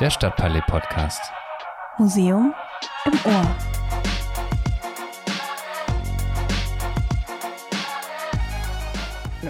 Der 0.00 0.10
Stadtpalais 0.10 0.62
Podcast. 0.66 1.20
Museum 1.98 2.54
im 3.04 3.12
Ohr. 3.24 3.46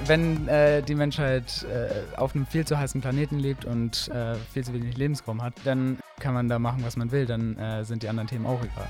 Wenn 0.06 0.48
äh, 0.48 0.82
die 0.82 0.94
Menschheit 0.94 1.64
äh, 1.64 2.18
auf 2.18 2.34
einem 2.34 2.46
viel 2.46 2.66
zu 2.66 2.78
heißen 2.78 3.00
Planeten 3.00 3.38
lebt 3.38 3.64
und 3.64 4.08
äh, 4.08 4.34
viel 4.52 4.64
zu 4.64 4.72
wenig 4.74 4.96
Lebensraum 4.96 5.42
hat, 5.42 5.54
dann 5.64 5.98
kann 6.18 6.34
man 6.34 6.48
da 6.48 6.58
machen, 6.58 6.84
was 6.84 6.96
man 6.96 7.10
will. 7.12 7.26
Dann 7.26 7.56
äh, 7.58 7.84
sind 7.84 8.02
die 8.02 8.08
anderen 8.08 8.28
Themen 8.28 8.46
auch 8.46 8.60
egal. 8.60 8.88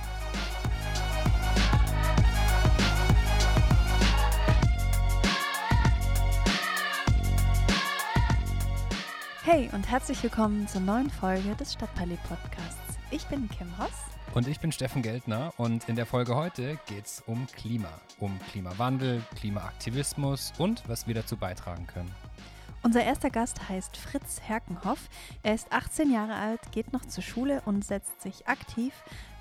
Hey 9.44 9.68
und 9.72 9.90
herzlich 9.90 10.22
willkommen 10.22 10.68
zur 10.68 10.82
neuen 10.82 11.10
Folge 11.10 11.56
des 11.56 11.72
Stadtpalais 11.72 12.20
Podcasts. 12.28 12.96
Ich 13.10 13.26
bin 13.26 13.48
Kim 13.48 13.76
Hoss. 13.76 13.90
Und 14.34 14.46
ich 14.46 14.60
bin 14.60 14.70
Steffen 14.70 15.02
Geldner 15.02 15.52
und 15.56 15.88
in 15.88 15.96
der 15.96 16.06
Folge 16.06 16.36
heute 16.36 16.78
geht 16.86 17.06
es 17.06 17.24
um 17.26 17.48
Klima, 17.48 17.88
um 18.20 18.38
Klimawandel, 18.52 19.20
Klimaaktivismus 19.34 20.52
und 20.58 20.84
was 20.86 21.08
wir 21.08 21.14
dazu 21.16 21.36
beitragen 21.36 21.88
können. 21.88 22.14
Unser 22.84 23.02
erster 23.02 23.30
Gast 23.30 23.68
heißt 23.68 23.96
Fritz 23.96 24.40
Herkenhoff. 24.46 25.08
Er 25.42 25.54
ist 25.56 25.72
18 25.72 26.12
Jahre 26.12 26.36
alt, 26.36 26.60
geht 26.70 26.92
noch 26.92 27.04
zur 27.04 27.24
Schule 27.24 27.62
und 27.64 27.84
setzt 27.84 28.22
sich 28.22 28.46
aktiv 28.46 28.94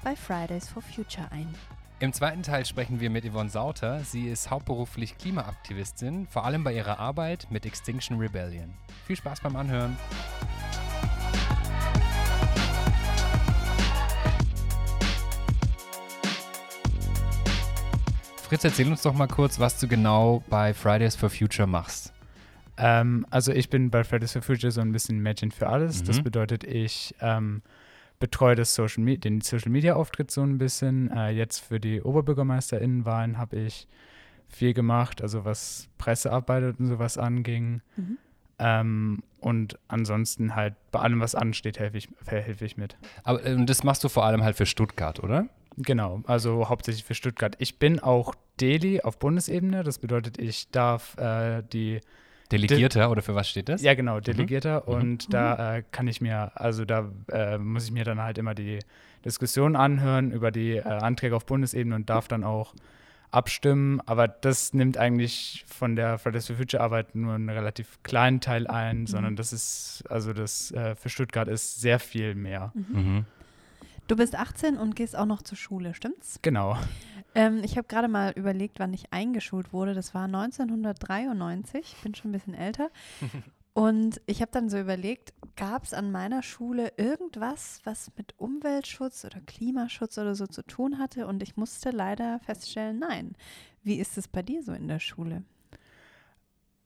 bei 0.03 0.15
Fridays 0.15 0.67
for 0.67 0.81
Future 0.81 1.31
ein. 1.31 1.53
Im 2.01 2.13
zweiten 2.13 2.41
Teil 2.41 2.65
sprechen 2.65 2.99
wir 2.99 3.11
mit 3.11 3.31
Yvonne 3.31 3.51
Sauter. 3.51 3.99
Sie 3.99 4.27
ist 4.27 4.49
hauptberuflich 4.49 5.19
Klimaaktivistin, 5.19 6.25
vor 6.25 6.45
allem 6.45 6.63
bei 6.63 6.73
ihrer 6.73 6.97
Arbeit 6.97 7.45
mit 7.51 7.63
Extinction 7.63 8.17
Rebellion. 8.17 8.73
Viel 9.05 9.17
Spaß 9.17 9.41
beim 9.41 9.55
Anhören. 9.55 9.95
Fritz, 18.49 18.63
erzähl 18.63 18.87
uns 18.87 19.03
doch 19.03 19.13
mal 19.13 19.27
kurz, 19.27 19.59
was 19.59 19.79
du 19.79 19.87
genau 19.87 20.43
bei 20.49 20.73
Fridays 20.73 21.15
for 21.15 21.29
Future 21.29 21.67
machst. 21.67 22.13
Ähm, 22.77 23.27
also 23.29 23.51
ich 23.51 23.69
bin 23.69 23.91
bei 23.91 24.03
Fridays 24.03 24.31
for 24.31 24.41
Future 24.41 24.71
so 24.71 24.81
ein 24.81 24.91
bisschen 24.91 25.19
Mädchen 25.19 25.51
für 25.51 25.69
alles. 25.69 26.01
Mhm. 26.01 26.07
Das 26.07 26.23
bedeutet, 26.23 26.63
ich 26.63 27.13
ähm, 27.21 27.61
betreue 28.21 28.55
das 28.55 28.73
Social 28.73 29.03
Me 29.03 29.17
den 29.17 29.41
Social 29.41 29.69
Media 29.69 29.95
Auftritt 29.95 30.31
so 30.31 30.41
ein 30.41 30.57
bisschen. 30.57 31.11
Äh, 31.11 31.31
jetzt 31.31 31.59
für 31.59 31.81
die 31.81 32.01
Oberbürgermeisterinnenwahlen 32.01 33.37
habe 33.37 33.57
ich 33.57 33.89
viel 34.47 34.73
gemacht, 34.73 35.21
also 35.21 35.43
was 35.43 35.89
Pressearbeit 35.97 36.79
und 36.79 36.87
sowas 36.87 37.17
anging. 37.17 37.81
Mhm. 37.97 38.17
Ähm, 38.59 39.23
und 39.39 39.77
ansonsten 39.87 40.55
halt 40.55 40.75
bei 40.91 40.99
allem, 40.99 41.19
was 41.19 41.35
ansteht, 41.35 41.79
helfe 41.79 41.97
ich, 41.97 42.07
helfe 42.25 42.63
ich 42.63 42.77
mit. 42.77 42.95
Aber 43.23 43.43
ähm, 43.45 43.65
das 43.65 43.83
machst 43.83 44.03
du 44.03 44.09
vor 44.09 44.23
allem 44.25 44.43
halt 44.43 44.55
für 44.55 44.65
Stuttgart, 44.65 45.21
oder? 45.21 45.47
Genau, 45.77 46.21
also 46.27 46.69
hauptsächlich 46.69 47.03
für 47.03 47.15
Stuttgart. 47.15 47.55
Ich 47.59 47.79
bin 47.79 47.99
auch 47.99 48.35
Deli 48.59 49.01
auf 49.01 49.17
Bundesebene. 49.17 49.83
Das 49.83 49.99
bedeutet, 49.99 50.37
ich 50.37 50.69
darf 50.69 51.17
äh, 51.17 51.63
die 51.73 52.01
Delegierter 52.51 53.11
oder 53.11 53.21
für 53.21 53.35
was 53.35 53.49
steht 53.49 53.69
das? 53.69 53.81
Ja, 53.81 53.93
genau, 53.93 54.19
Delegierter. 54.19 54.83
Mhm. 54.85 54.93
Und 54.93 55.33
da 55.33 55.77
äh, 55.77 55.83
kann 55.91 56.07
ich 56.07 56.21
mir, 56.21 56.51
also 56.55 56.85
da 56.85 57.09
äh, 57.31 57.57
muss 57.57 57.85
ich 57.85 57.91
mir 57.91 58.03
dann 58.03 58.21
halt 58.21 58.37
immer 58.37 58.53
die 58.53 58.79
Diskussion 59.25 59.75
anhören 59.75 60.31
über 60.31 60.51
die 60.51 60.77
äh, 60.77 60.81
Anträge 60.83 61.35
auf 61.35 61.45
Bundesebene 61.45 61.95
und 61.95 62.09
darf 62.09 62.27
dann 62.27 62.43
auch 62.43 62.73
abstimmen. 63.31 64.01
Aber 64.05 64.27
das 64.27 64.73
nimmt 64.73 64.97
eigentlich 64.97 65.63
von 65.67 65.95
der 65.95 66.17
Fridays 66.19 66.47
for 66.47 66.55
Future 66.55 66.83
Arbeit 66.83 67.15
nur 67.15 67.35
einen 67.35 67.49
relativ 67.49 67.99
kleinen 68.03 68.41
Teil 68.41 68.67
ein, 68.67 69.07
sondern 69.07 69.35
das 69.35 69.53
ist, 69.53 70.03
also 70.09 70.33
das 70.33 70.71
äh, 70.71 70.95
für 70.95 71.09
Stuttgart 71.09 71.47
ist 71.47 71.81
sehr 71.81 71.99
viel 71.99 72.35
mehr. 72.35 72.71
Mhm. 72.73 73.25
Du 74.07 74.17
bist 74.17 74.35
18 74.35 74.77
und 74.77 74.95
gehst 74.95 75.15
auch 75.15 75.25
noch 75.25 75.41
zur 75.41 75.57
Schule, 75.57 75.93
stimmt's? 75.93 76.39
Genau. 76.41 76.77
Ähm, 77.33 77.61
ich 77.63 77.77
habe 77.77 77.87
gerade 77.87 78.07
mal 78.07 78.31
überlegt, 78.35 78.79
wann 78.79 78.93
ich 78.93 79.11
eingeschult 79.13 79.71
wurde. 79.73 79.93
Das 79.93 80.13
war 80.13 80.25
1993, 80.25 81.95
bin 82.03 82.15
schon 82.15 82.29
ein 82.29 82.33
bisschen 82.33 82.53
älter. 82.53 82.89
Und 83.73 84.19
ich 84.25 84.41
habe 84.41 84.51
dann 84.51 84.69
so 84.69 84.77
überlegt, 84.77 85.33
gab 85.55 85.85
es 85.85 85.93
an 85.93 86.11
meiner 86.11 86.43
Schule 86.43 86.91
irgendwas, 86.97 87.79
was 87.85 88.11
mit 88.17 88.33
Umweltschutz 88.37 89.23
oder 89.23 89.39
Klimaschutz 89.39 90.17
oder 90.17 90.35
so 90.35 90.45
zu 90.45 90.61
tun 90.63 90.99
hatte? 90.99 91.25
Und 91.25 91.41
ich 91.41 91.55
musste 91.55 91.91
leider 91.91 92.39
feststellen, 92.39 92.99
nein. 92.99 93.33
Wie 93.81 93.95
ist 93.95 94.17
es 94.17 94.27
bei 94.27 94.41
dir 94.41 94.61
so 94.61 94.73
in 94.73 94.89
der 94.89 94.99
Schule? 94.99 95.43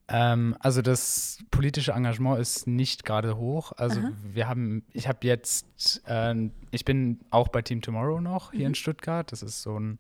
Ähm, 0.07 0.55
also 0.59 0.83
das 0.83 1.39
politische 1.49 1.93
Engagement 1.93 2.39
ist 2.39 2.67
nicht 2.67 3.03
gerade 3.03 3.37
hoch. 3.37 3.71
Also 3.75 4.01
Aha. 4.01 4.11
wir 4.21 4.47
haben, 4.47 4.83
ich 4.93 5.07
habe 5.07 5.25
jetzt, 5.25 6.03
ähm, 6.07 6.51
ich 6.69 6.85
bin 6.85 7.19
auch 7.31 7.47
bei 7.47 7.63
Team 7.63 7.81
Tomorrow 7.81 8.21
noch 8.21 8.51
hier 8.51 8.61
Mhm. 8.61 8.65
in 8.67 8.75
Stuttgart. 8.75 9.31
Das 9.31 9.41
ist 9.41 9.63
so 9.63 9.79
ein 9.79 9.97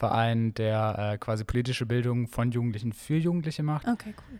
Verein, 0.00 0.54
der 0.54 1.12
äh, 1.12 1.18
quasi 1.18 1.44
politische 1.44 1.86
Bildung 1.86 2.26
von 2.26 2.50
Jugendlichen 2.50 2.92
für 2.92 3.16
Jugendliche 3.16 3.62
macht. 3.62 3.86
Okay, 3.86 4.14
cool. 4.16 4.38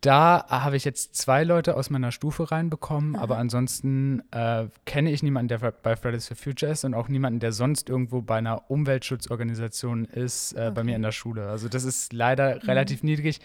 Da 0.00 0.44
habe 0.48 0.76
ich 0.76 0.84
jetzt 0.84 1.16
zwei 1.16 1.42
Leute 1.42 1.76
aus 1.76 1.90
meiner 1.90 2.12
Stufe 2.12 2.52
reinbekommen, 2.52 3.16
Aha. 3.16 3.22
aber 3.22 3.38
ansonsten 3.38 4.22
äh, 4.30 4.66
kenne 4.84 5.10
ich 5.10 5.24
niemanden, 5.24 5.48
der 5.48 5.58
bei 5.72 5.96
Fridays 5.96 6.28
for 6.28 6.36
Future 6.36 6.70
ist 6.70 6.84
und 6.84 6.94
auch 6.94 7.08
niemanden, 7.08 7.40
der 7.40 7.50
sonst 7.52 7.88
irgendwo 7.88 8.22
bei 8.22 8.36
einer 8.38 8.70
Umweltschutzorganisation 8.70 10.04
ist, 10.04 10.52
äh, 10.52 10.56
bei 10.56 10.82
Okay. 10.82 10.84
mir 10.84 10.96
in 10.96 11.02
der 11.02 11.10
Schule. 11.12 11.48
Also 11.48 11.68
das 11.68 11.82
ist 11.84 12.12
leider 12.12 12.66
relativ 12.68 13.02
niedrig. 13.02 13.40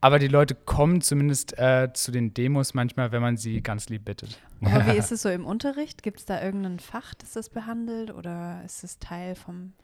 Aber 0.00 0.18
die 0.18 0.28
Leute 0.28 0.54
kommen 0.56 1.00
zumindest 1.00 1.56
äh, 1.58 1.90
zu 1.92 2.10
den 2.10 2.34
Demos 2.34 2.74
manchmal, 2.74 3.12
wenn 3.12 3.22
man 3.22 3.36
sie 3.36 3.60
ganz 3.62 3.88
lieb 3.88 4.04
bittet. 4.04 4.40
Aber 4.62 4.86
wie 4.86 4.96
ist 4.98 5.12
es 5.12 5.22
so 5.22 5.28
im 5.28 5.44
Unterricht? 5.46 6.02
Gibt 6.02 6.18
es 6.20 6.24
da 6.24 6.42
irgendein 6.42 6.80
Fach, 6.80 7.14
das 7.14 7.32
das 7.34 7.50
behandelt 7.50 8.10
oder 8.12 8.62
ist 8.64 8.82
es 8.82 8.98
Teil 8.98 9.34
vom, 9.36 9.74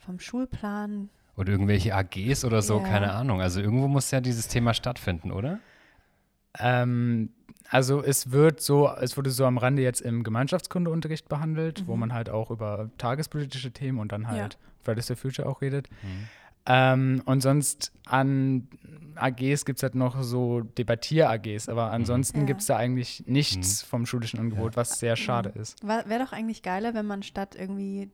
vom 0.00 0.18
Schulplan? 0.18 1.08
Oder 1.36 1.52
irgendwelche 1.52 1.94
AGs 1.94 2.44
oder 2.44 2.60
so, 2.62 2.78
Ja. 2.78 2.82
keine 2.82 3.12
Ahnung. 3.12 3.40
Also 3.40 3.60
irgendwo 3.60 3.88
muss 3.88 4.10
ja 4.10 4.20
dieses 4.20 4.48
Thema 4.48 4.74
stattfinden, 4.74 5.30
oder? 5.30 5.58
Ähm, 6.58 7.30
also 7.68 8.02
es 8.02 8.32
wird 8.32 8.60
so, 8.60 8.88
es 9.00 9.16
wurde 9.16 9.30
so 9.30 9.44
am 9.46 9.56
Rande 9.58 9.82
jetzt 9.82 10.00
im 10.00 10.24
Gemeinschaftskundeunterricht 10.24 11.28
behandelt, 11.28 11.84
wo 11.86 11.94
Mhm. 11.94 12.00
man 12.00 12.12
halt 12.12 12.28
auch 12.28 12.50
über 12.50 12.90
tagespolitische 12.98 13.70
Themen 13.70 13.98
und 13.98 14.12
dann 14.12 14.22
Ja. 14.22 14.28
halt 14.28 14.58
Fridays 14.82 15.06
for 15.06 15.16
Future 15.16 15.48
auch 15.48 15.60
redet. 15.62 15.88
Ähm, 16.66 17.22
und 17.24 17.40
sonst 17.40 17.92
an 18.06 18.68
AGs 19.14 19.64
gibt 19.64 19.78
es 19.78 19.82
halt 19.82 19.94
noch 19.94 20.22
so 20.22 20.60
Debattier-AGs, 20.60 21.68
aber 21.68 21.90
ansonsten 21.90 22.40
Ja. 22.40 22.46
gibt 22.46 22.60
es 22.60 22.66
da 22.66 22.76
eigentlich 22.76 23.24
nichts 23.26 23.82
vom 23.82 24.04
schulischen 24.06 24.40
Angebot, 24.40 24.76
was 24.76 24.98
sehr 24.98 25.16
schade 25.16 25.50
ist. 25.50 25.82
Wäre 25.84 26.18
doch 26.24 26.32
eigentlich 26.32 26.62
geiler, 26.62 26.92
wenn 26.94 27.06
man 27.06 27.22
statt 27.22 27.54
irgendwie 27.58 28.10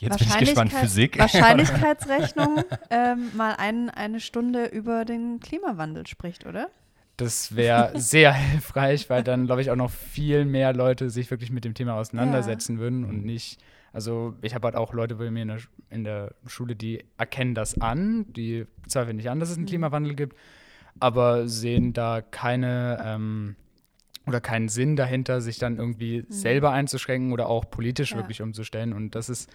Jetzt 0.00 0.18
bin 0.18 0.28
ich 0.28 0.38
gespannt. 0.38 0.72
Physik. 0.72 1.18
Wahrscheinlichkeitsrechnung 1.18 2.62
ähm, 2.90 3.30
mal 3.36 3.54
ein, 3.56 3.90
eine 3.90 4.20
Stunde 4.20 4.66
über 4.66 5.04
den 5.04 5.40
Klimawandel 5.40 6.06
spricht, 6.06 6.46
oder? 6.46 6.68
Das 7.16 7.56
wäre 7.56 7.92
sehr 7.98 8.32
hilfreich, 8.32 9.10
weil 9.10 9.22
dann, 9.24 9.46
glaube 9.46 9.60
ich, 9.62 9.70
auch 9.70 9.76
noch 9.76 9.90
viel 9.90 10.44
mehr 10.44 10.72
Leute 10.72 11.10
sich 11.10 11.30
wirklich 11.30 11.50
mit 11.50 11.64
dem 11.64 11.74
Thema 11.74 11.94
auseinandersetzen 11.94 12.78
würden 12.78 13.04
und 13.04 13.24
nicht. 13.24 13.60
Also 13.92 14.34
ich 14.42 14.54
habe 14.54 14.66
halt 14.66 14.76
auch 14.76 14.92
Leute 14.92 15.16
bei 15.16 15.30
mir 15.30 15.42
in 15.42 15.48
der, 15.48 15.58
in 15.90 16.04
der 16.04 16.34
Schule, 16.46 16.76
die 16.76 17.04
erkennen 17.16 17.54
das 17.54 17.80
an, 17.80 18.26
die 18.34 18.66
zweifeln 18.86 19.16
nicht 19.16 19.30
an, 19.30 19.40
dass 19.40 19.48
es 19.50 19.56
einen 19.56 19.64
Mhm. 19.64 19.68
Klimawandel 19.68 20.14
gibt, 20.14 20.36
aber 21.00 21.48
sehen 21.48 21.92
da 21.92 22.20
keine 22.20 23.02
ähm, 23.04 23.56
oder 24.26 24.40
keinen 24.42 24.68
Sinn 24.68 24.94
dahinter, 24.94 25.40
sich 25.40 25.58
dann 25.58 25.78
irgendwie 25.78 26.26
selber 26.28 26.70
einzuschränken 26.70 27.32
oder 27.32 27.48
auch 27.48 27.64
politisch 27.70 28.10
Ja. 28.12 28.18
wirklich 28.18 28.42
umzustellen. 28.42 28.92
Und 28.92 29.14
das 29.14 29.28
ist 29.30 29.48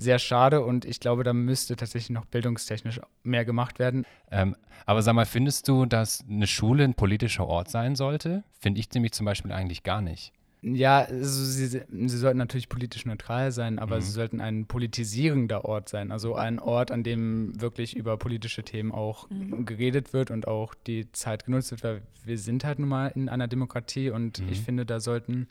sehr 0.00 0.18
schade 0.18 0.62
und 0.64 0.84
ich 0.84 0.98
glaube, 1.00 1.24
da 1.24 1.32
müsste 1.32 1.76
tatsächlich 1.76 2.10
noch 2.10 2.24
bildungstechnisch 2.24 3.00
mehr 3.22 3.44
gemacht 3.44 3.78
werden. 3.78 4.04
Ähm, 4.30 4.56
aber 4.86 5.02
sag 5.02 5.14
mal, 5.14 5.26
findest 5.26 5.68
du, 5.68 5.86
dass 5.86 6.24
eine 6.28 6.46
Schule 6.46 6.84
ein 6.84 6.94
politischer 6.94 7.46
Ort 7.46 7.70
sein 7.70 7.96
sollte? 7.96 8.44
Finde 8.58 8.80
ich 8.80 8.90
nämlich 8.92 9.12
zum 9.12 9.26
Beispiel 9.26 9.52
eigentlich 9.52 9.82
gar 9.82 10.00
nicht. 10.00 10.32
Ja, 10.62 10.98
also 11.04 11.42
sie, 11.44 11.66
sie 11.68 12.18
sollten 12.18 12.36
natürlich 12.36 12.68
politisch 12.68 13.06
neutral 13.06 13.50
sein, 13.50 13.78
aber 13.78 13.96
Mhm. 13.96 14.00
sie 14.02 14.10
sollten 14.10 14.40
ein 14.42 14.66
politisierender 14.66 15.64
Ort 15.64 15.88
sein. 15.88 16.12
Also 16.12 16.34
ein 16.34 16.58
Ort, 16.58 16.90
an 16.90 17.02
dem 17.02 17.58
wirklich 17.58 17.96
über 17.96 18.18
politische 18.18 18.62
Themen 18.62 18.92
auch 18.92 19.28
Mhm. 19.30 19.64
geredet 19.64 20.12
wird 20.12 20.30
und 20.30 20.46
auch 20.46 20.74
die 20.74 21.10
Zeit 21.12 21.46
genutzt 21.46 21.70
wird, 21.70 21.82
weil 21.82 22.02
wir 22.24 22.36
sind 22.36 22.64
halt 22.64 22.78
nun 22.78 22.90
mal 22.90 23.06
in 23.08 23.30
einer 23.30 23.48
Demokratie 23.48 24.10
und 24.10 24.40
Mhm. 24.40 24.48
ich 24.50 24.60
finde, 24.60 24.84
da 24.84 25.00
sollten 25.00 25.48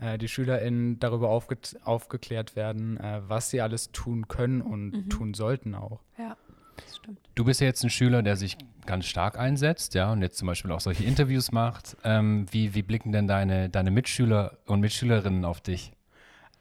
äh, 0.00 0.18
die 0.18 0.28
SchülerInnen 0.28 0.98
darüber 0.98 1.28
aufge 1.30 1.56
aufgeklärt 1.84 2.56
werden, 2.56 2.98
äh, 2.98 3.20
was 3.26 3.50
sie 3.50 3.60
alles 3.60 3.92
tun 3.92 4.28
können 4.28 4.60
und 4.62 4.90
Mhm. 4.92 5.08
tun 5.10 5.34
sollten 5.34 5.74
auch. 5.74 6.00
Ja, 6.18 6.36
das 6.76 6.96
stimmt. 6.96 7.18
Du 7.34 7.44
bist 7.44 7.60
ja 7.60 7.66
jetzt 7.66 7.82
ein 7.84 7.90
Schüler, 7.90 8.22
der 8.22 8.36
sich 8.36 8.56
ganz 8.86 9.06
stark 9.06 9.38
einsetzt, 9.38 9.94
ja, 9.94 10.10
und 10.12 10.22
jetzt 10.22 10.38
zum 10.38 10.46
Beispiel 10.46 10.72
auch 10.72 10.80
solche 10.80 11.04
Interviews 11.04 11.52
macht. 11.52 11.96
Ähm, 12.04 12.46
wie, 12.50 12.74
wie 12.74 12.82
blicken 12.82 13.12
denn 13.12 13.28
deine, 13.28 13.68
deine 13.68 13.90
Mitschüler 13.90 14.58
und 14.66 14.80
Mitschülerinnen 14.80 15.44
auf 15.44 15.60
dich? 15.60 15.92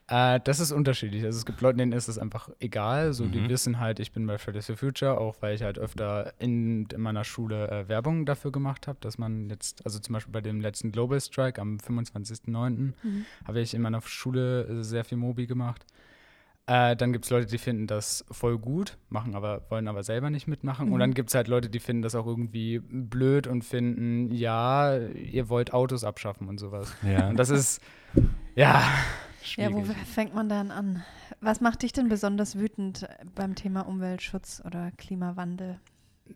Äh, 0.10 0.40
das 0.44 0.60
ist 0.60 0.72
unterschiedlich. 0.72 1.24
Also 1.24 1.38
es 1.38 1.46
gibt 1.46 1.62
Leute, 1.62 1.78
denen 1.78 1.92
ist 1.92 2.08
es 2.08 2.18
einfach 2.18 2.50
egal. 2.60 3.14
So, 3.14 3.26
die 3.28 3.42
Mhm. 3.42 3.50
wissen 3.50 3.80
halt, 3.80 4.00
ich 4.00 4.12
bin 4.12 4.26
bei 4.26 4.38
Fridays 4.40 4.66
for 4.66 4.76
Future, 4.76 5.20
auch 5.20 5.36
weil 5.42 5.54
ich 5.56 5.62
halt 5.62 5.78
öfter 5.78 6.34
in, 6.40 6.86
in 6.88 7.02
meiner 7.02 7.24
Schule 7.24 7.70
äh, 7.70 7.88
Werbung 7.88 8.26
dafür 8.26 8.52
gemacht 8.52 8.88
habe, 8.88 8.98
dass 9.02 9.18
man 9.20 9.50
jetzt, 9.50 9.86
also 9.86 10.00
zum 10.00 10.14
Beispiel 10.14 10.32
bei 10.34 10.42
dem 10.42 10.62
letzten 10.62 10.92
Global 10.92 11.22
Strike 11.22 11.62
am 11.62 11.78
25.09. 11.78 12.70
Mhm. 13.04 13.26
habe 13.46 13.62
ich 13.62 13.74
in 13.74 13.82
meiner 13.82 14.02
Schule 14.02 14.64
äh, 14.64 14.84
sehr 14.84 15.04
viel 15.06 15.18
Mobi 15.20 15.46
gemacht. 15.46 15.86
Äh, 16.66 16.96
dann 16.96 17.14
gibt 17.14 17.26
es 17.26 17.32
Leute, 17.32 17.48
die 17.48 17.58
finden 17.58 17.88
das 17.88 18.24
voll 18.30 18.58
gut, 18.60 18.98
machen 19.10 19.34
aber, 19.36 19.64
wollen 19.70 19.88
aber 19.88 20.04
selber 20.04 20.30
nicht 20.30 20.48
mitmachen. 20.48 20.88
Mhm. 20.88 20.94
Und 20.94 21.00
dann 21.00 21.14
gibt 21.16 21.30
es 21.30 21.36
halt 21.36 21.48
Leute, 21.48 21.70
die 21.70 21.80
finden 21.80 22.02
das 22.04 22.14
auch 22.16 22.28
irgendwie 22.28 22.80
blöd 22.80 23.48
und 23.48 23.64
finden, 23.64 24.32
ja, 24.32 24.98
ihr 24.98 25.50
wollt 25.50 25.74
Autos 25.74 26.04
abschaffen 26.04 26.48
und 26.48 26.60
sowas. 26.60 26.94
Ja. 27.04 27.30
Und 27.30 27.38
das 27.38 27.50
ist, 27.50 27.82
ja, 28.56 28.84
Ja, 29.58 29.74
wo 29.74 29.84
fängt 29.84 30.34
man 30.34 30.50
dann 30.50 30.72
an? 30.72 31.04
Was 31.42 31.62
macht 31.62 31.82
dich 31.84 31.92
denn 31.94 32.10
besonders 32.10 32.58
wütend 32.58 33.08
beim 33.36 33.56
Thema 33.56 33.82
Umweltschutz 33.82 34.62
oder 34.66 34.92
Klimawandel? 34.98 35.80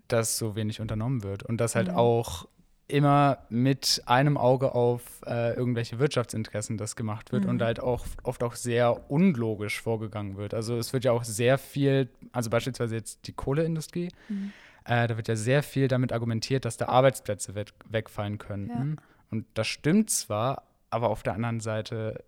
dass 0.07 0.39
so 0.39 0.55
wenig 0.55 0.81
unternommen 0.81 1.21
wird 1.21 1.43
und 1.43 1.57
dass 1.61 1.75
halt 1.75 1.89
Mhm. 1.89 1.95
auch 1.95 2.47
immer 2.87 3.37
mit 3.49 4.01
einem 4.07 4.37
Auge 4.37 4.73
auf 4.73 5.21
äh, 5.27 5.53
irgendwelche 5.53 5.99
Wirtschaftsinteressen 5.99 6.77
das 6.79 6.95
gemacht 6.95 7.31
wird 7.31 7.43
Mhm. 7.43 7.49
und 7.51 7.61
halt 7.61 7.79
auch 7.79 8.05
oft 8.23 8.41
auch 8.41 8.55
sehr 8.55 9.11
unlogisch 9.11 9.79
vorgegangen 9.81 10.35
wird. 10.35 10.55
Also 10.55 10.77
es 10.77 10.93
wird 10.93 11.03
ja 11.05 11.11
auch 11.11 11.23
sehr 11.23 11.59
viel, 11.59 12.09
also 12.31 12.49
beispielsweise 12.49 12.95
jetzt 12.95 13.27
die 13.27 13.33
Kohleindustrie, 13.33 14.09
Mhm. 14.29 14.51
äh, 14.85 15.07
da 15.07 15.15
wird 15.15 15.27
ja 15.27 15.35
sehr 15.35 15.61
viel 15.61 15.87
damit 15.87 16.11
argumentiert, 16.11 16.65
dass 16.65 16.77
da 16.77 16.87
Arbeitsplätze 16.87 17.53
weg, 17.53 17.73
wegfallen 17.87 18.39
könnten. 18.39 18.97
Und 19.29 19.45
das 19.53 19.67
stimmt 19.67 20.09
zwar, 20.09 20.63
aber 20.89 21.09
auf 21.09 21.21
der 21.21 21.33
anderen 21.33 21.59
Seite 21.59 22.23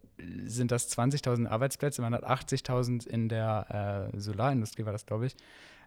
sind 0.45 0.71
das 0.71 0.89
20.000 0.97 1.47
Arbeitsplätze, 1.47 2.01
man 2.01 2.13
hat 2.13 2.23
80.000 2.25 3.07
in 3.07 3.29
der 3.29 4.11
äh, 4.13 4.19
Solarindustrie, 4.19 4.85
war 4.85 4.93
das, 4.93 5.05
glaube 5.05 5.25
ich, 5.27 5.35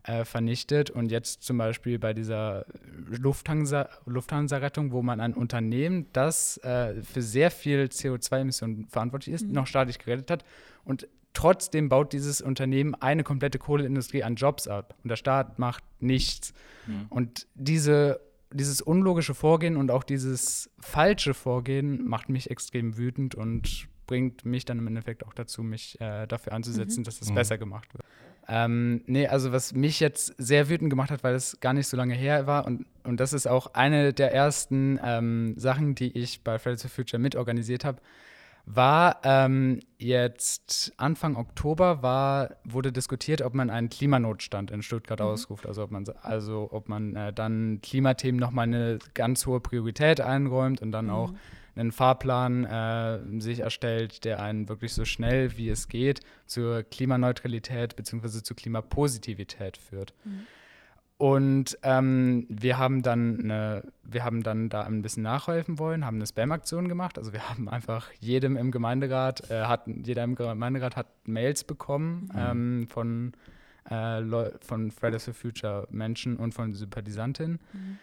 äh, 0.04 0.24
vernichtet. 0.24 0.90
Und 0.90 1.10
jetzt 1.10 1.42
zum 1.42 1.58
Beispiel 1.58 1.98
bei 1.98 2.12
dieser 2.14 2.66
Lufthansa- 3.10 3.88
Lufthansa-Rettung, 4.06 4.92
wo 4.92 5.02
man 5.02 5.20
ein 5.20 5.34
Unternehmen, 5.34 6.06
das 6.12 6.58
äh, 6.58 7.02
für 7.02 7.22
sehr 7.22 7.50
viel 7.50 7.84
CO2-Emissionen 7.84 8.86
verantwortlich 8.88 9.34
ist, 9.34 9.46
Mhm. 9.46 9.52
noch 9.52 9.66
staatlich 9.66 9.98
gerettet 9.98 10.30
hat. 10.30 10.44
Und 10.84 11.08
trotzdem 11.34 11.88
baut 11.88 12.12
dieses 12.12 12.40
Unternehmen 12.40 12.94
eine 12.96 13.22
komplette 13.24 13.58
Kohleindustrie 13.58 14.22
an 14.24 14.34
Jobs 14.36 14.68
ab. 14.68 14.94
Und 15.02 15.08
der 15.08 15.16
Staat 15.16 15.58
macht 15.58 15.84
nichts. 16.00 16.52
Und 17.10 17.46
diese, 17.54 18.20
dieses 18.52 18.80
unlogische 18.80 19.34
Vorgehen 19.34 19.76
und 19.76 19.90
auch 19.90 20.04
dieses 20.04 20.70
falsche 20.80 21.34
Vorgehen 21.34 22.06
macht 22.08 22.28
mich 22.30 22.50
extrem 22.50 22.96
wütend 22.96 23.34
und 23.34 23.88
bringt 24.08 24.44
mich 24.44 24.64
dann 24.64 24.78
im 24.78 24.86
Endeffekt 24.88 25.24
auch 25.24 25.32
dazu, 25.34 25.62
mich 25.62 26.00
äh, 26.00 26.26
dafür 26.26 26.52
anzusetzen, 26.54 27.04
dass 27.04 27.20
es 27.20 27.30
Mhm. 27.30 27.34
besser 27.36 27.58
gemacht 27.58 27.94
wird. 27.94 28.04
Ähm, 28.48 29.02
nee, 29.06 29.28
also 29.28 29.52
was 29.52 29.74
mich 29.74 30.00
jetzt 30.00 30.34
sehr 30.38 30.68
wütend 30.68 30.90
gemacht 30.90 31.10
hat, 31.12 31.22
weil 31.22 31.34
es 31.34 31.60
gar 31.60 31.74
nicht 31.74 31.86
so 31.86 31.96
lange 31.96 32.14
her 32.14 32.46
war 32.48 32.66
und, 32.66 32.86
und 33.04 33.20
das 33.20 33.32
ist 33.32 33.46
auch 33.46 33.74
eine 33.74 34.12
der 34.12 34.32
ersten 34.34 34.98
ähm, 35.04 35.54
Sachen, 35.56 35.94
die 35.94 36.16
ich 36.18 36.42
bei 36.42 36.58
Fridays 36.58 36.80
for 36.82 36.90
Future 36.90 37.20
mitorganisiert 37.20 37.84
habe, 37.84 38.00
war 38.64 39.20
ähm, 39.24 39.80
jetzt 39.98 40.92
Anfang 40.98 41.36
Oktober 41.36 42.02
war, 42.02 42.50
wurde 42.64 42.92
diskutiert, 42.92 43.40
ob 43.42 43.54
man 43.54 43.70
einen 43.70 43.88
Klimanotstand 43.88 44.70
in 44.70 44.82
Stuttgart 44.82 45.20
Mhm. 45.20 45.26
ausruft. 45.26 45.66
Also 45.66 45.82
ob 45.84 45.90
man, 45.90 46.04
also 46.22 46.68
ob 46.70 46.88
man 46.88 47.16
äh, 47.16 47.32
dann 47.32 47.80
Klimathemen 47.82 48.38
nochmal 48.38 48.64
eine 48.64 48.98
ganz 49.14 49.46
hohe 49.46 49.60
Priorität 49.60 50.20
einräumt 50.20 50.82
und 50.82 50.92
dann 50.92 51.06
Mhm. 51.06 51.10
auch 51.12 51.32
einen 51.78 51.92
Fahrplan 51.92 52.64
äh, 52.64 53.40
sich 53.40 53.60
erstellt, 53.60 54.24
der 54.24 54.42
einen 54.42 54.68
wirklich 54.68 54.92
so 54.92 55.04
schnell 55.04 55.56
wie 55.56 55.68
es 55.68 55.88
geht 55.88 56.20
zur 56.46 56.82
Klimaneutralität 56.82 57.96
bzw. 57.96 58.42
zur 58.42 58.56
Klimapositivität 58.56 59.76
führt. 59.76 60.14
Mhm. 60.24 60.46
Und 61.18 61.76
ähm, 61.82 62.46
wir 62.48 62.78
haben 62.78 63.02
dann 63.02 63.40
eine, 63.40 63.82
wir 64.04 64.22
haben 64.22 64.44
dann 64.44 64.68
da 64.68 64.82
ein 64.82 65.02
bisschen 65.02 65.24
nachhelfen 65.24 65.80
wollen, 65.80 66.06
haben 66.06 66.18
eine 66.18 66.26
Spam-Aktion 66.26 66.86
gemacht. 66.86 67.18
Also 67.18 67.32
wir 67.32 67.48
haben 67.50 67.68
einfach 67.68 68.10
jedem 68.20 68.56
im 68.56 68.70
Gemeinderat, 68.70 69.50
äh, 69.50 69.64
hat, 69.64 69.82
jeder 69.86 70.22
im 70.22 70.36
Gemeinderat 70.36 70.96
hat 70.96 71.08
Mails 71.26 71.64
bekommen 71.64 72.30
Mhm. 72.32 72.38
ähm, 72.38 72.88
von, 72.88 73.32
äh, 73.90 74.22
von 74.60 74.92
Fridays 74.92 75.24
for 75.24 75.34
Future 75.34 75.88
Menschen 75.90 76.36
und 76.36 76.54
von 76.54 76.72
Sympathisantinnen. 76.72 77.58
Mhm. 77.72 77.98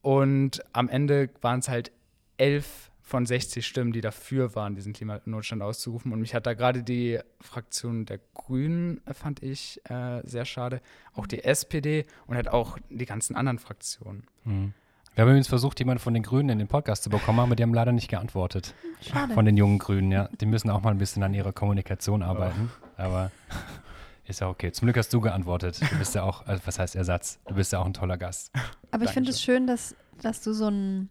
Und 0.00 0.64
am 0.72 0.88
Ende 0.88 1.28
waren 1.42 1.60
es 1.60 1.68
halt 1.68 1.92
elf 2.38 2.90
von 3.04 3.26
60 3.26 3.66
Stimmen, 3.66 3.92
die 3.92 4.00
dafür 4.00 4.54
waren, 4.54 4.74
diesen 4.74 4.94
Klimanotstand 4.94 5.62
auszurufen. 5.62 6.10
Und 6.12 6.20
mich 6.20 6.34
hat 6.34 6.46
da 6.46 6.54
gerade 6.54 6.82
die 6.82 7.20
Fraktion 7.38 8.06
der 8.06 8.18
Grünen, 8.32 9.02
fand 9.12 9.42
ich, 9.42 9.80
äh, 9.90 10.22
sehr 10.24 10.46
schade. 10.46 10.80
Auch 11.12 11.26
die 11.26 11.44
SPD 11.44 12.06
und 12.26 12.36
halt 12.36 12.48
auch 12.48 12.78
die 12.88 13.04
ganzen 13.04 13.36
anderen 13.36 13.58
Fraktionen. 13.58 14.24
Mhm. 14.44 14.72
Wir 15.14 15.22
haben 15.22 15.28
übrigens 15.28 15.48
versucht, 15.48 15.78
jemanden 15.78 16.02
von 16.02 16.14
den 16.14 16.24
Grünen 16.24 16.48
in 16.48 16.58
den 16.58 16.66
Podcast 16.66 17.04
zu 17.04 17.10
bekommen, 17.10 17.38
aber 17.38 17.54
die 17.54 17.62
haben 17.62 17.74
leider 17.74 17.92
nicht 17.92 18.08
geantwortet. 18.08 18.74
Schade. 19.00 19.34
Von 19.34 19.44
den 19.44 19.56
jungen 19.56 19.78
Grünen, 19.78 20.10
ja. 20.10 20.28
Die 20.40 20.46
müssen 20.46 20.70
auch 20.70 20.82
mal 20.82 20.90
ein 20.90 20.98
bisschen 20.98 21.22
an 21.22 21.34
ihrer 21.34 21.52
Kommunikation 21.52 22.22
arbeiten. 22.22 22.72
Aber 22.96 23.30
ist 24.26 24.40
ja 24.40 24.48
okay. 24.48 24.72
Zum 24.72 24.86
Glück 24.86 24.96
hast 24.96 25.12
du 25.12 25.20
geantwortet. 25.20 25.78
Du 25.88 25.98
bist 25.98 26.14
ja 26.14 26.22
auch, 26.22 26.46
also 26.46 26.62
was 26.64 26.78
heißt 26.78 26.96
Ersatz? 26.96 27.38
Du 27.46 27.54
bist 27.54 27.70
ja 27.70 27.80
auch 27.80 27.86
ein 27.86 27.92
toller 27.92 28.16
Gast. 28.16 28.50
Aber 28.90 29.04
ich 29.04 29.10
finde 29.10 29.30
es 29.30 29.36
Dankeschön. 29.36 29.56
schön, 29.56 29.66
dass, 29.68 29.94
dass 30.20 30.42
du 30.42 30.52
so 30.52 30.68
ein 30.68 31.10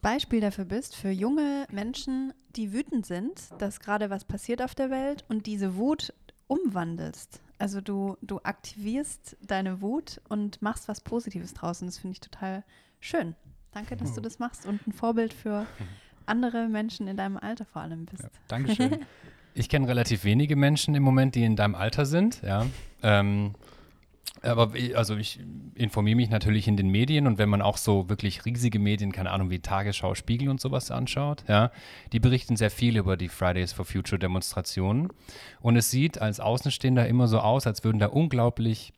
Beispiel 0.00 0.40
dafür 0.40 0.64
bist, 0.64 0.96
für 0.96 1.10
junge 1.10 1.66
Menschen, 1.70 2.32
die 2.56 2.72
wütend 2.72 3.06
sind, 3.06 3.50
dass 3.58 3.80
gerade 3.80 4.10
was 4.10 4.24
passiert 4.24 4.62
auf 4.62 4.74
der 4.74 4.90
Welt 4.90 5.24
und 5.28 5.46
diese 5.46 5.76
Wut 5.76 6.12
umwandelst. 6.46 7.40
Also 7.58 7.80
du, 7.80 8.16
du 8.22 8.40
aktivierst 8.42 9.36
deine 9.42 9.82
Wut 9.82 10.20
und 10.28 10.62
machst 10.62 10.88
was 10.88 11.00
Positives 11.00 11.54
draußen. 11.54 11.86
Das 11.86 11.98
finde 11.98 12.12
ich 12.12 12.20
total 12.20 12.64
schön. 13.00 13.34
Danke, 13.72 13.96
dass 13.96 14.14
du 14.14 14.20
das 14.20 14.38
machst 14.38 14.66
und 14.66 14.84
ein 14.86 14.92
Vorbild 14.92 15.32
für 15.32 15.66
andere 16.26 16.68
Menschen 16.68 17.06
in 17.06 17.16
deinem 17.16 17.36
Alter 17.36 17.64
vor 17.64 17.82
allem 17.82 18.06
bist. 18.06 18.22
Ja, 18.24 18.30
Dankeschön. 18.48 19.06
Ich 19.52 19.68
kenne 19.68 19.88
relativ 19.88 20.22
wenige 20.22 20.54
Menschen 20.54 20.94
im 20.94 21.02
Moment, 21.02 21.34
die 21.34 21.42
in 21.42 21.56
deinem 21.56 21.74
Alter 21.74 22.06
sind, 22.06 22.40
ja. 22.42 22.66
Ähm, 23.02 23.56
aber 24.42 24.74
ich- 24.74 24.96
also 24.96 25.16
ich 25.16 25.40
informiere 25.74 26.16
mich 26.16 26.30
natürlich 26.30 26.66
in 26.68 26.76
den 26.76 26.88
Medien 26.88 27.26
und 27.26 27.38
wenn 27.38 27.48
man 27.48 27.62
auch 27.62 27.76
so 27.76 28.08
wirklich 28.08 28.44
riesige 28.44 28.78
Medien, 28.78 29.12
keine 29.12 29.30
Ahnung, 29.30 29.50
wie 29.50 29.58
Tagesschau, 29.58 30.14
Spiegel 30.14 30.48
und 30.48 30.60
sowas 30.60 30.90
anschaut, 30.90 31.44
ja, 31.48 31.70
die 32.12 32.20
berichten 32.20 32.56
sehr 32.56 32.70
viel 32.70 32.96
über 32.96 33.16
die 33.16 33.28
Fridays 33.28 33.72
for 33.72 33.84
Future 33.84 34.18
Demonstrationen. 34.18 35.08
Und 35.60 35.76
es 35.76 35.90
sieht 35.90 36.20
als 36.20 36.40
Außenstehender 36.40 37.06
immer 37.06 37.28
so 37.28 37.40
aus, 37.40 37.66
als 37.66 37.84
würden 37.84 37.98
da 37.98 38.06
unglaublich 38.06 38.92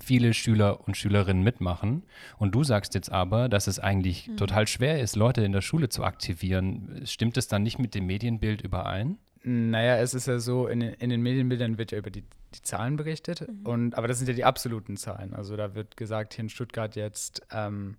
viele 0.00 0.32
Schüler 0.32 0.86
und 0.86 0.96
Schülerinnen 0.96 1.42
mitmachen. 1.42 2.02
Und 2.38 2.54
du 2.54 2.64
sagst 2.64 2.94
jetzt 2.94 3.12
aber, 3.12 3.50
dass 3.50 3.66
es 3.66 3.78
eigentlich 3.78 4.30
total 4.36 4.66
schwer 4.66 5.00
ist, 5.00 5.16
Leute 5.16 5.42
in 5.44 5.52
der 5.52 5.60
Schule 5.60 5.90
zu 5.90 6.02
aktivieren. 6.02 7.02
Stimmt 7.04 7.36
es 7.36 7.46
dann 7.46 7.62
nicht 7.62 7.78
mit 7.78 7.94
dem 7.94 8.06
Medienbild 8.06 8.62
überein? 8.62 9.18
Naja, 9.44 9.96
es 9.98 10.14
ist 10.14 10.26
ja 10.28 10.38
so, 10.38 10.68
in, 10.68 10.80
den- 10.80 10.94
in 10.94 11.10
den 11.10 11.20
Medienbildern 11.22 11.76
wird 11.78 11.90
ja 11.92 11.98
über 11.98 12.10
die, 12.10 12.22
die 12.54 12.62
Zahlen 12.62 12.96
berichtet, 12.96 13.46
und, 13.64 13.94
aber 13.96 14.06
das 14.08 14.18
sind 14.18 14.28
ja 14.28 14.34
die 14.34 14.44
absoluten 14.44 14.96
Zahlen. 14.96 15.34
Also 15.34 15.56
da 15.56 15.74
wird 15.74 15.96
gesagt, 15.96 16.34
hier 16.34 16.44
in 16.44 16.48
Stuttgart 16.48 16.94
jetzt 16.96 17.42
ähm, 17.50 17.96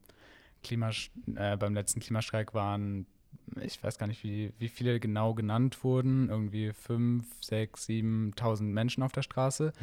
Klimasch 0.64 1.12
äh, 1.36 1.58
beim 1.58 1.74
letzten 1.74 2.00
Klimastreik 2.00 2.54
waren, 2.54 3.06
ich 3.62 3.84
weiß 3.84 3.98
gar 3.98 4.08
nicht, 4.08 4.24
wie, 4.24 4.54
wie 4.58 4.70
viele 4.70 5.00
genau 5.02 5.34
genannt 5.34 5.84
wurden, 5.84 6.30
irgendwie 6.30 6.72
fünf, 6.72 7.26
sechs, 7.42 7.88
7.000 7.90 8.62
Menschen 8.64 9.04
auf 9.04 9.12
der 9.12 9.22
Straße. 9.22 9.74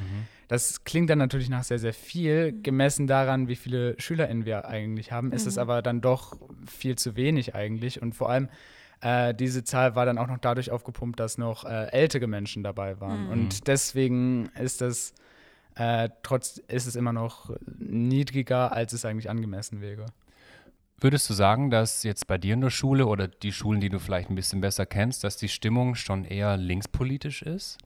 Das 0.48 0.82
klingt 0.84 1.10
dann 1.10 1.18
natürlich 1.18 1.50
nach 1.50 1.62
sehr, 1.62 1.78
sehr 1.78 1.92
viel. 1.92 2.58
Gemessen 2.62 3.06
daran, 3.06 3.48
wie 3.48 3.56
viele 3.56 4.00
SchülerInnen 4.00 4.44
wir 4.46 4.64
eigentlich 4.66 5.12
haben, 5.12 5.30
ist 5.32 5.46
es 5.46 5.56
Mhm. 5.56 5.60
aber 5.62 5.82
dann 5.82 6.00
doch 6.00 6.38
viel 6.66 6.96
zu 6.96 7.16
wenig 7.16 7.54
eigentlich. 7.54 8.00
Und 8.00 8.14
vor 8.14 8.30
allem, 8.30 8.48
äh, 9.00 9.34
diese 9.34 9.64
Zahl 9.64 9.94
war 9.94 10.06
dann 10.06 10.18
auch 10.18 10.26
noch 10.26 10.38
dadurch 10.38 10.70
aufgepumpt, 10.70 11.18
dass 11.18 11.38
noch 11.38 11.64
äh, 11.64 11.86
ältere 11.92 12.26
Menschen 12.26 12.62
dabei 12.62 13.00
waren. 13.00 13.26
Mhm. 13.26 13.30
Und 13.30 13.66
deswegen 13.66 14.50
ist 14.56 14.80
das 14.80 15.14
äh, 15.76 16.10
trotz 16.22 16.58
ist 16.58 16.86
es 16.86 16.96
immer 16.96 17.12
noch 17.12 17.50
niedriger, 17.78 18.72
als 18.72 18.92
es 18.92 19.04
eigentlich 19.04 19.30
angemessen 19.30 19.80
wäre. 19.80 20.06
Würdest 21.00 21.30
du 21.30 21.34
sagen, 21.34 21.70
dass 21.70 22.02
jetzt 22.02 22.26
bei 22.26 22.36
dir 22.36 22.52
in 22.52 22.60
der 22.60 22.70
Schule 22.70 23.06
oder 23.06 23.28
die 23.28 23.52
Schulen, 23.52 23.80
die 23.80 23.88
du 23.88 23.98
vielleicht 23.98 24.28
ein 24.28 24.34
bisschen 24.34 24.60
besser 24.60 24.84
kennst, 24.84 25.24
dass 25.24 25.38
die 25.38 25.48
Stimmung 25.48 25.94
schon 25.94 26.26
eher 26.26 26.58
linkspolitisch 26.58 27.40
ist? 27.40 27.78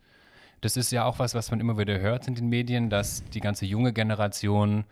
Das 0.62 0.76
ist 0.76 0.90
ja 0.90 1.04
auch 1.04 1.20
was, 1.20 1.34
was 1.34 1.50
man 1.50 1.60
immer 1.60 1.78
wieder 1.78 2.00
hört 2.00 2.26
in 2.26 2.34
den 2.34 2.48
Medien, 2.48 2.90
dass 2.90 3.22
die 3.26 3.40
ganze 3.40 3.66
junge 3.66 3.92
Generation, 3.92 4.84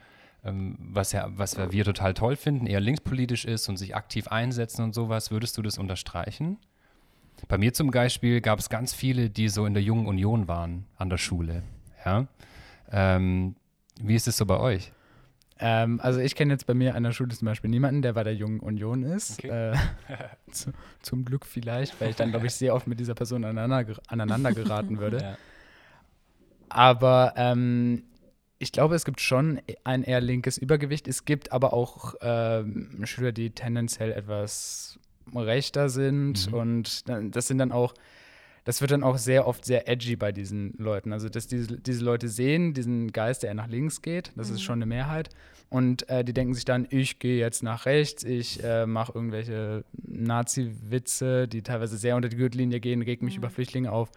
was 0.42 1.12
ja, 1.12 1.28
was 1.36 1.56
wir 1.56 1.84
total 1.84 2.14
toll 2.14 2.36
finden, 2.36 2.66
eher 2.66 2.80
linkspolitisch 2.80 3.44
ist 3.44 3.68
und 3.68 3.76
sich 3.76 3.94
aktiv 3.94 4.28
einsetzen 4.28 4.82
und 4.82 4.94
sowas. 4.94 5.30
Würdest 5.30 5.56
du 5.56 5.62
das 5.62 5.78
unterstreichen? 5.78 6.58
Bei 7.48 7.58
mir 7.58 7.72
zum 7.72 7.90
Beispiel 7.90 8.40
gab 8.40 8.58
es 8.58 8.68
ganz 8.68 8.94
viele, 8.94 9.30
die 9.30 9.48
so 9.48 9.66
in 9.66 9.74
der 9.74 9.82
Jungen 9.82 10.06
Union 10.06 10.48
waren 10.48 10.84
an 10.96 11.10
der 11.10 11.18
Schule. 11.18 11.62
Ja? 12.04 12.26
Ähm, 12.90 13.56
wie 14.00 14.14
ist 14.14 14.28
es 14.28 14.36
so 14.36 14.46
bei 14.46 14.58
euch? 14.58 14.92
Ähm, 15.58 16.00
also 16.02 16.18
ich 16.18 16.34
kenne 16.34 16.52
jetzt 16.52 16.66
bei 16.66 16.74
mir 16.74 16.94
an 16.96 17.04
der 17.04 17.12
Schule 17.12 17.30
zum 17.30 17.46
Beispiel 17.46 17.70
niemanden, 17.70 18.02
der 18.02 18.14
bei 18.14 18.24
der 18.24 18.34
Jungen 18.34 18.60
Union 18.60 19.04
ist. 19.04 19.38
Okay. 19.38 19.72
Äh, 19.72 19.76
zu, 20.50 20.72
zum 21.02 21.24
Glück 21.24 21.46
vielleicht, 21.46 22.00
weil 22.00 22.10
ich 22.10 22.16
dann, 22.16 22.30
glaube 22.30 22.46
ich, 22.46 22.54
sehr 22.54 22.74
oft 22.74 22.86
mit 22.86 22.98
dieser 22.98 23.14
Person 23.14 23.44
aneinander, 23.44 23.94
aneinander 24.08 24.52
geraten 24.52 24.98
würde. 24.98 25.18
Ja. 25.18 25.36
Aber 26.68 27.34
ähm, 27.36 28.04
ich 28.62 28.70
glaube, 28.70 28.94
es 28.94 29.04
gibt 29.04 29.20
schon 29.20 29.60
ein 29.82 30.04
eher 30.04 30.20
linkes 30.20 30.56
Übergewicht. 30.56 31.08
Es 31.08 31.24
gibt 31.24 31.50
aber 31.50 31.72
auch 31.72 32.14
ähm, 32.20 33.00
Schüler, 33.04 33.32
die 33.32 33.50
tendenziell 33.50 34.12
etwas 34.12 35.00
rechter 35.34 35.88
sind. 35.88 36.48
Mhm. 36.48 36.54
Und 36.54 37.04
das 37.34 37.48
sind 37.48 37.58
dann 37.58 37.72
auch, 37.72 37.92
das 38.64 38.80
wird 38.80 38.92
dann 38.92 39.02
auch 39.02 39.18
sehr 39.18 39.48
oft 39.48 39.64
sehr 39.64 39.88
edgy 39.88 40.14
bei 40.14 40.30
diesen 40.30 40.74
Leuten. 40.78 41.12
Also, 41.12 41.28
dass 41.28 41.48
diese, 41.48 41.76
diese 41.76 42.04
Leute 42.04 42.28
sehen, 42.28 42.72
diesen 42.72 43.10
Geist, 43.10 43.42
der 43.42 43.50
eher 43.50 43.54
nach 43.54 43.66
links 43.66 44.00
geht, 44.00 44.30
das 44.36 44.48
ist 44.48 44.62
schon 44.62 44.78
eine 44.78 44.86
Mehrheit. 44.86 45.30
Und 45.68 46.08
äh, 46.08 46.22
die 46.22 46.32
denken 46.32 46.54
sich 46.54 46.64
dann, 46.64 46.86
ich 46.88 47.18
gehe 47.18 47.40
jetzt 47.40 47.64
nach 47.64 47.86
rechts, 47.86 48.22
ich 48.22 48.62
äh, 48.62 48.86
mache 48.86 49.12
irgendwelche 49.12 49.84
Nazi-Witze, 50.06 51.48
die 51.48 51.62
teilweise 51.62 51.96
sehr 51.96 52.14
unter 52.14 52.28
die 52.28 52.36
Gürtellinie 52.36 52.78
gehen, 52.78 53.02
reg 53.02 53.22
mich 53.22 53.36
über 53.36 53.50
Flüchtlinge 53.50 53.90
auf 53.90 54.12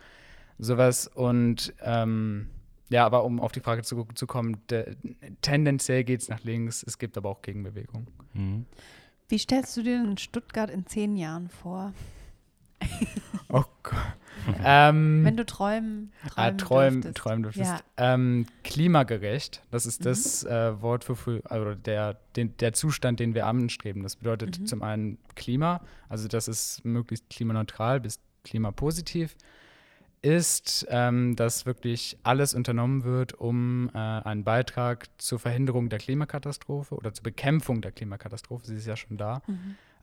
sowas 0.59 1.07
und 1.07 1.73
ähm, 1.81 2.49
ja, 2.89 3.05
aber 3.05 3.23
um 3.23 3.39
auf 3.39 3.51
die 3.51 3.61
Frage 3.61 3.83
zu, 3.83 4.07
zu 4.15 4.27
kommen, 4.27 4.57
der, 4.69 4.95
tendenziell 5.41 6.03
geht 6.03 6.21
es 6.21 6.29
nach 6.29 6.43
links, 6.43 6.83
es 6.83 6.97
gibt 6.97 7.17
aber 7.17 7.29
auch 7.29 7.41
Gegenbewegungen. 7.41 8.07
Mhm. 8.33 8.65
Wie 9.27 9.39
stellst 9.39 9.75
du 9.75 9.83
dir 9.83 10.03
denn 10.03 10.17
Stuttgart 10.17 10.69
in 10.69 10.85
zehn 10.85 11.15
Jahren 11.15 11.49
vor? 11.49 11.93
Oh 13.49 13.63
Gott. 13.83 13.95
ähm, 14.63 15.23
Wenn 15.23 15.37
du 15.37 15.45
träumen, 15.45 16.11
ah, 16.35 16.51
träumen 16.51 16.57
träumen, 16.57 17.01
dürftest. 17.01 17.17
träumen 17.17 17.43
dürftest. 17.43 17.71
Ja. 17.97 18.13
Ähm, 18.13 18.45
klimagerecht, 18.63 19.63
das 19.71 19.85
ist 19.85 20.05
das 20.05 20.43
äh, 20.43 20.81
Wort 20.81 21.03
für, 21.03 21.15
für 21.15 21.41
also 21.45 21.73
der, 21.73 22.19
den, 22.35 22.55
der 22.57 22.73
Zustand, 22.73 23.19
den 23.19 23.33
wir 23.33 23.47
anstreben. 23.47 24.03
Das 24.03 24.17
bedeutet 24.17 24.67
zum 24.67 24.83
einen 24.83 25.17
Klima, 25.35 25.81
also 26.09 26.27
dass 26.27 26.47
es 26.47 26.83
möglichst 26.83 27.29
klimaneutral 27.29 27.99
bis 27.99 28.19
klimapositiv 28.43 29.35
ist, 30.25 30.88
ähm, 30.89 31.36
dass 31.36 31.67
wirklich 31.67 32.17
alles 32.24 32.55
unternommen 32.55 33.03
wird, 33.03 33.34
um 33.34 33.89
äh, 33.94 33.98
einen 33.98 34.44
Beitrag 34.44 35.08
zur 35.20 35.38
Verhinderung 35.38 35.89
der 35.89 36.00
Klimakatastrophe 36.00 36.96
oder 36.96 37.13
zur 37.13 37.24
Bekämpfung 37.24 37.82
der 37.82 37.91
Klimakatastrophe, 37.91 38.65
sie 38.65 38.75
ist 38.75 38.88
ja 38.88 38.96
schon 38.96 39.17
da, 39.17 39.44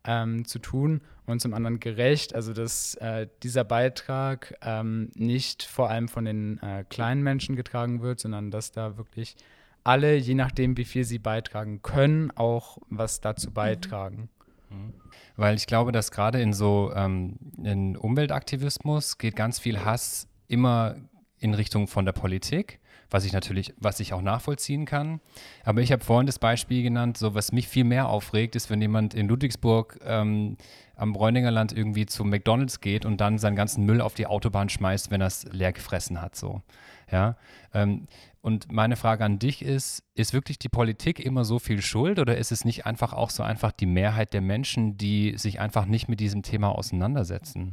ähm, 0.05 0.45
zu 0.45 0.61
tun 0.61 1.01
und 1.27 1.41
zum 1.41 1.55
anderen 1.55 1.81
gerecht, 1.81 2.37
also 2.37 2.53
dass 2.53 2.95
äh, 2.97 3.27
dieser 3.43 3.65
Beitrag 3.65 4.55
ähm, 4.63 5.11
nicht 5.17 5.65
vor 5.65 5.91
allem 5.91 6.09
von 6.09 6.25
den 6.25 6.63
äh, 6.63 6.85
kleinen 6.89 7.23
Menschen 7.23 7.57
getragen 7.57 8.01
wird, 8.01 8.21
sondern 8.21 8.53
dass 8.53 8.71
da 8.71 8.97
wirklich 8.97 9.37
alle, 9.83 10.15
je 10.15 10.35
nachdem, 10.35 10.77
wie 10.77 10.85
viel 10.85 11.05
sie 11.05 11.19
beitragen 11.19 11.83
können, 11.83 12.31
auch 12.31 12.79
was 12.89 13.21
dazu 13.21 13.51
beitragen. 13.51 14.29
Weil 15.37 15.57
ich 15.57 15.67
glaube, 15.67 15.93
dass 15.93 16.11
gerade 16.11 16.41
in 16.41 16.53
so 16.53 16.93
ähm, 16.95 17.39
in 17.63 17.97
Umweltaktivismus 17.97 19.19
geht 19.19 19.37
ganz 19.37 19.59
viel 19.59 19.85
Hass 19.85 20.29
immer 20.47 20.97
in 21.39 21.55
Richtung 21.55 21.89
von 21.89 22.05
der 22.05 22.13
Politik, 22.13 22.81
was 23.11 23.25
ich 23.25 23.33
natürlich, 23.33 23.75
was 23.79 23.99
ich 24.01 24.13
auch 24.13 24.23
nachvollziehen 24.23 24.85
kann. 24.85 25.21
Aber 25.65 25.81
ich 25.81 25.91
habe 25.91 26.05
vorhin 26.05 26.27
das 26.27 26.39
Beispiel 26.39 26.83
genannt, 26.83 27.19
so 27.19 27.35
was 27.35 27.51
mich 27.51 27.67
viel 27.67 27.85
mehr 27.85 28.09
aufregt, 28.09 28.55
ist, 28.57 28.71
wenn 28.71 28.81
jemand 28.81 29.15
in 29.15 29.29
Ludwigsburg 29.29 29.99
ähm, 30.05 30.57
am 30.97 31.13
Bräuninger 31.13 31.51
Land 31.51 31.77
irgendwie 31.77 32.07
zu 32.07 32.25
McDonalds 32.25 32.81
geht 32.81 33.05
und 33.05 33.21
dann 33.21 33.39
seinen 33.39 33.57
ganzen 33.57 33.85
Müll 33.85 34.01
auf 34.01 34.15
die 34.15 34.27
Autobahn 34.27 34.69
schmeißt, 34.69 35.11
wenn 35.11 35.21
er 35.21 35.27
es 35.29 35.45
leer 35.53 35.73
gefressen 35.73 36.21
hat. 36.21 36.37
So. 36.37 36.63
Ja. 37.11 37.37
Ähm, 37.75 38.07
und 38.41 38.73
meine 38.73 38.97
Frage 38.97 39.25
an 39.25 39.39
dich 39.39 39.63
ist, 39.63 40.03
ist 40.15 40.33
wirklich 40.33 40.59
die 40.59 40.69
Politik 40.69 41.21
immer 41.21 41.45
so 41.45 41.59
viel 41.59 41.81
schuld 41.81 42.19
oder 42.19 42.37
ist 42.37 42.51
es 42.53 42.65
nicht 42.65 42.87
einfach 42.87 43.13
auch 43.13 43.31
so 43.31 43.43
einfach 43.43 43.73
die 43.73 43.87
Mehrheit 43.87 44.33
der 44.35 44.41
Menschen, 44.41 44.97
die 44.97 45.39
sich 45.39 45.61
einfach 45.61 45.87
nicht 45.87 46.09
mit 46.09 46.21
diesem 46.21 46.43
Thema 46.43 46.71
auseinandersetzen? 46.71 47.73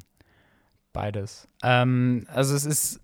Beides. 0.93 1.47
Ähm, 1.63 2.25
also 2.27 2.55
es 2.55 2.65
ist 2.65 3.01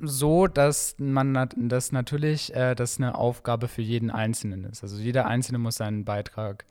so, 0.00 0.46
dass 0.46 0.96
man 0.98 1.48
dass 1.56 1.92
natürlich 1.92 2.54
äh, 2.54 2.74
das 2.74 2.98
eine 2.98 3.14
Aufgabe 3.16 3.68
für 3.68 3.82
jeden 3.82 4.10
Einzelnen 4.10 4.64
ist. 4.64 4.82
Also 4.82 4.98
jeder 4.98 5.26
Einzelne 5.26 5.58
muss 5.58 5.76
seinen 5.76 6.04
Beitrag 6.04 6.64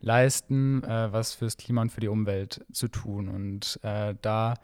leisten, 0.00 0.82
äh, 0.84 1.12
was 1.12 1.34
fürs 1.34 1.56
Klima 1.56 1.82
und 1.82 1.90
für 1.92 2.00
die 2.00 2.08
Umwelt 2.08 2.64
zu 2.72 2.88
tun. 2.88 3.28
Und 3.28 3.78
äh, 3.82 4.14
da, 4.22 4.54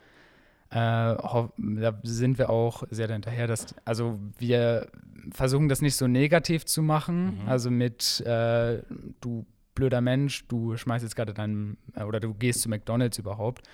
äh, 0.70 0.74
da 0.74 2.00
sind 2.02 2.38
wir 2.38 2.50
auch 2.50 2.84
sehr 2.90 3.08
dahinterher, 3.08 3.46
dass 3.46 3.74
also 3.84 4.18
wir 4.38 4.88
versuchen 5.32 5.68
das 5.68 5.82
nicht 5.82 5.96
so 5.96 6.06
negativ 6.06 6.64
zu 6.66 6.82
machen. 6.82 7.40
Also 7.46 7.70
mit 7.70 8.20
äh, 8.20 8.82
du 9.20 9.44
blöder 9.74 10.00
Mensch, 10.00 10.46
du 10.48 10.76
schmeißt 10.76 11.04
jetzt 11.04 11.16
gerade 11.16 11.34
deinen 11.34 11.76
äh, 11.94 12.04
oder 12.04 12.18
du 12.18 12.32
gehst 12.32 12.62
zu 12.62 12.70
McDonalds 12.70 13.18
überhaupt, 13.18 13.66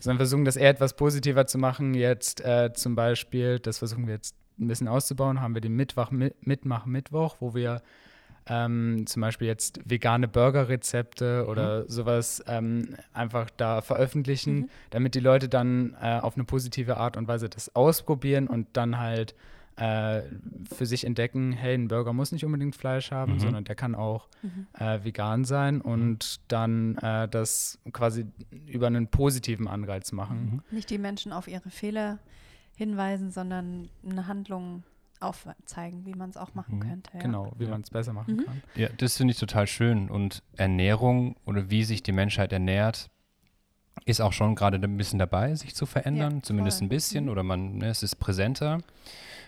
sondern 0.00 0.16
versuchen 0.16 0.46
das 0.46 0.56
eher 0.56 0.70
etwas 0.70 0.96
positiver 0.96 1.46
zu 1.46 1.58
machen. 1.58 1.92
Jetzt 1.94 2.40
äh, 2.42 2.72
zum 2.72 2.94
Beispiel, 2.94 3.58
das 3.58 3.78
versuchen 3.78 4.06
wir 4.06 4.14
jetzt 4.14 4.34
ein 4.58 4.68
bisschen 4.68 4.88
auszubauen, 4.88 5.40
haben 5.40 5.54
wir 5.54 5.60
den 5.60 5.74
Mittwoch, 5.76 6.10
Mi- 6.10 6.32
Mitmach-Mittwoch, 6.40 7.36
wo 7.40 7.54
wir 7.54 7.82
ähm, 8.50 9.06
zum 9.06 9.22
Beispiel 9.22 9.46
jetzt 9.46 9.80
vegane 9.88 10.26
Burgerrezepte 10.26 11.46
oder 11.48 11.88
sowas 11.88 12.42
ähm, 12.48 12.96
einfach 13.12 13.48
da 13.56 13.80
veröffentlichen, 13.80 14.68
damit 14.90 15.14
die 15.14 15.20
Leute 15.20 15.48
dann 15.48 15.96
äh, 16.02 16.18
auf 16.18 16.34
eine 16.34 16.44
positive 16.44 16.96
Art 16.96 17.16
und 17.16 17.28
Weise 17.28 17.48
das 17.48 17.74
ausprobieren 17.76 18.48
und 18.48 18.66
dann 18.72 18.98
halt 18.98 19.36
äh, 19.76 20.22
für 20.74 20.84
sich 20.84 21.04
entdecken, 21.04 21.52
hey, 21.52 21.74
ein 21.74 21.86
Burger 21.86 22.12
muss 22.12 22.32
nicht 22.32 22.44
unbedingt 22.44 22.74
Fleisch 22.74 23.12
haben, 23.12 23.38
sondern 23.38 23.64
der 23.64 23.76
kann 23.76 23.94
auch 23.94 24.28
äh, 24.74 24.98
vegan 25.04 25.44
sein 25.44 25.80
und 25.80 26.40
dann 26.48 26.96
äh, 26.98 27.28
das 27.28 27.78
quasi 27.92 28.26
über 28.66 28.88
einen 28.88 29.06
positiven 29.06 29.68
Anreiz 29.68 30.10
machen. 30.10 30.62
Nicht 30.72 30.90
die 30.90 30.98
Menschen 30.98 31.32
auf 31.32 31.46
ihre 31.46 31.70
Fehler 31.70 32.18
hinweisen, 32.74 33.30
sondern 33.30 33.88
eine 34.04 34.26
Handlung 34.26 34.82
aufzeigen, 35.20 36.06
wie 36.06 36.14
man 36.14 36.30
es 36.30 36.36
auch 36.36 36.54
machen 36.54 36.80
könnte. 36.80 37.10
Ja. 37.14 37.20
Genau, 37.20 37.52
wie 37.58 37.66
man 37.66 37.82
es 37.82 37.90
besser 37.90 38.12
machen 38.12 38.44
kann. 38.44 38.62
Ja, 38.74 38.88
das 38.96 39.16
finde 39.16 39.32
ich 39.32 39.38
total 39.38 39.66
schön. 39.66 40.10
Und 40.10 40.42
Ernährung 40.56 41.36
oder 41.44 41.70
wie 41.70 41.84
sich 41.84 42.02
die 42.02 42.12
Menschheit 42.12 42.52
ernährt, 42.52 43.10
ist 44.06 44.20
auch 44.20 44.32
schon 44.32 44.54
gerade 44.54 44.78
ein 44.78 44.96
bisschen 44.96 45.18
dabei, 45.18 45.54
sich 45.54 45.74
zu 45.74 45.84
verändern, 45.84 46.36
Ja, 46.36 46.42
zumindest 46.42 46.78
voll. 46.78 46.86
ein 46.86 46.88
bisschen, 46.88 47.28
oder 47.28 47.42
man, 47.42 47.78
ne, 47.78 47.88
es 47.88 48.02
ist 48.02 48.16
präsenter. 48.16 48.78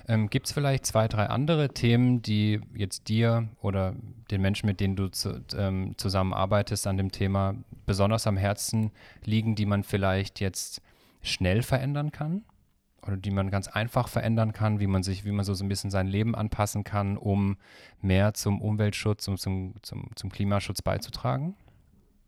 Ähm, 0.08 0.28
Gibt 0.28 0.46
es 0.46 0.52
vielleicht 0.52 0.84
zwei, 0.84 1.06
drei 1.08 1.26
andere 1.26 1.68
Themen, 1.70 2.22
die 2.22 2.60
jetzt 2.74 3.08
dir 3.08 3.48
oder 3.62 3.94
den 4.30 4.42
Menschen, 4.42 4.66
mit 4.66 4.80
denen 4.80 4.96
du 4.96 5.08
zu, 5.08 5.42
ähm, 5.56 5.94
zusammenarbeitest, 5.96 6.86
an 6.86 6.96
dem 6.96 7.12
Thema 7.12 7.54
besonders 7.86 8.26
am 8.26 8.36
Herzen 8.36 8.90
liegen, 9.24 9.54
die 9.54 9.64
man 9.64 9.84
vielleicht 9.84 10.40
jetzt 10.40 10.82
schnell 11.22 11.62
verändern 11.62 12.10
kann? 12.10 12.42
Oder 13.06 13.16
die 13.16 13.30
man 13.32 13.50
ganz 13.50 13.66
einfach 13.68 14.08
verändern 14.08 14.52
kann, 14.52 14.78
wie 14.78 14.86
man 14.86 15.02
sich, 15.02 15.24
wie 15.24 15.32
man 15.32 15.44
so, 15.44 15.54
so 15.54 15.64
ein 15.64 15.68
bisschen 15.68 15.90
sein 15.90 16.06
Leben 16.06 16.34
anpassen 16.36 16.84
kann, 16.84 17.16
um 17.16 17.56
mehr 18.00 18.32
zum 18.34 18.60
Umweltschutz 18.60 19.26
und 19.26 19.38
zum, 19.40 19.74
zum, 19.82 20.10
zum 20.14 20.30
Klimaschutz 20.30 20.82
beizutragen? 20.82 21.56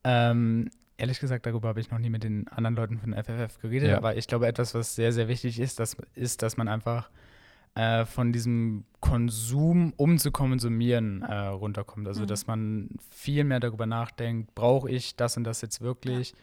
Ähm, 0.02 0.70
ehrlich 0.96 1.20
gesagt, 1.20 1.46
darüber 1.46 1.68
habe 1.68 1.80
ich 1.80 1.90
noch 1.90 1.98
nie 1.98 2.10
mit 2.10 2.24
den 2.24 2.48
anderen 2.48 2.74
Leuten 2.76 2.98
von 2.98 3.14
FFF 3.14 3.60
geredet, 3.60 3.90
Ja. 3.90 3.96
aber 3.98 4.16
ich 4.16 4.26
glaube, 4.26 4.46
etwas, 4.48 4.74
was 4.74 4.94
sehr, 4.96 5.12
sehr 5.12 5.28
wichtig 5.28 5.60
ist, 5.60 5.78
das 5.78 5.96
ist, 6.14 6.42
dass 6.42 6.56
man 6.56 6.66
einfach 6.68 7.08
äh, 7.76 8.04
von 8.04 8.32
diesem 8.32 8.84
Konsum, 9.00 9.92
um 9.96 10.18
zu 10.18 10.30
konsumieren, 10.30 11.22
äh, 11.22 11.34
runterkommt. 11.46 12.06
Also, 12.06 12.24
dass 12.26 12.46
man 12.46 12.90
viel 13.10 13.44
mehr 13.44 13.60
darüber 13.60 13.86
nachdenkt, 13.86 14.54
brauche 14.54 14.90
ich 14.90 15.16
das 15.16 15.36
und 15.36 15.44
das 15.44 15.60
jetzt 15.60 15.80
wirklich? 15.80 16.34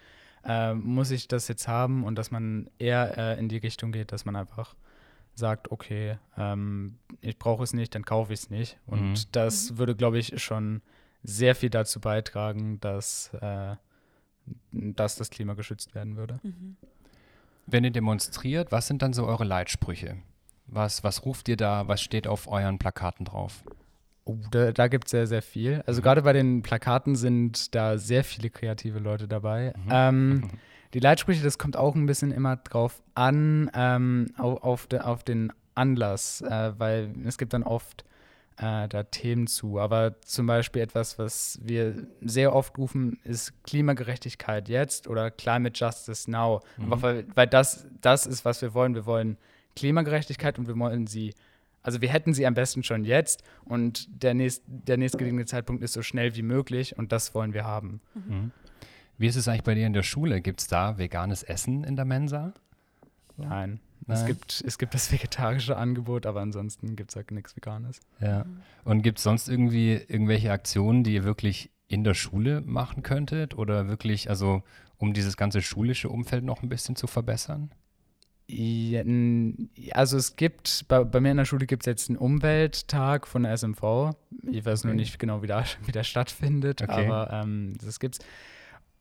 Äh, 0.46 0.74
muss 0.74 1.12
ich 1.12 1.28
das 1.28 1.48
jetzt 1.48 1.68
haben? 1.68 2.04
Und 2.04 2.16
dass 2.16 2.32
man 2.32 2.70
eher 2.80 3.18
äh, 3.18 3.40
in 3.40 3.48
die 3.50 3.58
Richtung 3.58 3.92
geht, 3.92 4.12
dass 4.12 4.26
man 4.26 4.36
einfach 4.36 4.76
sagt, 5.36 5.72
okay, 5.72 6.18
ähm, 6.38 6.98
ich 7.22 7.38
brauche 7.40 7.64
es 7.64 7.74
nicht, 7.74 7.96
dann 7.96 8.04
kaufe 8.06 8.34
ich 8.34 8.42
es 8.42 8.50
nicht. 8.50 8.78
Und 8.86 9.12
Mhm. 9.12 9.16
das 9.32 9.78
würde, 9.78 9.96
glaube 9.96 10.18
ich, 10.20 10.42
schon 10.44 10.82
sehr 11.24 11.56
viel 11.56 11.70
dazu 11.70 12.00
beitragen, 12.00 12.80
dass, 12.82 13.32
äh, 13.42 13.76
dass 14.72 15.16
das 15.16 15.30
Klima 15.30 15.54
geschützt 15.54 15.94
werden 15.96 16.18
würde. 16.18 16.40
Wenn 17.68 17.84
ihr 17.84 17.92
demonstriert, 17.92 18.72
was 18.72 18.88
sind 18.88 19.02
dann 19.02 19.14
so 19.14 19.26
eure 19.26 19.44
Leitsprüche? 19.46 20.18
Was, 20.68 21.04
was 21.04 21.26
ruft 21.26 21.48
ihr 21.48 21.58
da? 21.58 21.88
Was 21.88 22.02
steht 22.02 22.28
auf 22.28 22.48
euren 22.48 22.80
Plakaten 22.80 23.26
drauf? 23.26 23.64
Oh, 24.40 24.48
da 24.52 24.72
da 24.72 24.88
gibt 24.88 25.06
es 25.06 25.12
sehr, 25.12 25.28
sehr 25.28 25.42
viel. 25.42 25.84
Also 25.86 26.02
gerade 26.02 26.22
bei 26.22 26.34
den 26.34 26.62
Plakaten 26.62 27.16
sind 27.16 27.74
da 27.76 27.98
sehr 27.98 28.24
viele 28.24 28.50
kreative 28.50 29.00
Leute 29.00 29.28
dabei. 29.28 29.74
Ähm, 29.90 30.50
die 30.94 31.00
Leitsprüche, 31.00 31.44
das 31.44 31.58
kommt 31.58 31.78
auch 31.78 31.96
ein 31.96 32.06
bisschen 32.06 32.32
immer 32.32 32.58
drauf 32.58 33.02
an, 33.16 33.72
ähm, 33.74 34.28
auf, 34.38 34.64
auf, 34.64 34.88
de, 34.88 35.00
auf 35.00 35.24
den 35.24 35.52
Anlass, 35.76 36.42
äh, 36.42 36.74
weil 36.78 37.14
es 37.26 37.38
gibt 37.38 37.54
dann 37.54 37.64
oft 37.64 38.04
äh, 38.58 38.88
da 38.88 39.04
Themen 39.04 39.48
zu. 39.48 39.80
Aber 39.80 40.22
zum 40.22 40.48
Beispiel 40.48 40.82
etwas, 40.82 41.18
was 41.18 41.60
wir 41.64 42.08
sehr 42.22 42.54
oft 42.54 42.78
rufen, 42.78 43.20
ist 43.24 43.54
Klimagerechtigkeit 43.64 44.70
jetzt 44.70 45.08
oder 45.08 45.32
Climate 45.32 45.78
Justice 45.78 46.30
Now. 46.30 46.62
Aber 46.78 47.02
weil, 47.02 47.26
weil 47.36 47.48
das, 47.48 47.88
das 48.02 48.26
ist, 48.26 48.46
was 48.46 48.62
wir 48.62 48.74
wollen. 48.74 48.96
Wir 48.96 49.06
wollen 49.06 49.38
Klimagerechtigkeit 49.76 50.60
und 50.60 50.68
wir 50.68 50.78
wollen 50.78 51.08
sie 51.08 51.34
Also 51.84 52.02
wir 52.02 52.10
hätten 52.10 52.34
sie 52.34 52.46
am 52.46 52.54
besten 52.54 52.84
schon 52.84 53.04
jetzt 53.04 53.44
und 53.66 54.08
der, 54.24 54.34
nächst, 54.34 54.64
der 54.68 54.98
nächstgelegene 54.98 55.46
Zeitpunkt 55.46 55.84
ist 55.84 55.94
so 55.94 56.02
schnell 56.02 56.36
wie 56.36 56.44
möglich 56.44 56.98
und 56.98 57.12
das 57.12 57.34
wollen 57.34 57.54
wir 57.54 57.66
haben. 57.66 58.02
Mhm. 58.14 58.52
Wie 59.18 59.28
ist 59.28 59.36
es 59.36 59.48
eigentlich 59.48 59.64
bei 59.64 59.76
dir 59.76 59.88
in 59.88 59.94
der 59.94 60.04
Schule? 60.04 60.42
Gibt 60.42 60.62
es 60.62 60.68
da 60.68 60.98
veganes 60.98 61.44
Essen 61.44 61.84
in 61.84 61.96
der 61.96 62.06
Mensa? 62.06 62.54
Nein. 63.38 63.80
Nein. 64.08 64.18
Es, 64.18 64.26
gibt, 64.26 64.64
es 64.66 64.78
gibt 64.78 64.94
das 64.94 65.12
vegetarische 65.12 65.78
Angebot, 65.78 66.26
aber 66.26 66.42
ansonsten 66.42 66.96
gibt 66.96 67.12
es 67.12 67.16
halt 67.16 67.32
nichts 67.32 67.56
Veganes. 67.56 68.00
Ja. 68.20 68.46
Und 68.84 69.04
gibt 69.04 69.20
es 69.20 69.24
sonst 69.24 69.48
irgendwie 69.48 69.94
irgendwelche 69.94 70.52
Aktionen, 70.52 71.04
die 71.04 71.14
ihr 71.14 71.24
wirklich 71.24 71.70
in 71.88 72.04
der 72.04 72.14
Schule 72.14 72.62
machen 72.62 73.04
könntet? 73.04 73.56
Oder 73.58 73.88
wirklich, 73.88 74.30
also 74.30 74.64
um 74.98 75.14
dieses 75.14 75.38
ganze 75.38 75.62
schulische 75.62 76.10
Umfeld 76.10 76.44
noch 76.44 76.64
ein 76.64 76.70
bisschen 76.70 76.96
zu 76.96 77.06
verbessern? 77.06 77.72
Also 79.94 80.18
es 80.18 80.36
gibt, 80.36 80.86
bei, 80.88 81.04
bei, 81.04 81.20
mir 81.20 81.32
in 81.32 81.38
der 81.38 81.46
Schule 81.46 81.66
gibt 81.66 81.84
es 81.84 81.86
jetzt 81.86 82.10
einen 82.10 82.18
Umwelttag 82.18 83.28
von 83.28 83.44
der 83.44 83.54
SMV. 83.58 84.14
Ich 84.52 84.66
weiß 84.66 84.82
okay. 84.82 84.88
nur 84.88 84.96
nicht 84.96 85.20
genau, 85.20 85.42
wie, 85.42 85.48
da, 85.48 85.64
wie 85.86 85.92
der 85.92 86.04
stattfindet, 86.04 86.82
okay. 86.82 87.06
aber 87.08 87.32
ähm, 87.32 87.76
das 87.84 88.00
gibt's 88.00 88.20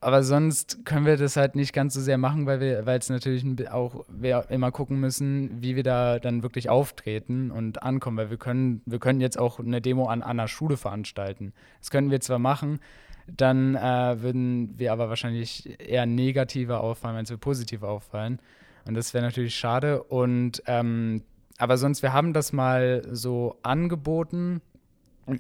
aber 0.02 0.23
sonst 0.23 0.87
können 0.87 1.04
wir 1.04 1.19
das 1.19 1.37
halt 1.37 1.54
nicht 1.54 1.75
ganz 1.75 1.92
so 1.92 2.00
sehr 2.00 2.16
machen, 2.16 2.47
weil 2.47 2.59
wir, 2.61 2.87
weil 2.87 2.99
es 2.99 3.11
natürlich 3.11 3.45
auch 3.71 4.07
wir 4.09 4.47
immer 4.49 4.73
gucken 4.73 4.99
müssen, 4.99 5.62
wie 5.62 5.76
wir 5.76 5.83
da 5.83 6.19
dann 6.19 6.42
wirklich 6.42 6.71
auftreten 6.71 7.50
und 7.50 7.83
ankommen, 7.83 8.16
weil 8.16 8.30
wir 8.30 8.38
können, 8.38 8.80
wir 8.87 8.99
können 8.99 9.21
jetzt 9.21 9.38
auch 9.38 9.61
eine 9.61 9.83
Demo 9.83 10.07
an, 10.07 10.23
einer 10.23 10.49
Schule 10.49 10.78
veranstalten. 10.78 11.52
Das 11.80 11.90
könnten 11.90 12.11
wir 12.11 12.21
zwar 12.21 12.38
machen, 12.38 12.80
dann 13.26 13.75
äh, 13.75 14.23
würden 14.23 14.78
wir 14.78 14.92
aber 14.92 15.11
wahrscheinlich 15.11 15.78
eher 15.78 16.07
negativer 16.07 16.80
auffallen, 16.80 17.16
als 17.16 17.28
wir 17.28 17.37
positiv 17.37 17.83
auffallen. 17.83 18.40
Und 18.87 18.94
das 18.94 19.14
wäre 19.14 19.25
natürlich 19.25 19.54
schade. 19.54 20.02
Und 20.02 20.62
ähm, 20.66 21.22
aber 21.58 21.76
sonst, 21.76 22.02
wir 22.02 22.12
haben 22.12 22.32
das 22.32 22.52
mal 22.52 23.02
so 23.10 23.58
angeboten, 23.62 24.62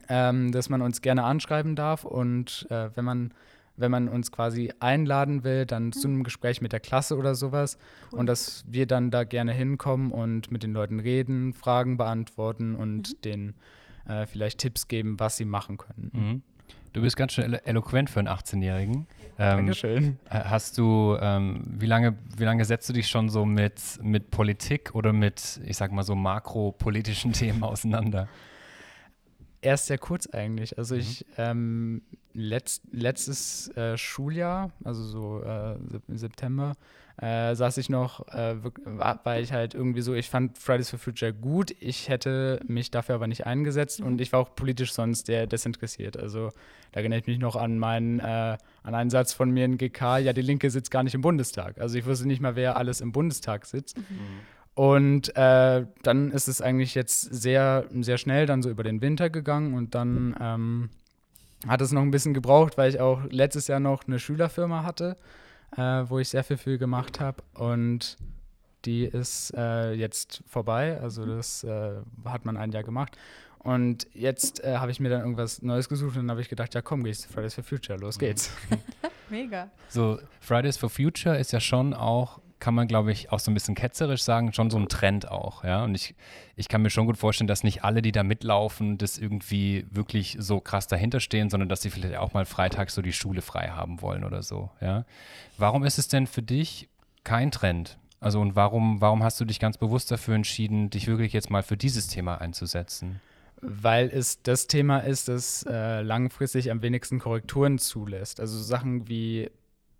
ähm, 0.08 0.52
dass 0.52 0.68
man 0.68 0.82
uns 0.82 1.00
gerne 1.00 1.24
anschreiben 1.24 1.76
darf 1.76 2.04
und 2.04 2.66
äh, 2.70 2.90
wenn 2.94 3.04
man 3.04 3.34
wenn 3.76 3.90
man 3.90 4.08
uns 4.08 4.30
quasi 4.30 4.70
einladen 4.78 5.42
will, 5.42 5.64
dann 5.64 5.92
zu 5.92 6.06
einem 6.06 6.22
Gespräch 6.22 6.60
mit 6.60 6.72
der 6.72 6.80
Klasse 6.80 7.16
oder 7.16 7.34
sowas. 7.34 7.78
Cool. 8.12 8.18
Und 8.18 8.26
dass 8.26 8.62
wir 8.68 8.86
dann 8.86 9.10
da 9.10 9.24
gerne 9.24 9.52
hinkommen 9.52 10.12
und 10.12 10.52
mit 10.52 10.62
den 10.62 10.74
Leuten 10.74 11.00
reden, 11.00 11.54
Fragen 11.54 11.96
beantworten 11.96 12.74
und 12.74 13.08
mhm. 13.08 13.20
denen 13.22 13.54
äh, 14.06 14.26
vielleicht 14.26 14.58
Tipps 14.58 14.86
geben, 14.86 15.18
was 15.18 15.38
sie 15.38 15.46
machen 15.46 15.78
können. 15.78 16.10
Mhm. 16.12 16.42
Du 16.92 17.02
bist 17.02 17.16
ganz 17.16 17.32
schön 17.32 17.44
elo 17.44 17.58
eloquent 17.64 18.10
für 18.10 18.18
einen 18.18 18.28
18-Jährigen. 18.28 19.06
Ähm, 19.38 19.56
Dankeschön. 19.58 20.18
Hast 20.28 20.76
du, 20.76 21.16
ähm, 21.20 21.62
wie, 21.78 21.86
lange, 21.86 22.16
wie 22.36 22.44
lange 22.44 22.64
setzt 22.64 22.88
du 22.88 22.92
dich 22.92 23.06
schon 23.06 23.28
so 23.28 23.44
mit, 23.44 23.80
mit 24.02 24.30
Politik 24.30 24.94
oder 24.94 25.12
mit, 25.12 25.60
ich 25.64 25.76
sag 25.76 25.92
mal 25.92 26.02
so 26.02 26.14
makropolitischen 26.16 27.32
Themen 27.34 27.62
auseinander? 27.62 28.28
Erst 29.62 29.86
sehr 29.86 29.98
kurz 29.98 30.26
eigentlich. 30.26 30.78
Also 30.78 30.94
mhm. 30.94 31.00
ich 31.00 31.26
ähm, 31.36 32.02
letzt, 32.32 32.82
letztes 32.92 33.68
äh, 33.76 33.96
Schuljahr, 33.96 34.70
also 34.84 35.02
so 35.04 35.42
äh, 35.42 35.76
September, 36.08 36.74
äh, 37.20 37.54
saß 37.54 37.76
ich 37.76 37.90
noch, 37.90 38.26
äh, 38.28 38.56
war, 38.84 39.38
ich 39.38 39.52
halt 39.52 39.74
irgendwie 39.74 40.00
so, 40.00 40.14
ich 40.14 40.30
fand 40.30 40.56
Fridays 40.56 40.88
for 40.88 40.98
Future 40.98 41.34
gut, 41.34 41.74
ich 41.78 42.08
hätte 42.08 42.60
mich 42.66 42.90
dafür 42.90 43.16
aber 43.16 43.26
nicht 43.26 43.46
eingesetzt 43.46 44.00
mhm. 44.00 44.06
und 44.06 44.20
ich 44.22 44.32
war 44.32 44.40
auch 44.40 44.54
politisch 44.54 44.94
sonst 44.94 45.26
sehr 45.26 45.46
desinteressiert. 45.46 46.16
Also 46.16 46.48
da 46.92 47.00
erinnere 47.00 47.20
ich 47.20 47.26
mich 47.26 47.38
noch 47.38 47.56
an 47.56 47.78
meinen, 47.78 48.20
äh, 48.20 48.56
an 48.82 48.94
einen 48.94 49.10
Satz 49.10 49.34
von 49.34 49.50
mir 49.50 49.66
in 49.66 49.76
GK, 49.76 50.18
ja, 50.18 50.32
die 50.32 50.40
Linke 50.40 50.70
sitzt 50.70 50.90
gar 50.90 51.02
nicht 51.02 51.14
im 51.14 51.20
Bundestag. 51.20 51.78
Also 51.78 51.98
ich 51.98 52.06
wusste 52.06 52.26
nicht 52.26 52.40
mal, 52.40 52.56
wer 52.56 52.78
alles 52.78 53.02
im 53.02 53.12
Bundestag 53.12 53.66
sitzt. 53.66 53.98
Mhm. 53.98 54.04
Und 54.74 55.36
äh, 55.36 55.86
dann 56.02 56.30
ist 56.30 56.48
es 56.48 56.62
eigentlich 56.62 56.94
jetzt 56.94 57.22
sehr, 57.22 57.86
sehr 58.00 58.18
schnell 58.18 58.46
dann 58.46 58.62
so 58.62 58.70
über 58.70 58.82
den 58.82 59.02
Winter 59.02 59.28
gegangen 59.28 59.74
und 59.74 59.94
dann 59.94 60.34
ähm, 60.40 60.90
hat 61.66 61.80
es 61.80 61.92
noch 61.92 62.02
ein 62.02 62.10
bisschen 62.10 62.34
gebraucht, 62.34 62.78
weil 62.78 62.90
ich 62.90 63.00
auch 63.00 63.22
letztes 63.30 63.66
Jahr 63.66 63.80
noch 63.80 64.06
eine 64.06 64.18
Schülerfirma 64.18 64.84
hatte, 64.84 65.16
äh, 65.76 66.04
wo 66.06 66.18
ich 66.18 66.28
sehr 66.28 66.44
viel 66.44 66.56
für 66.56 66.78
gemacht 66.78 67.20
habe 67.20 67.42
und 67.54 68.16
die 68.84 69.04
ist 69.04 69.52
äh, 69.56 69.92
jetzt 69.92 70.42
vorbei, 70.46 70.98
also 71.00 71.26
das 71.26 71.64
äh, 71.64 71.96
hat 72.24 72.44
man 72.46 72.56
ein 72.56 72.72
Jahr 72.72 72.82
gemacht. 72.82 73.18
Und 73.58 74.06
jetzt 74.14 74.64
äh, 74.64 74.78
habe 74.78 74.90
ich 74.90 75.00
mir 75.00 75.10
dann 75.10 75.20
irgendwas 75.20 75.60
Neues 75.60 75.90
gesucht 75.90 76.16
und 76.16 76.22
dann 76.22 76.30
habe 76.30 76.40
ich 76.40 76.48
gedacht, 76.48 76.74
ja 76.74 76.80
komm, 76.80 77.04
gehst 77.04 77.26
Fridays 77.26 77.54
for 77.54 77.62
Future, 77.62 77.98
los 77.98 78.18
geht's. 78.18 78.50
Mega. 79.28 79.70
So, 79.90 80.18
Fridays 80.40 80.78
for 80.78 80.88
Future 80.88 81.36
ist 81.36 81.52
ja 81.52 81.60
schon 81.60 81.92
auch 81.92 82.40
kann 82.60 82.74
man, 82.74 82.86
glaube 82.86 83.10
ich, 83.10 83.32
auch 83.32 83.40
so 83.40 83.50
ein 83.50 83.54
bisschen 83.54 83.74
ketzerisch 83.74 84.22
sagen, 84.22 84.52
schon 84.52 84.70
so 84.70 84.78
ein 84.78 84.88
Trend 84.88 85.28
auch, 85.28 85.64
ja. 85.64 85.82
Und 85.82 85.94
ich, 85.94 86.14
ich 86.56 86.68
kann 86.68 86.82
mir 86.82 86.90
schon 86.90 87.06
gut 87.06 87.16
vorstellen, 87.16 87.48
dass 87.48 87.64
nicht 87.64 87.82
alle, 87.82 88.02
die 88.02 88.12
da 88.12 88.22
mitlaufen, 88.22 88.98
das 88.98 89.18
irgendwie 89.18 89.86
wirklich 89.90 90.36
so 90.38 90.60
krass 90.60 90.86
dahinter 90.86 91.20
stehen, 91.20 91.50
sondern 91.50 91.68
dass 91.68 91.82
sie 91.82 91.90
vielleicht 91.90 92.16
auch 92.16 92.34
mal 92.34 92.44
freitags 92.44 92.94
so 92.94 93.02
die 93.02 93.12
Schule 93.12 93.42
frei 93.42 93.68
haben 93.68 94.02
wollen 94.02 94.24
oder 94.24 94.42
so, 94.42 94.70
ja. 94.80 95.04
Warum 95.58 95.84
ist 95.84 95.98
es 95.98 96.08
denn 96.08 96.26
für 96.26 96.42
dich 96.42 96.88
kein 97.24 97.50
Trend? 97.50 97.98
Also 98.20 98.40
und 98.40 98.54
warum, 98.54 99.00
warum 99.00 99.22
hast 99.22 99.40
du 99.40 99.46
dich 99.46 99.58
ganz 99.58 99.78
bewusst 99.78 100.10
dafür 100.10 100.34
entschieden, 100.34 100.90
dich 100.90 101.06
wirklich 101.06 101.32
jetzt 101.32 101.50
mal 101.50 101.62
für 101.62 101.78
dieses 101.78 102.06
Thema 102.06 102.40
einzusetzen? 102.40 103.20
Weil 103.62 104.10
es 104.12 104.42
das 104.42 104.66
Thema 104.66 104.98
ist, 105.00 105.28
das 105.28 105.64
äh, 105.68 106.02
langfristig 106.02 106.70
am 106.70 106.82
wenigsten 106.82 107.18
Korrekturen 107.18 107.78
zulässt. 107.78 108.40
Also 108.40 108.58
Sachen 108.58 109.08
wie 109.08 109.50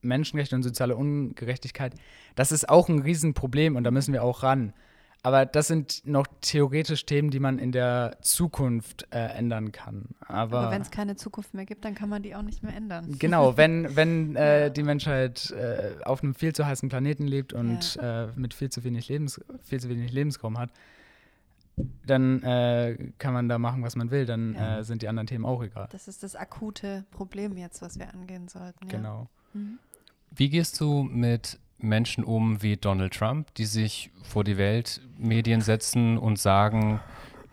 Menschenrechte 0.02 0.56
und 0.56 0.62
soziale 0.62 0.96
Ungerechtigkeit, 0.96 1.94
das 2.34 2.52
ist 2.52 2.68
auch 2.68 2.88
ein 2.88 3.00
Riesenproblem 3.00 3.76
und 3.76 3.84
da 3.84 3.90
müssen 3.90 4.12
wir 4.12 4.22
auch 4.22 4.42
ran. 4.42 4.72
Aber 5.22 5.44
das 5.44 5.66
sind 5.66 6.02
noch 6.06 6.26
theoretisch 6.40 7.04
Themen, 7.04 7.30
die 7.30 7.40
man 7.40 7.58
in 7.58 7.72
der 7.72 8.16
Zukunft 8.22 9.06
äh, 9.10 9.18
ändern 9.18 9.70
kann. 9.70 10.06
Aber, 10.20 10.60
Aber 10.60 10.70
wenn 10.70 10.80
es 10.80 10.90
keine 10.90 11.14
Zukunft 11.16 11.52
mehr 11.52 11.66
gibt, 11.66 11.84
dann 11.84 11.94
kann 11.94 12.08
man 12.08 12.22
die 12.22 12.34
auch 12.34 12.42
nicht 12.42 12.62
mehr 12.62 12.74
ändern. 12.74 13.14
Genau, 13.18 13.56
wenn, 13.58 13.94
wenn 13.96 14.34
äh, 14.36 14.70
die 14.70 14.82
Menschheit 14.82 15.50
äh, 15.50 16.02
auf 16.04 16.22
einem 16.22 16.34
viel 16.34 16.54
zu 16.54 16.64
heißen 16.64 16.88
Planeten 16.88 17.26
lebt 17.26 17.52
und 17.52 17.96
ja. 17.96 18.24
Äh, 18.24 18.28
mit 18.34 18.54
viel 18.54 18.70
zu 18.70 18.82
wenig 18.82 19.08
Lebens, 19.08 19.40
viel 19.62 19.78
zu 19.78 19.90
wenig 19.90 20.10
Lebensraum 20.10 20.58
hat, 20.58 20.70
dann 22.06 22.42
äh, 22.42 23.12
kann 23.18 23.34
man 23.34 23.48
da 23.48 23.58
machen, 23.58 23.82
was 23.82 23.96
man 23.96 24.10
will. 24.10 24.24
Dann 24.24 24.54
ja. 24.54 24.78
Äh, 24.78 24.84
sind 24.84 25.02
die 25.02 25.08
anderen 25.08 25.26
Themen 25.26 25.44
auch 25.44 25.62
egal. 25.62 25.88
Das 25.92 26.08
ist 26.08 26.22
das 26.22 26.34
akute 26.34 27.04
Problem 27.10 27.58
jetzt, 27.58 27.82
was 27.82 27.98
wir 27.98 28.12
angehen 28.14 28.48
sollten. 28.48 28.86
Ja. 28.86 28.96
Genau. 28.96 29.28
Mhm. 29.52 29.78
Wie 30.30 30.48
gehst 30.48 30.80
du 30.80 31.02
mit 31.02 31.58
Menschen 31.78 32.24
um 32.24 32.62
wie 32.62 32.76
Donald 32.76 33.14
Trump, 33.14 33.54
die 33.54 33.64
sich 33.64 34.10
vor 34.22 34.44
die 34.44 34.56
Weltmedien 34.56 35.60
setzen 35.60 36.18
und 36.18 36.38
sagen, 36.38 37.00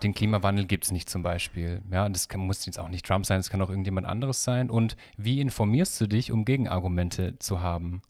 den 0.04 0.14
Klimawandel 0.14 0.66
gibt 0.66 0.84
es 0.84 0.92
nicht 0.92 1.10
zum 1.10 1.24
Beispiel. 1.24 1.82
Ja, 1.92 2.08
das 2.08 2.28
kann, 2.28 2.42
muss 2.42 2.66
jetzt 2.66 2.80
auch 2.80 2.90
nicht 2.90 3.06
Trump 3.06 3.26
sein, 3.26 3.40
es 3.40 3.50
kann 3.50 3.62
auch 3.62 3.70
irgendjemand 3.70 4.06
anderes 4.06 4.44
sein. 4.44 4.70
Und 4.70 4.96
wie 5.18 5.42
informierst 5.42 6.00
du 6.00 6.08
dich, 6.08 6.32
um 6.32 6.46
Gegenargumente 6.46 7.40
zu 7.40 7.62
haben? 7.62 8.02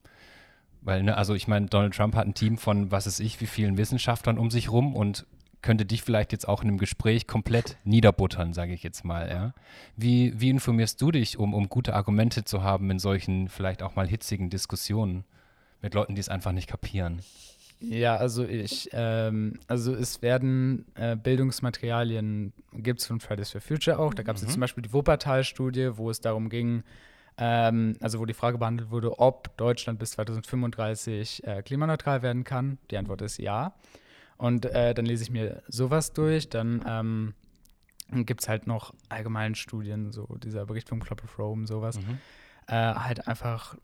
Weil, 0.81 1.03
ne, 1.03 1.17
also 1.17 1.33
ich 1.33 1.47
meine, 1.47 1.67
Donald 1.67 1.95
Trump 1.95 2.15
hat 2.15 2.27
ein 2.27 2.33
Team 2.33 2.57
von, 2.57 2.91
was 2.91 3.07
weiß 3.07 3.19
ich, 3.21 3.39
wie 3.41 3.47
vielen 3.47 3.77
Wissenschaftlern 3.77 4.37
um 4.37 4.51
sich 4.51 4.71
rum 4.71 4.95
und 4.95 5.25
könnte 5.61 5.85
dich 5.85 6.01
vielleicht 6.03 6.31
jetzt 6.31 6.47
auch 6.47 6.61
in 6.61 6.69
einem 6.69 6.77
Gespräch 6.77 7.27
komplett 7.27 7.77
niederbuttern, 7.83 8.53
sage 8.53 8.73
ich 8.73 8.83
jetzt 8.83 9.03
mal. 9.03 9.29
Ja? 9.29 9.53
Wie, 9.95 10.39
wie 10.39 10.49
informierst 10.49 11.01
du 11.01 11.11
dich, 11.11 11.37
um, 11.37 11.53
um 11.53 11.69
gute 11.69 11.93
Argumente 11.93 12.43
zu 12.43 12.63
haben 12.63 12.89
in 12.91 12.99
solchen 12.99 13.49
vielleicht 13.49 13.83
auch 13.83 13.95
mal 13.95 14.07
hitzigen 14.07 14.49
Diskussionen 14.49 15.23
mit 15.81 15.93
Leuten, 15.93 16.15
die 16.15 16.21
es 16.21 16.29
einfach 16.29 16.51
nicht 16.51 16.67
kapieren? 16.67 17.21
Ja, 17.79 18.15
also 18.15 18.43
ich, 18.43 18.89
ähm, 18.93 19.59
also 19.67 19.93
es 19.93 20.21
werden 20.21 20.85
äh, 20.95 21.15
Bildungsmaterialien, 21.15 22.53
gibt 22.73 23.01
es 23.01 23.05
von 23.05 23.19
Fridays 23.19 23.51
for 23.51 23.61
Future 23.61 23.99
auch. 23.99 24.13
Da 24.13 24.23
gab 24.23 24.35
es 24.35 24.43
mhm. 24.43 24.49
zum 24.49 24.61
Beispiel 24.61 24.81
die 24.81 24.93
Wuppertal-Studie, 24.93 25.91
wo 25.95 26.09
es 26.09 26.19
darum 26.19 26.49
ging, 26.49 26.83
ähm, 27.37 27.95
also 28.01 28.19
wo 28.19 28.25
die 28.25 28.33
Frage 28.33 28.57
behandelt 28.57 28.89
wurde, 28.89 29.19
ob 29.19 29.55
Deutschland 29.57 29.99
bis 29.99 30.11
2035 30.11 31.45
äh, 31.45 31.61
klimaneutral 31.61 32.23
werden 32.23 32.43
kann. 32.43 32.79
Die 32.89 32.97
Antwort 32.97 33.21
ist 33.21 33.37
ja. 33.37 33.73
Und 34.37 34.65
äh, 34.65 34.93
dann 34.93 35.05
lese 35.05 35.23
ich 35.23 35.31
mir 35.31 35.63
sowas 35.67 36.13
durch, 36.13 36.49
dann 36.49 36.83
ähm, 36.87 37.33
gibt 38.25 38.41
es 38.41 38.49
halt 38.49 38.67
noch 38.67 38.93
allgemeinen 39.09 39.55
Studien, 39.55 40.11
so 40.11 40.27
dieser 40.43 40.65
Bericht 40.65 40.89
vom 40.89 41.01
Club 41.01 41.23
of 41.23 41.39
Rome, 41.39 41.67
sowas. 41.67 41.97
Mhm. 41.97 42.19
Äh, 42.67 42.73
halt 42.73 43.27
einfach 43.27 43.75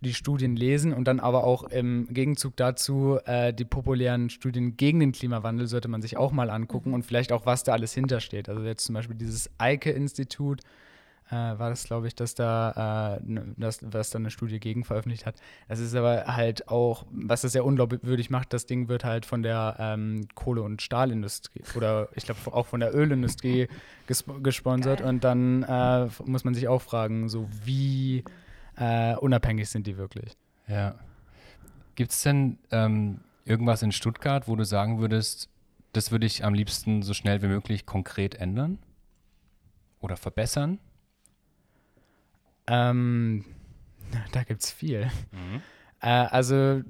die 0.00 0.14
Studien 0.14 0.56
lesen 0.56 0.92
und 0.92 1.04
dann 1.06 1.20
aber 1.20 1.44
auch 1.44 1.64
im 1.64 2.08
Gegenzug 2.10 2.56
dazu 2.56 3.18
äh, 3.26 3.52
die 3.52 3.64
populären 3.64 4.28
Studien 4.28 4.76
gegen 4.76 4.98
den 5.00 5.12
Klimawandel 5.12 5.68
sollte 5.68 5.88
man 5.88 6.02
sich 6.02 6.16
auch 6.16 6.32
mal 6.32 6.50
angucken 6.50 6.90
mhm. 6.90 6.96
und 6.96 7.06
vielleicht 7.06 7.32
auch, 7.32 7.46
was 7.46 7.62
da 7.62 7.72
alles 7.72 7.94
hintersteht. 7.94 8.48
Also 8.48 8.62
jetzt 8.62 8.84
zum 8.84 8.94
Beispiel 8.94 9.16
dieses 9.16 9.50
Eike-Institut, 9.58 10.62
äh, 11.30 11.58
war 11.58 11.70
das, 11.70 11.84
glaube 11.84 12.06
ich, 12.06 12.14
dass 12.14 12.34
da, 12.34 13.18
äh, 13.18 13.40
das, 13.56 13.80
was 13.82 14.10
da 14.10 14.18
eine 14.18 14.30
Studie 14.30 14.60
gegen 14.60 14.84
veröffentlicht 14.84 15.26
hat. 15.26 15.36
Das 15.68 15.78
ist 15.78 15.94
aber 15.94 16.24
halt 16.26 16.68
auch, 16.68 17.06
was 17.10 17.42
das 17.42 17.52
sehr 17.52 17.64
unglaubwürdig 17.64 18.30
macht, 18.30 18.52
das 18.52 18.66
Ding 18.66 18.88
wird 18.88 19.04
halt 19.04 19.26
von 19.26 19.42
der 19.42 19.76
ähm, 19.78 20.26
Kohle- 20.34 20.62
und 20.62 20.80
Stahlindustrie 20.82 21.62
oder 21.76 22.08
ich 22.14 22.24
glaube 22.24 22.40
auch 22.52 22.66
von 22.66 22.80
der 22.80 22.94
Ölindustrie 22.94 23.68
gesp 24.06 24.42
gesponsert 24.42 25.00
Geil. 25.00 25.08
und 25.08 25.24
dann 25.24 25.62
äh, 25.64 26.08
muss 26.24 26.44
man 26.44 26.54
sich 26.54 26.68
auch 26.68 26.82
fragen, 26.82 27.28
so 27.28 27.48
wie 27.64 28.24
äh, 28.76 29.14
unabhängig 29.16 29.68
sind 29.68 29.86
die 29.86 29.96
wirklich. 29.96 30.36
Ja. 30.66 30.94
Gibt 31.94 32.12
es 32.12 32.22
denn 32.22 32.58
ähm, 32.70 33.20
irgendwas 33.44 33.82
in 33.82 33.92
Stuttgart, 33.92 34.48
wo 34.48 34.56
du 34.56 34.64
sagen 34.64 35.00
würdest, 35.00 35.50
das 35.92 36.12
würde 36.12 36.26
ich 36.26 36.44
am 36.44 36.54
liebsten 36.54 37.02
so 37.02 37.12
schnell 37.12 37.42
wie 37.42 37.48
möglich 37.48 37.86
konkret 37.86 38.36
ändern 38.36 38.78
oder 40.00 40.16
verbessern? 40.16 40.78
Ähm, 42.68 43.44
da 44.32 44.42
gibt 44.44 44.62
es 44.62 44.70
viel. 44.70 45.10
Mhm. 45.32 45.62
Äh, 46.00 46.08
also 46.08 46.82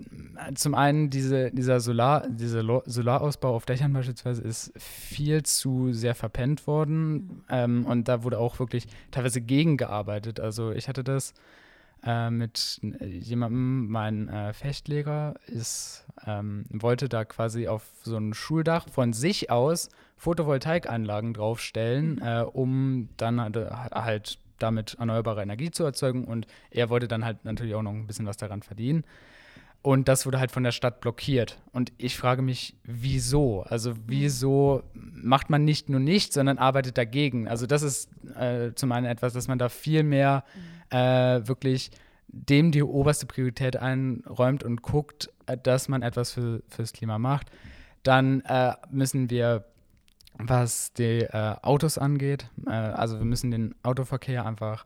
zum 0.54 0.74
einen 0.74 1.10
diese, 1.10 1.50
dieser 1.50 1.80
Solar, 1.80 2.28
dieser 2.28 2.62
Solarausbau 2.84 3.54
auf 3.54 3.64
Dächern 3.64 3.92
beispielsweise 3.92 4.42
ist 4.42 4.72
viel 4.78 5.42
zu 5.44 5.92
sehr 5.92 6.14
verpennt 6.14 6.66
worden 6.66 7.14
mhm. 7.14 7.42
ähm, 7.48 7.86
und 7.86 8.08
da 8.08 8.22
wurde 8.22 8.38
auch 8.38 8.58
wirklich 8.58 8.86
teilweise 9.10 9.40
gegengearbeitet. 9.40 10.40
Also 10.40 10.72
ich 10.72 10.88
hatte 10.88 11.04
das 11.04 11.32
äh, 12.04 12.30
mit 12.30 12.80
jemandem, 13.00 13.88
mein 13.88 14.28
äh, 14.28 14.52
Fechtlehrer 14.52 15.34
ist, 15.46 16.06
ähm, 16.26 16.64
wollte 16.70 17.08
da 17.08 17.24
quasi 17.24 17.66
auf 17.66 17.82
so 18.02 18.16
ein 18.16 18.34
Schuldach 18.34 18.88
von 18.90 19.12
sich 19.12 19.50
aus 19.50 19.88
Photovoltaikanlagen 20.16 21.32
draufstellen, 21.32 22.16
mhm. 22.16 22.22
äh, 22.22 22.42
um 22.42 23.08
dann 23.16 23.40
halt, 23.40 23.56
halt 23.56 24.38
damit 24.58 24.96
erneuerbare 24.98 25.42
Energie 25.42 25.70
zu 25.70 25.84
erzeugen. 25.84 26.24
Und 26.24 26.46
er 26.70 26.90
wollte 26.90 27.08
dann 27.08 27.24
halt 27.24 27.44
natürlich 27.44 27.74
auch 27.74 27.82
noch 27.82 27.92
ein 27.92 28.06
bisschen 28.06 28.26
was 28.26 28.36
daran 28.36 28.62
verdienen. 28.62 29.04
Und 29.80 30.08
das 30.08 30.26
wurde 30.26 30.40
halt 30.40 30.50
von 30.50 30.64
der 30.64 30.72
Stadt 30.72 31.00
blockiert. 31.00 31.60
Und 31.72 31.92
ich 31.98 32.16
frage 32.16 32.42
mich, 32.42 32.74
wieso? 32.82 33.62
Also 33.62 33.94
wieso 34.06 34.82
macht 34.92 35.50
man 35.50 35.64
nicht 35.64 35.88
nur 35.88 36.00
nichts, 36.00 36.34
sondern 36.34 36.58
arbeitet 36.58 36.98
dagegen? 36.98 37.46
Also 37.46 37.66
das 37.66 37.82
ist 37.82 38.10
äh, 38.36 38.74
zum 38.74 38.90
einen 38.90 39.06
etwas, 39.06 39.32
dass 39.32 39.46
man 39.46 39.58
da 39.58 39.68
viel 39.68 40.02
mehr 40.02 40.44
äh, 40.90 40.96
wirklich 41.46 41.90
dem 42.26 42.72
die 42.72 42.82
oberste 42.82 43.26
Priorität 43.26 43.76
einräumt 43.76 44.62
und 44.62 44.82
guckt, 44.82 45.30
äh, 45.46 45.56
dass 45.56 45.88
man 45.88 46.02
etwas 46.02 46.32
für, 46.32 46.62
fürs 46.68 46.92
Klima 46.92 47.18
macht. 47.18 47.48
Dann 48.02 48.40
äh, 48.42 48.74
müssen 48.90 49.30
wir 49.30 49.64
was 50.38 50.92
die 50.92 51.22
äh, 51.22 51.56
Autos 51.62 51.98
angeht. 51.98 52.48
Äh, 52.66 52.70
also 52.70 53.18
wir 53.18 53.24
müssen 53.24 53.50
den 53.50 53.74
Autoverkehr 53.82 54.46
einfach 54.46 54.84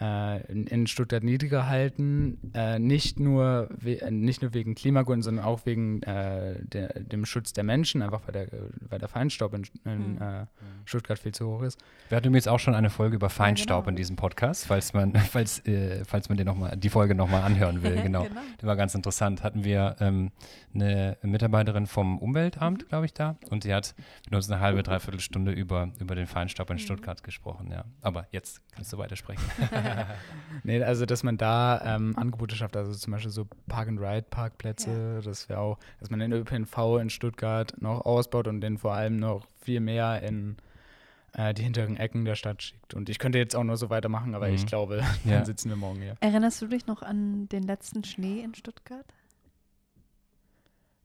in, 0.00 0.66
in, 0.68 0.86
Stuttgart 0.86 1.24
niedriger 1.24 1.66
halten, 1.66 2.38
äh, 2.54 2.78
nicht, 2.78 3.18
nur 3.18 3.68
nicht 4.10 4.42
nur 4.42 4.54
wegen 4.54 4.76
Klimagründen, 4.76 5.22
sondern 5.22 5.44
auch 5.44 5.66
wegen 5.66 6.02
äh, 6.02 6.54
der, 6.62 7.00
dem 7.00 7.24
Schutz 7.26 7.52
der 7.52 7.64
Menschen, 7.64 8.02
einfach 8.02 8.20
weil 8.26 8.32
der, 8.32 8.48
weil 8.88 8.98
der 9.00 9.08
Feinstaub 9.08 9.54
in, 9.54 9.64
in 9.84 10.12
mhm. 10.14 10.22
Äh, 10.22 10.46
Stuttgart 10.84 11.18
viel 11.18 11.32
zu 11.32 11.48
hoch 11.48 11.62
ist. 11.62 11.80
Wir 12.08 12.16
hatten 12.16 12.32
jetzt 12.34 12.48
auch 12.48 12.60
schon 12.60 12.74
eine 12.74 12.90
Folge 12.90 13.16
über 13.16 13.28
Feinstaub 13.28 13.68
ja, 13.68 13.80
genau. 13.80 13.90
in 13.90 13.96
diesem 13.96 14.16
Podcast, 14.16 14.66
falls 14.66 14.92
man, 14.92 15.14
falls, 15.30 15.66
äh, 15.66 16.04
falls 16.04 16.28
man 16.28 16.38
den 16.38 16.46
noch 16.46 16.56
mal, 16.56 16.76
die 16.76 16.90
Folge 16.90 17.14
nochmal 17.14 17.42
anhören 17.42 17.82
will. 17.82 17.98
Genau. 18.08 18.22
genau. 18.22 18.40
Der 18.60 18.68
war 18.68 18.76
ganz 18.76 18.94
interessant. 18.94 19.42
Hatten 19.42 19.64
wir 19.64 19.96
ähm, 19.98 20.30
eine 20.72 21.18
Mitarbeiterin 21.22 21.86
vom 21.86 22.18
Umweltamt, 22.18 22.84
mhm. 22.84 22.88
glaube 22.88 23.06
ich, 23.06 23.12
da 23.12 23.36
und 23.50 23.64
sie 23.64 23.74
hat 23.74 23.94
mit 24.24 24.34
uns 24.34 24.50
eine 24.50 24.60
halbe, 24.60 24.82
dreiviertel 24.82 25.20
Stunde 25.20 25.52
über, 25.52 25.90
über 25.98 26.14
den 26.14 26.26
Feinstaub 26.26 26.70
in 26.70 26.76
mhm. 26.76 26.80
Stuttgart 26.80 27.22
gesprochen. 27.22 27.70
Ja. 27.70 27.84
Aber 28.00 28.26
jetzt 28.30 28.62
kannst 28.74 28.92
du 28.92 28.98
weitersprechen. 28.98 29.42
nee, 30.64 30.82
also 30.82 31.06
dass 31.06 31.22
man 31.22 31.36
da 31.36 31.80
ähm, 31.84 32.16
Angebote 32.16 32.56
schafft, 32.56 32.76
also 32.76 32.92
zum 32.92 33.12
Beispiel 33.12 33.30
so 33.30 33.46
Park-and-Ride-Parkplätze, 33.68 35.14
ja. 35.16 35.20
das 35.20 35.48
wäre 35.48 35.60
auch, 35.60 35.78
dass 36.00 36.10
man 36.10 36.20
den 36.20 36.32
ÖPNV 36.32 36.98
in 37.00 37.10
Stuttgart 37.10 37.74
noch 37.80 38.04
ausbaut 38.04 38.48
und 38.48 38.60
den 38.60 38.78
vor 38.78 38.94
allem 38.94 39.16
noch 39.16 39.46
viel 39.60 39.80
mehr 39.80 40.22
in 40.22 40.56
äh, 41.32 41.54
die 41.54 41.62
hinteren 41.62 41.96
Ecken 41.96 42.24
der 42.24 42.34
Stadt 42.34 42.62
schickt. 42.62 42.94
Und 42.94 43.08
ich 43.08 43.18
könnte 43.18 43.38
jetzt 43.38 43.54
auch 43.54 43.64
nur 43.64 43.76
so 43.76 43.90
weitermachen, 43.90 44.34
aber 44.34 44.48
mhm. 44.48 44.54
ich 44.54 44.66
glaube, 44.66 44.98
ja. 45.24 45.36
dann 45.36 45.44
sitzen 45.44 45.68
wir 45.68 45.76
morgen 45.76 46.00
hier. 46.00 46.16
Erinnerst 46.20 46.62
du 46.62 46.66
dich 46.66 46.86
noch 46.86 47.02
an 47.02 47.48
den 47.48 47.62
letzten 47.62 48.04
Schnee 48.04 48.40
in 48.40 48.54
Stuttgart? 48.54 49.06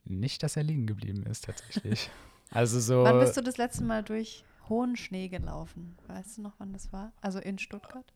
Nicht, 0.06 0.44
dass 0.44 0.58
er 0.58 0.64
liegen 0.64 0.86
geblieben 0.86 1.24
ist, 1.24 1.46
tatsächlich. 1.46 2.10
also 2.52 2.80
so. 2.80 3.04
Wann 3.04 3.20
bist 3.20 3.38
du 3.38 3.42
das 3.42 3.58
letzte 3.58 3.84
Mal 3.84 4.04
durch 4.04 4.44
hohen 4.70 4.96
Schnee 4.96 5.30
gelaufen? 5.30 5.96
Weißt 6.08 6.38
du 6.38 6.42
noch, 6.42 6.54
wann 6.58 6.74
das 6.74 6.92
war? 6.92 7.14
Also 7.22 7.40
in 7.40 7.58
Stuttgart? 7.58 8.14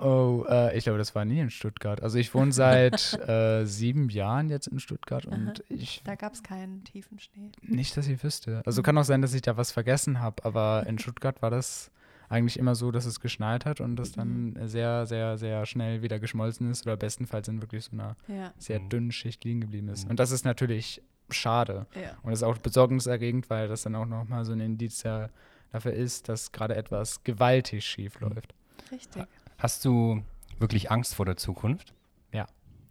Oh, 0.00 0.44
äh, 0.48 0.76
ich 0.76 0.84
glaube, 0.84 0.98
das 0.98 1.14
war 1.14 1.24
nie 1.24 1.40
in 1.40 1.50
Stuttgart. 1.50 2.02
Also 2.02 2.18
ich 2.18 2.34
wohne 2.34 2.52
seit 2.52 3.12
äh, 3.28 3.64
sieben 3.66 4.08
Jahren 4.08 4.48
jetzt 4.48 4.66
in 4.66 4.80
Stuttgart 4.80 5.26
und 5.26 5.62
ich. 5.68 6.02
Da 6.04 6.14
gab 6.14 6.32
es 6.32 6.42
keinen 6.42 6.84
tiefen 6.84 7.18
Schnee. 7.18 7.50
Nicht, 7.62 7.96
dass 7.96 8.08
ich 8.08 8.22
wüsste. 8.24 8.62
Also 8.64 8.82
kann 8.82 8.96
auch 8.96 9.04
sein, 9.04 9.20
dass 9.20 9.34
ich 9.34 9.42
da 9.42 9.56
was 9.56 9.72
vergessen 9.72 10.20
habe, 10.20 10.44
aber 10.44 10.86
in 10.86 10.98
Stuttgart 11.00 11.42
war 11.42 11.50
das 11.50 11.90
eigentlich 12.30 12.58
immer 12.58 12.76
so, 12.76 12.92
dass 12.92 13.06
es 13.06 13.20
geschneit 13.20 13.66
hat 13.66 13.80
und 13.80 13.96
das 13.96 14.12
dann 14.12 14.52
mhm. 14.52 14.68
sehr, 14.68 15.04
sehr, 15.06 15.36
sehr 15.36 15.66
schnell 15.66 16.00
wieder 16.00 16.20
geschmolzen 16.20 16.70
ist 16.70 16.86
oder 16.86 16.96
bestenfalls 16.96 17.48
in 17.48 17.60
wirklich 17.60 17.84
so 17.84 17.92
einer 17.92 18.16
ja. 18.28 18.52
sehr 18.56 18.80
mhm. 18.80 18.88
dünnen 18.88 19.12
Schicht 19.12 19.44
liegen 19.44 19.60
geblieben 19.60 19.88
ist. 19.88 20.04
Mhm. 20.04 20.10
Und 20.10 20.20
das 20.20 20.30
ist 20.30 20.44
natürlich 20.44 21.02
schade. 21.28 21.86
Ja. 21.94 22.16
Und 22.22 22.30
das 22.30 22.40
ist 22.40 22.44
auch 22.44 22.56
besorgniserregend, 22.58 23.50
weil 23.50 23.68
das 23.68 23.82
dann 23.82 23.96
auch 23.96 24.06
nochmal 24.06 24.44
so 24.44 24.52
ein 24.52 24.60
Indiz 24.60 25.02
dafür 25.02 25.92
ist, 25.92 26.28
dass 26.28 26.52
gerade 26.52 26.76
etwas 26.76 27.24
gewaltig 27.24 27.84
schief 27.84 28.20
läuft. 28.20 28.54
Richtig. 28.92 29.26
Hast 29.60 29.84
du 29.84 30.22
wirklich 30.58 30.90
Angst 30.90 31.14
vor 31.14 31.26
der 31.26 31.36
Zukunft? 31.36 31.94
Ja. 32.32 32.46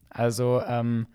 Also 0.09 0.61
ähm, 0.65 1.07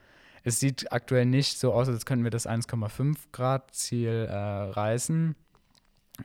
es 0.42 0.58
sieht 0.58 0.92
aktuell 0.92 1.26
nicht 1.26 1.58
so 1.58 1.72
aus, 1.72 1.88
als 1.88 2.04
könnten 2.04 2.24
wir 2.24 2.32
das 2.32 2.48
1,5 2.48 3.16
Grad 3.30 3.72
Ziel 3.72 4.26
äh, 4.28 4.34
reißen. 4.34 5.36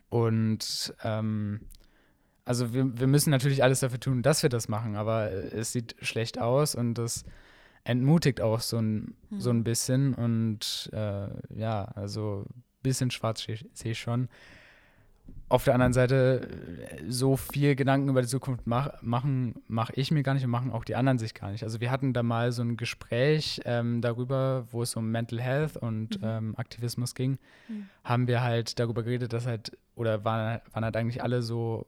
Und 0.10 0.94
ähm, 1.04 1.62
also 2.44 2.74
wir, 2.74 3.00
wir 3.00 3.06
müssen 3.06 3.30
natürlich 3.30 3.64
alles 3.64 3.82
dafür 3.82 4.00
tun, 4.00 4.24
dass 4.24 4.42
wir 4.42 4.50
das 4.50 4.68
machen, 4.68 4.96
aber 4.96 5.32
es 5.32 5.72
sieht 5.72 5.96
schlecht 6.02 6.40
aus 6.40 6.74
und 6.74 6.96
das 6.96 7.24
entmutigt 7.84 8.42
auch 8.42 8.62
so 8.62 8.78
ein, 8.78 9.16
mhm. 9.30 9.40
so 9.40 9.52
ein 9.52 9.64
bisschen. 9.64 10.16
Und 10.16 10.90
äh, 10.92 11.28
ja, 11.56 11.84
also 11.96 12.46
ein 12.50 12.64
bisschen 12.82 13.12
schwarz 13.12 13.44
sehe 13.44 13.92
ich 13.92 14.00
schon 14.00 14.28
auf 15.50 15.64
der 15.64 15.74
anderen 15.74 15.94
Seite 15.94 16.48
so 17.08 17.36
viel 17.38 17.76
Gedanken 17.76 18.10
über 18.10 18.22
die 18.22 18.28
Zukunft 18.28 18.68
mach, 18.68 19.02
machen, 19.02 19.56
mache 19.68 19.94
ich 19.96 20.12
mir 20.12 20.24
gar 20.24 20.34
nicht 20.34 20.44
und 20.44 20.52
machen 20.52 20.72
auch 20.72 20.84
die 20.84 20.96
anderen 20.96 21.18
sich 21.18 21.34
gar 21.34 21.52
nicht. 21.52 21.64
Also 21.64 21.82
wir 21.82 21.92
hatten 21.92 22.14
da 22.14 22.24
mal 22.24 22.52
so 22.52 22.62
ein 22.62 22.78
Gespräch 22.78 23.62
ähm, 23.66 24.02
darüber, 24.02 24.68
wo 24.72 24.84
es 24.84 24.96
um 24.96 25.10
Mental 25.12 25.42
Health 25.42 25.78
und 25.78 26.22
mhm. 26.22 26.28
ähm, 26.28 26.56
Aktivismus 26.58 27.16
ging, 27.16 27.40
mhm. 27.68 27.90
haben 28.04 28.28
wir 28.28 28.42
halt 28.42 28.80
darüber 28.80 29.04
geredet, 29.04 29.34
dass 29.34 29.48
halt, 29.48 29.78
oder 29.96 30.24
waren, 30.24 30.62
waren 30.72 30.86
halt 30.86 30.96
eigentlich 30.96 31.24
alle 31.24 31.42
so, 31.42 31.88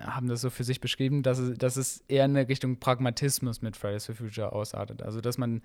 haben 0.00 0.28
das 0.28 0.40
so 0.40 0.50
für 0.50 0.64
sich 0.64 0.80
beschrieben, 0.80 1.22
dass 1.22 1.38
es, 1.38 1.56
dass 1.58 1.76
es 1.76 2.04
eher 2.08 2.24
in 2.24 2.36
eine 2.36 2.48
Richtung 2.48 2.78
Pragmatismus 2.78 3.62
mit 3.62 3.76
Fridays 3.76 4.06
for 4.06 4.14
Future 4.14 4.52
ausartet. 4.52 5.02
Also 5.02 5.20
dass 5.20 5.38
man 5.38 5.62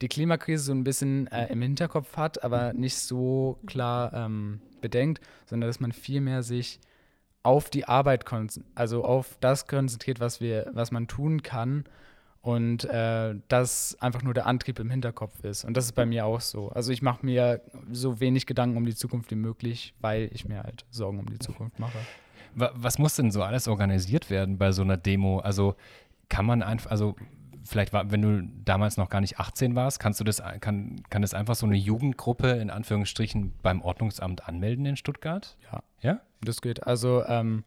die 0.00 0.08
Klimakrise 0.08 0.64
so 0.64 0.72
ein 0.72 0.84
bisschen 0.84 1.26
äh, 1.28 1.46
im 1.52 1.62
Hinterkopf 1.62 2.16
hat, 2.16 2.42
aber 2.44 2.72
nicht 2.72 2.96
so 2.96 3.58
klar 3.66 4.12
ähm, 4.12 4.60
bedenkt, 4.80 5.20
sondern 5.46 5.68
dass 5.68 5.80
man 5.80 5.92
vielmehr 5.92 6.42
sich 6.42 6.80
auf 7.42 7.70
die 7.70 7.86
Arbeit, 7.86 8.24
also 8.74 9.04
auf 9.04 9.36
das 9.40 9.66
konzentriert, 9.66 10.20
was 10.20 10.40
wir, 10.40 10.70
was 10.74 10.92
man 10.92 11.08
tun 11.08 11.42
kann 11.42 11.84
und 12.40 12.84
äh, 12.84 13.34
das 13.48 13.96
einfach 14.00 14.22
nur 14.22 14.34
der 14.34 14.46
Antrieb 14.46 14.78
im 14.78 14.90
Hinterkopf 14.90 15.42
ist. 15.44 15.64
Und 15.64 15.76
das 15.76 15.86
ist 15.86 15.92
bei 15.92 16.06
mir 16.06 16.26
auch 16.26 16.40
so. 16.40 16.68
Also 16.70 16.92
ich 16.92 17.02
mache 17.02 17.24
mir 17.24 17.62
so 17.90 18.20
wenig 18.20 18.46
Gedanken 18.46 18.76
um 18.76 18.84
die 18.84 18.94
Zukunft 18.94 19.30
wie 19.30 19.36
möglich, 19.36 19.94
weil 20.00 20.28
ich 20.32 20.44
mir 20.44 20.62
halt 20.62 20.84
Sorgen 20.90 21.20
um 21.20 21.26
die 21.26 21.38
Zukunft 21.38 21.78
mache. 21.78 21.98
Was 22.54 22.98
muss 22.98 23.16
denn 23.16 23.30
so 23.30 23.42
alles 23.42 23.68
organisiert 23.68 24.30
werden 24.30 24.58
bei 24.58 24.72
so 24.72 24.82
einer 24.82 24.96
Demo? 24.96 25.38
Also 25.38 25.74
kann 26.28 26.46
man 26.46 26.62
einfach, 26.62 26.90
also 26.90 27.14
vielleicht 27.64 27.92
war, 27.92 28.10
wenn 28.10 28.22
du 28.22 28.42
damals 28.64 28.96
noch 28.96 29.08
gar 29.08 29.20
nicht 29.20 29.38
18 29.38 29.74
warst, 29.74 30.00
kannst 30.00 30.20
du 30.20 30.24
das, 30.24 30.42
kann, 30.60 31.02
kann 31.10 31.22
das 31.22 31.34
einfach 31.34 31.54
so 31.54 31.66
eine 31.66 31.76
Jugendgruppe 31.76 32.48
in 32.50 32.70
Anführungsstrichen 32.70 33.52
beim 33.62 33.82
Ordnungsamt 33.82 34.48
anmelden 34.48 34.86
in 34.86 34.96
Stuttgart? 34.96 35.56
Ja. 35.72 35.82
Ja? 36.00 36.20
Das 36.42 36.60
geht. 36.60 36.86
Also 36.86 37.24
ähm, 37.26 37.64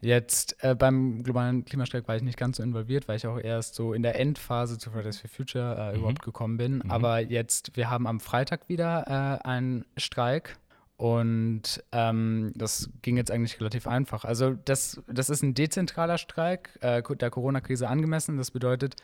jetzt 0.00 0.62
äh, 0.62 0.74
beim 0.74 1.22
globalen 1.22 1.64
Klimastreik 1.64 2.08
war 2.08 2.16
ich 2.16 2.22
nicht 2.22 2.38
ganz 2.38 2.58
so 2.58 2.62
involviert, 2.62 3.08
weil 3.08 3.16
ich 3.16 3.26
auch 3.26 3.38
erst 3.38 3.74
so 3.74 3.92
in 3.92 4.02
der 4.02 4.18
Endphase 4.18 4.78
zu 4.78 4.90
Fridays 4.90 5.18
for 5.18 5.30
Future 5.30 5.76
äh, 5.76 5.92
mhm. 5.92 5.98
überhaupt 5.98 6.22
gekommen 6.22 6.56
bin. 6.56 6.76
Mhm. 6.76 6.90
Aber 6.90 7.20
jetzt, 7.20 7.76
wir 7.76 7.90
haben 7.90 8.06
am 8.06 8.20
Freitag 8.20 8.68
wieder 8.68 9.40
äh, 9.42 9.46
einen 9.46 9.84
Streik 9.96 10.58
und 11.00 11.82
ähm, 11.92 12.52
das 12.54 12.90
ging 13.00 13.16
jetzt 13.16 13.30
eigentlich 13.30 13.58
relativ 13.58 13.86
einfach. 13.86 14.26
Also 14.26 14.50
das, 14.66 15.00
das 15.06 15.30
ist 15.30 15.42
ein 15.42 15.54
dezentraler 15.54 16.18
Streik, 16.18 16.78
äh, 16.82 17.02
der 17.02 17.30
Corona-Krise 17.30 17.88
angemessen. 17.88 18.36
Das 18.36 18.50
bedeutet, 18.50 18.96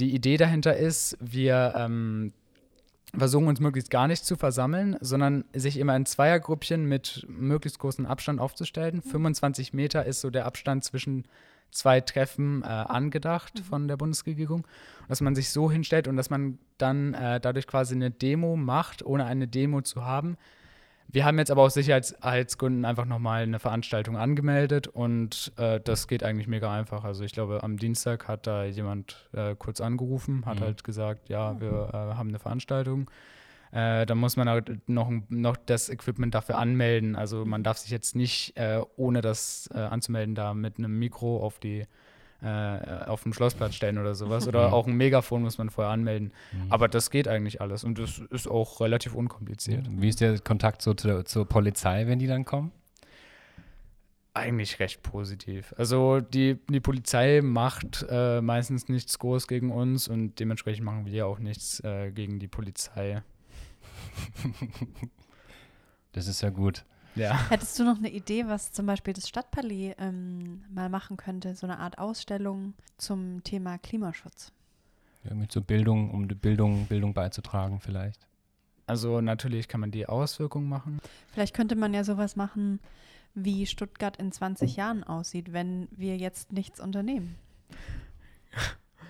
die 0.00 0.12
Idee 0.12 0.38
dahinter 0.38 0.76
ist, 0.76 1.16
wir 1.20 1.72
ähm, 1.76 2.32
versuchen 3.16 3.46
uns 3.46 3.60
möglichst 3.60 3.92
gar 3.92 4.08
nicht 4.08 4.24
zu 4.24 4.34
versammeln, 4.34 4.96
sondern 5.00 5.44
sich 5.54 5.78
immer 5.78 5.94
in 5.94 6.04
Zweiergruppchen 6.04 6.84
mit 6.84 7.24
möglichst 7.28 7.78
großem 7.78 8.06
Abstand 8.06 8.40
aufzustellen. 8.40 9.00
25 9.00 9.72
Meter 9.72 10.04
ist 10.04 10.22
so 10.22 10.30
der 10.30 10.46
Abstand 10.46 10.82
zwischen 10.82 11.26
zwei 11.70 12.00
Treffen 12.00 12.64
äh, 12.64 12.66
angedacht 12.66 13.60
mhm. 13.60 13.62
von 13.62 13.86
der 13.86 13.96
Bundesregierung, 13.96 14.66
dass 15.06 15.20
man 15.20 15.36
sich 15.36 15.50
so 15.50 15.70
hinstellt 15.70 16.08
und 16.08 16.16
dass 16.16 16.28
man 16.28 16.58
dann 16.76 17.14
äh, 17.14 17.38
dadurch 17.38 17.68
quasi 17.68 17.94
eine 17.94 18.10
Demo 18.10 18.56
macht, 18.56 19.06
ohne 19.06 19.26
eine 19.26 19.46
Demo 19.46 19.82
zu 19.82 20.04
haben, 20.04 20.36
wir 21.08 21.24
haben 21.24 21.38
jetzt 21.38 21.50
aber 21.50 21.62
aus 21.62 21.74
Sicherheitsgründen 21.74 22.84
einfach 22.84 23.04
nochmal 23.04 23.42
eine 23.42 23.58
Veranstaltung 23.58 24.16
angemeldet 24.16 24.88
und 24.88 25.52
äh, 25.56 25.80
das 25.80 26.08
geht 26.08 26.22
eigentlich 26.22 26.48
mega 26.48 26.72
einfach. 26.72 27.04
Also 27.04 27.24
ich 27.24 27.32
glaube, 27.32 27.62
am 27.62 27.76
Dienstag 27.76 28.28
hat 28.28 28.46
da 28.46 28.64
jemand 28.64 29.28
äh, 29.32 29.54
kurz 29.56 29.80
angerufen, 29.80 30.44
hat 30.46 30.60
mhm. 30.60 30.64
halt 30.64 30.84
gesagt, 30.84 31.28
ja, 31.28 31.60
wir 31.60 31.90
äh, 31.92 31.96
haben 32.14 32.28
eine 32.28 32.38
Veranstaltung. 32.38 33.10
Äh, 33.72 34.06
da 34.06 34.14
muss 34.14 34.36
man 34.36 34.48
halt 34.48 34.88
noch, 34.88 35.10
noch 35.28 35.56
das 35.56 35.88
Equipment 35.88 36.34
dafür 36.34 36.58
anmelden. 36.58 37.16
Also 37.16 37.44
man 37.44 37.62
darf 37.62 37.78
sich 37.78 37.90
jetzt 37.90 38.16
nicht, 38.16 38.56
äh, 38.56 38.80
ohne 38.96 39.20
das 39.20 39.68
äh, 39.74 39.78
anzumelden, 39.78 40.34
da 40.34 40.54
mit 40.54 40.78
einem 40.78 40.98
Mikro 40.98 41.38
auf 41.38 41.58
die 41.58 41.86
auf 42.46 43.22
dem 43.22 43.32
Schlossplatz 43.32 43.74
stellen 43.74 43.98
oder 43.98 44.14
sowas. 44.14 44.46
Oder 44.56 44.72
auch 44.72 44.86
ein 44.86 44.94
Megafon 44.94 45.42
muss 45.42 45.58
man 45.58 45.70
vorher 45.70 45.92
anmelden. 45.92 46.32
Mhm. 46.52 46.72
Aber 46.72 46.88
das 46.88 47.10
geht 47.10 47.28
eigentlich 47.28 47.60
alles 47.60 47.84
und 47.84 47.98
das 47.98 48.18
ist 48.30 48.48
auch 48.48 48.80
relativ 48.80 49.14
unkompliziert. 49.14 49.86
Wie 49.90 50.08
ist 50.08 50.20
der 50.20 50.38
Kontakt 50.38 50.82
so 50.82 50.94
zur, 50.94 51.24
zur 51.24 51.46
Polizei, 51.46 52.06
wenn 52.06 52.18
die 52.18 52.26
dann 52.26 52.44
kommen? 52.44 52.72
Eigentlich 54.34 54.80
recht 54.80 55.02
positiv. 55.02 55.74
Also 55.78 56.20
die, 56.20 56.58
die 56.68 56.80
Polizei 56.80 57.40
macht 57.42 58.04
äh, 58.10 58.40
meistens 58.42 58.88
nichts 58.88 59.18
groß 59.18 59.48
gegen 59.48 59.72
uns 59.72 60.08
und 60.08 60.38
dementsprechend 60.38 60.84
machen 60.84 61.06
wir 61.06 61.26
auch 61.26 61.38
nichts 61.38 61.80
äh, 61.80 62.12
gegen 62.12 62.38
die 62.38 62.48
Polizei. 62.48 63.22
Das 66.12 66.28
ist 66.28 66.40
ja 66.40 66.48
gut. 66.48 66.86
Ja. 67.16 67.34
Hättest 67.50 67.78
du 67.78 67.84
noch 67.84 67.96
eine 67.98 68.10
Idee, 68.10 68.46
was 68.46 68.72
zum 68.72 68.86
Beispiel 68.86 69.14
das 69.14 69.28
Stadtpalais 69.28 69.94
ähm, 69.98 70.62
mal 70.72 70.88
machen 70.88 71.16
könnte? 71.16 71.54
So 71.54 71.66
eine 71.66 71.78
Art 71.78 71.98
Ausstellung 71.98 72.74
zum 72.98 73.42
Thema 73.42 73.78
Klimaschutz. 73.78 74.52
Irgendwie 75.24 75.48
zur 75.48 75.62
Bildung, 75.62 76.10
um 76.12 76.28
die 76.28 76.34
Bildung, 76.34 76.86
Bildung 76.86 77.14
beizutragen 77.14 77.80
vielleicht. 77.80 78.26
Also 78.86 79.20
natürlich 79.20 79.66
kann 79.66 79.80
man 79.80 79.90
die 79.90 80.06
Auswirkungen 80.06 80.68
machen. 80.68 81.00
Vielleicht 81.32 81.54
könnte 81.54 81.74
man 81.74 81.92
ja 81.92 82.04
sowas 82.04 82.36
machen, 82.36 82.78
wie 83.34 83.66
Stuttgart 83.66 84.16
in 84.18 84.30
20 84.30 84.76
Jahren 84.76 85.02
aussieht, 85.02 85.52
wenn 85.52 85.88
wir 85.90 86.16
jetzt 86.16 86.52
nichts 86.52 86.78
unternehmen. 86.80 87.34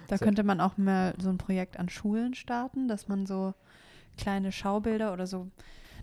Da 0.09 0.19
So- 0.19 0.25
könnte 0.25 0.45
man 0.45 0.61
auch 0.61 0.77
mal 0.79 1.15
so 1.19 1.29
ein 1.31 1.37
Projekt 1.39 1.79
an 1.81 1.89
Schulen 1.89 2.35
starten, 2.35 2.87
dass 2.87 3.09
man 3.09 3.27
so 3.27 3.55
kleine 4.17 4.53
Schaubilder 4.53 5.13
oder 5.13 5.27
so 5.27 5.49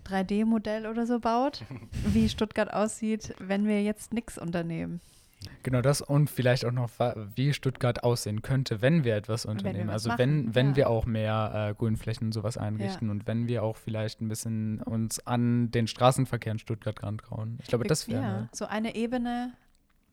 3D-Modell 0.05 0.87
oder 0.87 1.05
so 1.05 1.19
baut, 1.19 1.63
wie 2.05 2.29
Stuttgart 2.29 2.73
aussieht, 2.73 3.33
wenn 3.39 3.67
wir 3.67 3.83
jetzt 3.83 4.13
nichts 4.13 4.37
unternehmen. 4.37 5.01
Genau 5.63 5.81
das 5.81 6.01
und 6.01 6.29
vielleicht 6.29 6.65
auch 6.65 6.71
noch, 6.71 6.89
wie 7.35 7.53
Stuttgart 7.53 8.03
aussehen 8.03 8.41
könnte, 8.41 8.81
wenn 8.81 9.03
wir 9.03 9.15
etwas 9.15 9.45
wir 9.45 9.51
unternehmen. 9.51 9.87
was 9.87 10.05
also 10.05 10.17
wenn, 10.17 10.45
machen, 10.45 10.55
wenn 10.55 10.69
ja. 10.69 10.75
wir 10.75 10.89
auch 10.89 11.05
mehr 11.05 11.69
äh, 11.71 11.73
Grünflächen 11.73 12.27
und 12.27 12.31
sowas 12.31 12.57
einrichten 12.57 13.09
und 13.09 13.27
wenn 13.27 13.47
wir 13.47 13.63
auch 13.63 13.75
vielleicht 13.75 14.21
ein 14.21 14.29
bisschen 14.29 14.81
uns 14.81 15.25
an 15.25 15.71
den 15.71 15.87
Straßenverkehr 15.87 16.53
in 16.53 16.59
Stuttgart 16.59 17.01
rantrauen. 17.03 17.59
Ich 17.61 17.67
glaube, 17.67 17.85
das 17.85 18.07
wäre 18.07 18.21
ja, 18.21 18.49
so 18.51 18.65
eine 18.65 18.95
Ebene 18.95 19.53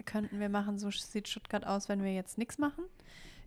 könnten 0.05 0.41
wir 0.41 0.49
machen, 0.49 0.79
so 0.79 0.91
sieht 0.91 1.29
Stuttgart 1.29 1.67
aus, 1.67 1.89
wenn 1.89 2.03
wir 2.03 2.13
jetzt 2.13 2.39
nichts 2.39 2.59
machen 2.59 2.85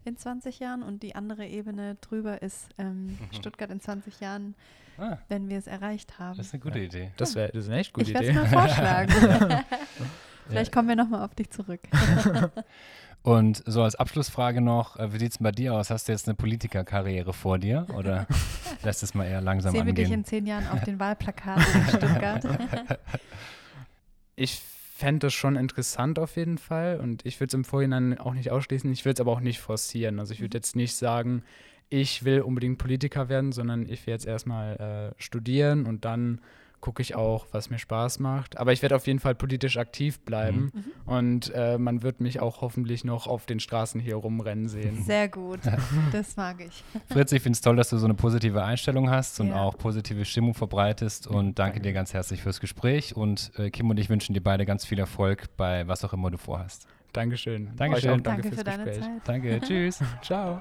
in 0.06 0.18
20 0.18 0.60
Jahren 0.60 0.84
und 0.84 1.04
die 1.04 1.16
andere 1.16 1.48
Ebene 1.48 1.96
drüber 2.02 2.42
ist 2.42 2.70
ähm, 2.78 3.18
Stuttgart 3.32 3.72
in 3.72 3.80
20 3.80 4.20
Jahren, 4.20 4.56
Ah, 4.98 5.18
wenn 5.30 5.50
wir 5.50 5.58
es 5.58 5.68
erreicht 5.68 6.20
haben. 6.20 6.38
das 6.38 6.48
ist 6.48 6.54
eine 6.54 6.62
gute 6.62 6.80
Idee. 6.80 7.12
das 7.18 7.36
wäre 7.36 7.50
das 7.52 7.66
ist 7.66 7.70
eine 7.70 7.80
echt 7.80 7.94
gute 7.94 8.08
ich 8.10 8.14
werde 8.14 8.30
Idee. 8.30 8.40
es 8.44 8.52
mal 8.52 8.68
vorschlagen. 8.68 9.14
Vielleicht 10.48 10.72
kommen 10.72 10.88
wir 10.90 10.96
nochmal 10.96 11.24
auf 11.26 11.36
dich 11.36 11.50
zurück. 11.50 11.82
Und 13.24 13.64
so 13.66 13.84
als 13.84 13.96
Abschlussfrage 13.96 14.60
noch, 14.60 14.98
äh, 14.98 15.14
wie 15.14 15.20
sieht 15.20 15.32
es 15.32 15.38
bei 15.38 15.52
dir 15.54 15.74
aus? 15.74 15.90
Hast 15.90 16.08
du 16.10 16.12
jetzt 16.12 16.28
eine 16.28 16.36
Politikerkarriere 16.36 17.32
vor 17.32 17.58
dir 17.58 17.88
oder 17.96 18.28
lässt 18.84 19.02
es 19.02 19.14
mal 19.14 19.26
eher 19.26 19.40
langsam 19.40 19.72
Sehen 19.72 19.86
wir 19.86 19.94
dich 19.94 20.06
angehen? 20.08 20.20
in 20.20 20.26
zehn 20.26 20.46
Jahren 20.46 20.68
auf 20.68 20.84
den 20.84 21.00
Wahlplakaten 21.00 21.64
in 21.74 21.88
Stuttgart. 21.88 22.46
Ich 24.36 24.62
fände 24.96 25.28
das 25.28 25.34
schon 25.34 25.56
interessant 25.56 26.20
auf 26.20 26.36
jeden 26.36 26.58
Fall 26.58 27.00
und 27.00 27.26
ich 27.26 27.40
würde 27.40 27.48
es 27.48 27.54
im 27.54 27.64
Vorhinein 27.64 28.18
auch 28.20 28.34
nicht 28.34 28.52
ausschließen. 28.52 28.92
Ich 28.92 29.06
würde 29.06 29.14
es 29.16 29.22
aber 29.22 29.32
auch 29.32 29.40
nicht 29.40 29.60
forcieren. 29.62 30.20
Also 30.20 30.34
ich 30.34 30.42
würde 30.42 30.58
jetzt 30.58 30.76
nicht 30.76 30.96
sagen, 30.96 31.44
ich 31.90 32.24
will 32.26 32.42
unbedingt 32.42 32.78
Politiker 32.78 33.30
werden, 33.30 33.52
sondern 33.52 33.88
ich 33.88 34.06
will 34.08 34.14
jetzt 34.14 34.26
erstmal 34.26 35.14
äh, 35.18 35.22
studieren 35.22 35.86
und 35.86 36.06
dann 36.06 36.42
gucke 36.82 37.02
ich 37.02 37.16
auch, 37.16 37.48
was 37.54 37.70
mir 37.70 37.80
Spaß 37.80 38.20
macht. 38.20 38.58
Aber 38.58 38.74
ich 38.74 38.82
werde 38.82 38.98
auf 38.98 39.08
jeden 39.08 39.20
Fall 39.20 39.36
politisch 39.36 39.78
aktiv 39.78 40.20
bleiben 40.20 40.74
und 41.06 41.50
äh, 41.56 41.78
man 41.78 42.04
wird 42.04 42.20
mich 42.20 42.42
auch 42.42 42.60
hoffentlich 42.60 43.06
noch 43.06 43.26
auf 43.26 43.46
den 43.46 43.62
Straßen 43.62 44.02
hier 44.02 44.16
rumrennen 44.18 44.68
sehen. 44.68 45.02
Sehr 45.06 45.30
gut. 45.30 45.60
Das 46.12 46.36
mag 46.36 46.58
ich. 46.60 46.84
Fritz, 47.08 47.32
ich 47.32 47.42
finde 47.42 47.56
es 47.56 47.62
toll, 47.62 47.78
dass 47.78 47.90
du 47.90 47.98
so 47.98 48.06
eine 48.06 48.16
positive 48.16 48.62
Einstellung 48.66 49.10
hast 49.10 49.40
und 49.40 49.48
Ja. 49.48 49.62
auch 49.64 49.78
positive 49.78 50.26
Stimmung 50.26 50.56
verbreitest 50.56 51.26
und 51.26 51.58
danke 51.58 51.80
dir 51.80 51.94
ganz 51.94 52.14
herzlich 52.14 52.42
fürs 52.42 52.60
Gespräch 52.60 53.16
und 53.16 53.52
äh, 53.58 53.70
Kim 53.70 53.90
und 53.90 53.98
ich 53.98 54.10
wünschen 54.10 54.34
dir 54.34 54.42
beide 54.44 54.66
ganz 54.66 54.84
viel 54.84 55.00
Erfolg 55.00 55.56
bei 55.56 55.88
was 55.88 56.04
auch 56.04 56.12
immer 56.12 56.32
du 56.32 56.38
vorhast. 56.38 56.86
Dankeschön. 57.14 57.72
Dankeschön. 57.78 58.22
Danke, 58.24 58.44
fürs 58.50 58.56
für 58.58 58.64
deine 58.66 58.84
Gespräch. 58.84 59.06
Zeit. 59.06 59.22
Danke, 59.24 59.62
tschüss. 59.62 60.00
Ciao. 60.22 60.60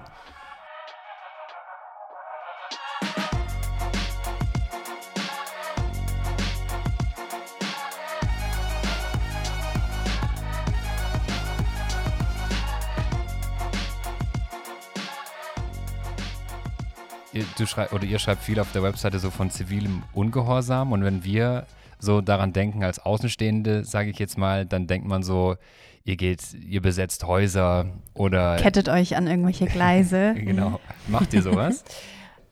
Du 17.58 17.66
schrei 17.66 17.88
oder 17.90 18.04
ihr 18.04 18.18
schreibt 18.18 18.42
viel 18.42 18.58
auf 18.60 18.72
der 18.72 18.82
Webseite 18.82 19.18
so 19.18 19.30
von 19.30 19.50
zivilem 19.50 20.02
Ungehorsam 20.12 20.92
und 20.92 21.04
wenn 21.04 21.24
wir 21.24 21.66
so 21.98 22.20
daran 22.20 22.52
denken 22.52 22.82
als 22.84 22.98
Außenstehende, 22.98 23.84
sage 23.84 24.10
ich 24.10 24.18
jetzt 24.18 24.36
mal, 24.38 24.66
dann 24.66 24.86
denkt 24.88 25.06
man 25.06 25.22
so, 25.22 25.56
ihr 26.04 26.16
geht, 26.16 26.52
ihr 26.54 26.82
besetzt 26.82 27.24
Häuser 27.24 27.86
oder 28.14 28.56
Kettet 28.56 28.88
euch 28.88 29.16
an 29.16 29.26
irgendwelche 29.28 29.66
Gleise. 29.66 30.34
genau. 30.36 30.80
Macht 31.08 31.32
ihr 31.34 31.42
sowas? 31.42 31.84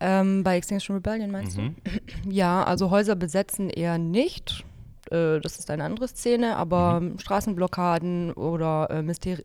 Ähm, 0.02 0.42
bei 0.44 0.56
Extinction 0.56 0.96
Rebellion 0.96 1.30
meinst 1.30 1.58
Mhm. 1.58 1.74
du? 1.84 1.90
Ja, 2.32 2.62
also 2.64 2.90
Häuser 2.90 3.16
besetzen 3.16 3.68
eher 3.68 3.98
nicht. 3.98 4.64
Äh, 5.10 5.40
das 5.40 5.58
ist 5.58 5.70
eine 5.70 5.84
andere 5.84 6.08
Szene, 6.08 6.56
aber 6.56 7.02
Straßenblockaden 7.18 8.32
oder 8.32 8.88
äh, 8.90 9.02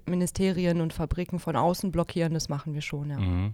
Ministerien 0.09 0.79
und 0.79 0.93
Fabriken 0.93 1.39
von 1.39 1.57
außen 1.57 1.91
blockieren, 1.91 2.33
das 2.33 2.47
machen 2.47 2.73
wir 2.73 2.79
schon, 2.79 3.09
ja. 3.09 3.19
Mhm. 3.19 3.53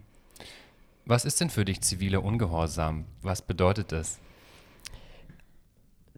Was 1.05 1.25
ist 1.25 1.41
denn 1.41 1.49
für 1.49 1.65
dich 1.65 1.81
ziviler 1.81 2.23
Ungehorsam? 2.23 3.05
Was 3.21 3.41
bedeutet 3.41 3.91
das? 3.91 4.19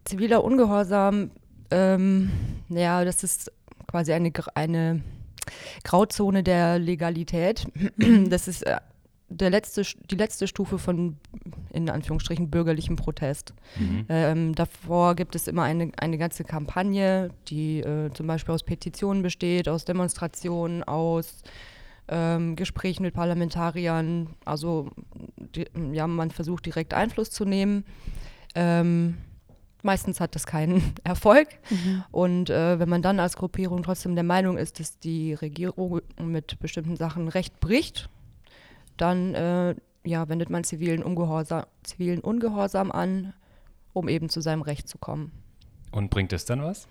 Ziviler 0.05 0.43
Ungehorsam, 0.43 1.31
ähm, 1.71 2.29
ja, 2.69 3.05
das 3.05 3.23
ist 3.23 3.51
quasi 3.87 4.13
eine, 4.13 4.31
eine 4.55 5.01
Grauzone 5.83 6.43
der 6.43 6.79
Legalität. 6.79 7.65
Das 8.29 8.47
ist 8.47 8.63
äh, 8.63 8.77
der 9.29 9.49
letzte, 9.49 9.83
die 10.09 10.15
letzte 10.15 10.47
Stufe 10.47 10.77
von, 10.77 11.17
in 11.71 11.89
Anführungsstrichen, 11.89 12.49
bürgerlichem 12.49 12.95
Protest. 12.95 13.53
Mhm. 13.79 14.05
Ähm, 14.09 14.55
davor 14.55 15.15
gibt 15.15 15.35
es 15.35 15.47
immer 15.47 15.63
eine, 15.63 15.91
eine 15.97 16.17
ganze 16.17 16.43
Kampagne, 16.43 17.31
die 17.47 17.79
äh, 17.79 18.11
zum 18.13 18.27
Beispiel 18.27 18.53
aus 18.53 18.63
Petitionen 18.63 19.23
besteht, 19.23 19.67
aus 19.67 19.85
Demonstrationen, 19.85 20.83
aus 20.83 21.41
ähm, 22.07 22.55
Gesprächen 22.55 23.03
mit 23.03 23.13
Parlamentariern. 23.13 24.27
Also 24.45 24.89
die, 25.55 25.65
ja, 25.91 26.07
man 26.07 26.31
versucht 26.31 26.65
direkt 26.65 26.93
Einfluss 26.93 27.31
zu 27.31 27.45
nehmen. 27.45 27.85
Ähm, 28.55 29.17
meistens 29.81 30.19
hat 30.19 30.35
das 30.35 30.45
keinen 30.45 30.93
Erfolg. 31.03 31.47
Und 32.11 32.49
äh, 32.49 32.79
wenn 32.79 32.89
man 32.89 33.01
dann 33.01 33.19
als 33.19 33.35
Gruppierung 33.37 33.83
trotzdem 33.83 34.15
der 34.15 34.23
Meinung 34.23 34.57
ist, 34.57 34.79
dass 34.79 34.99
die 34.99 35.33
Regierung 35.33 36.01
mit 36.21 36.59
bestimmten 36.59 36.95
Sachen 36.95 37.27
Recht 37.27 37.59
bricht, 37.59 38.09
dann 38.97 39.33
äh, 39.33 39.75
ja, 40.05 40.27
wendet 40.29 40.49
man 40.49 40.63
zivilen 40.63 41.01
Ungehorsam, 41.03 41.65
zivilen 41.83 42.19
Ungehorsam 42.19 42.91
an, 42.91 43.33
um 43.93 44.07
eben 44.09 44.29
zu 44.29 44.41
seinem 44.41 44.61
Recht 44.61 44.87
zu 44.87 44.97
kommen. 44.97 45.31
Und 45.91 46.09
bringt 46.09 46.33
es 46.33 46.45
dann 46.45 46.61
was? 46.61 46.87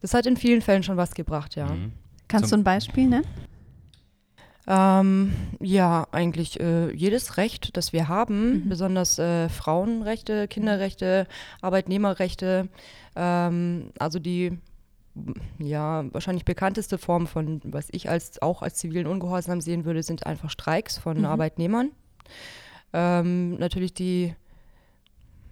Das 0.00 0.14
hat 0.14 0.26
in 0.26 0.36
vielen 0.36 0.62
Fällen 0.62 0.82
schon 0.82 0.96
was 0.96 1.14
gebracht, 1.14 1.56
ja. 1.56 1.66
Mhm. 1.66 1.92
Kannst 2.28 2.48
Zum- 2.50 2.58
du 2.58 2.60
ein 2.60 2.64
Beispiel 2.64 3.08
nennen? 3.08 3.26
Ähm, 4.70 5.32
ja, 5.60 6.06
eigentlich 6.12 6.60
äh, 6.60 6.92
jedes 6.94 7.38
Recht, 7.38 7.74
das 7.78 7.94
wir 7.94 8.06
haben, 8.08 8.64
Mhm. 8.64 8.68
besonders 8.68 9.18
äh, 9.18 9.48
Frauenrechte, 9.48 10.46
Kinderrechte, 10.46 11.26
Arbeitnehmerrechte, 11.62 12.68
ähm, 13.16 13.92
also 13.98 14.18
die 14.18 14.58
ja 15.58 16.04
wahrscheinlich 16.12 16.44
bekannteste 16.44 16.98
Form 16.98 17.26
von, 17.26 17.62
was 17.64 17.88
ich 17.92 18.10
als 18.10 18.42
auch 18.42 18.60
als 18.60 18.74
zivilen 18.74 19.06
Ungehorsam 19.06 19.62
sehen 19.62 19.86
würde, 19.86 20.02
sind 20.02 20.26
einfach 20.26 20.50
Streiks 20.50 20.98
von 20.98 21.18
Mhm. 21.18 21.24
Arbeitnehmern. 21.24 21.90
Ähm, 22.92 23.56
natürlich 23.56 23.94
die 23.94 24.34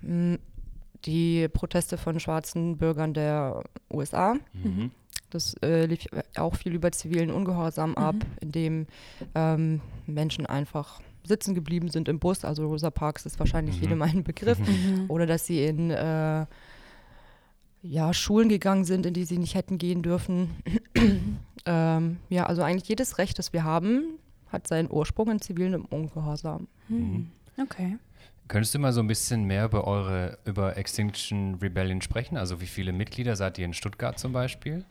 m, 0.03 0.39
die 1.07 1.49
Proteste 1.49 1.97
von 1.97 2.21
schwarzen 2.21 2.77
Bürgern 2.77 3.15
der 3.15 3.63
USA. 3.91 4.35
Mhm. 4.53 4.91
Das 5.37 5.55
äh, 5.63 5.85
lief 5.85 6.07
auch 6.37 6.55
viel 6.57 6.73
über 6.75 6.91
zivilen 6.93 7.31
Ungehorsam 7.31 7.95
ab, 7.95 8.15
Mhm. 8.15 8.21
indem 8.41 8.87
ähm, 9.35 9.81
Menschen 10.07 10.47
einfach 10.47 11.01
sitzen 11.25 11.55
geblieben 11.55 11.89
sind 11.91 12.09
im 12.09 12.19
Bus. 12.19 12.45
Also 12.45 12.67
Rosa 12.67 12.91
Parks 12.91 13.27
ist 13.27 13.39
wahrscheinlich 13.39 13.77
Mhm. 13.77 13.83
jedem 13.83 14.03
ein 14.03 14.25
Begriff. 14.25 14.59
Mhm. 14.59 15.05
Oder 15.09 15.27
dass 15.27 15.45
sie 15.47 15.65
in 15.65 15.91
äh, 15.91 16.47
ja, 17.83 18.15
Schulen 18.15 18.49
gegangen 18.49 18.85
sind, 18.85 19.05
in 19.07 19.13
die 19.15 19.25
sie 19.25 19.37
nicht 19.39 19.55
hätten 19.55 19.77
gehen 19.79 20.03
dürfen. 20.03 20.51
ähm, 21.67 22.17
ja, 22.31 22.47
also 22.47 22.63
eigentlich 22.63 22.89
jedes 22.89 23.19
Recht, 23.19 23.39
das 23.39 23.53
wir 23.53 23.63
haben, 23.65 24.19
hat 24.49 24.67
seinen 24.67 24.91
Ursprung 24.91 25.31
in 25.31 25.41
zivilem 25.41 25.85
Ungehorsam. 25.85 26.67
Mhm. 26.89 27.31
Okay. 27.61 27.99
Könntest 28.49 28.75
du 28.75 28.79
mal 28.79 28.93
so 28.93 29.01
ein 29.01 29.07
bisschen 29.09 29.45
mehr 29.45 29.65
über 29.65 29.87
eure, 29.87 30.39
über 30.45 30.77
Extinction 30.77 31.57
Rebellion 31.57 32.01
sprechen? 32.01 32.37
Also 32.37 32.61
wie 32.61 32.67
viele 32.67 32.93
Mitglieder 32.93 33.35
seid 33.37 33.59
ihr 33.59 33.65
in 33.65 33.75
Stuttgart 33.75 34.19
zum 34.19 34.33
Beispiel? 34.33 34.85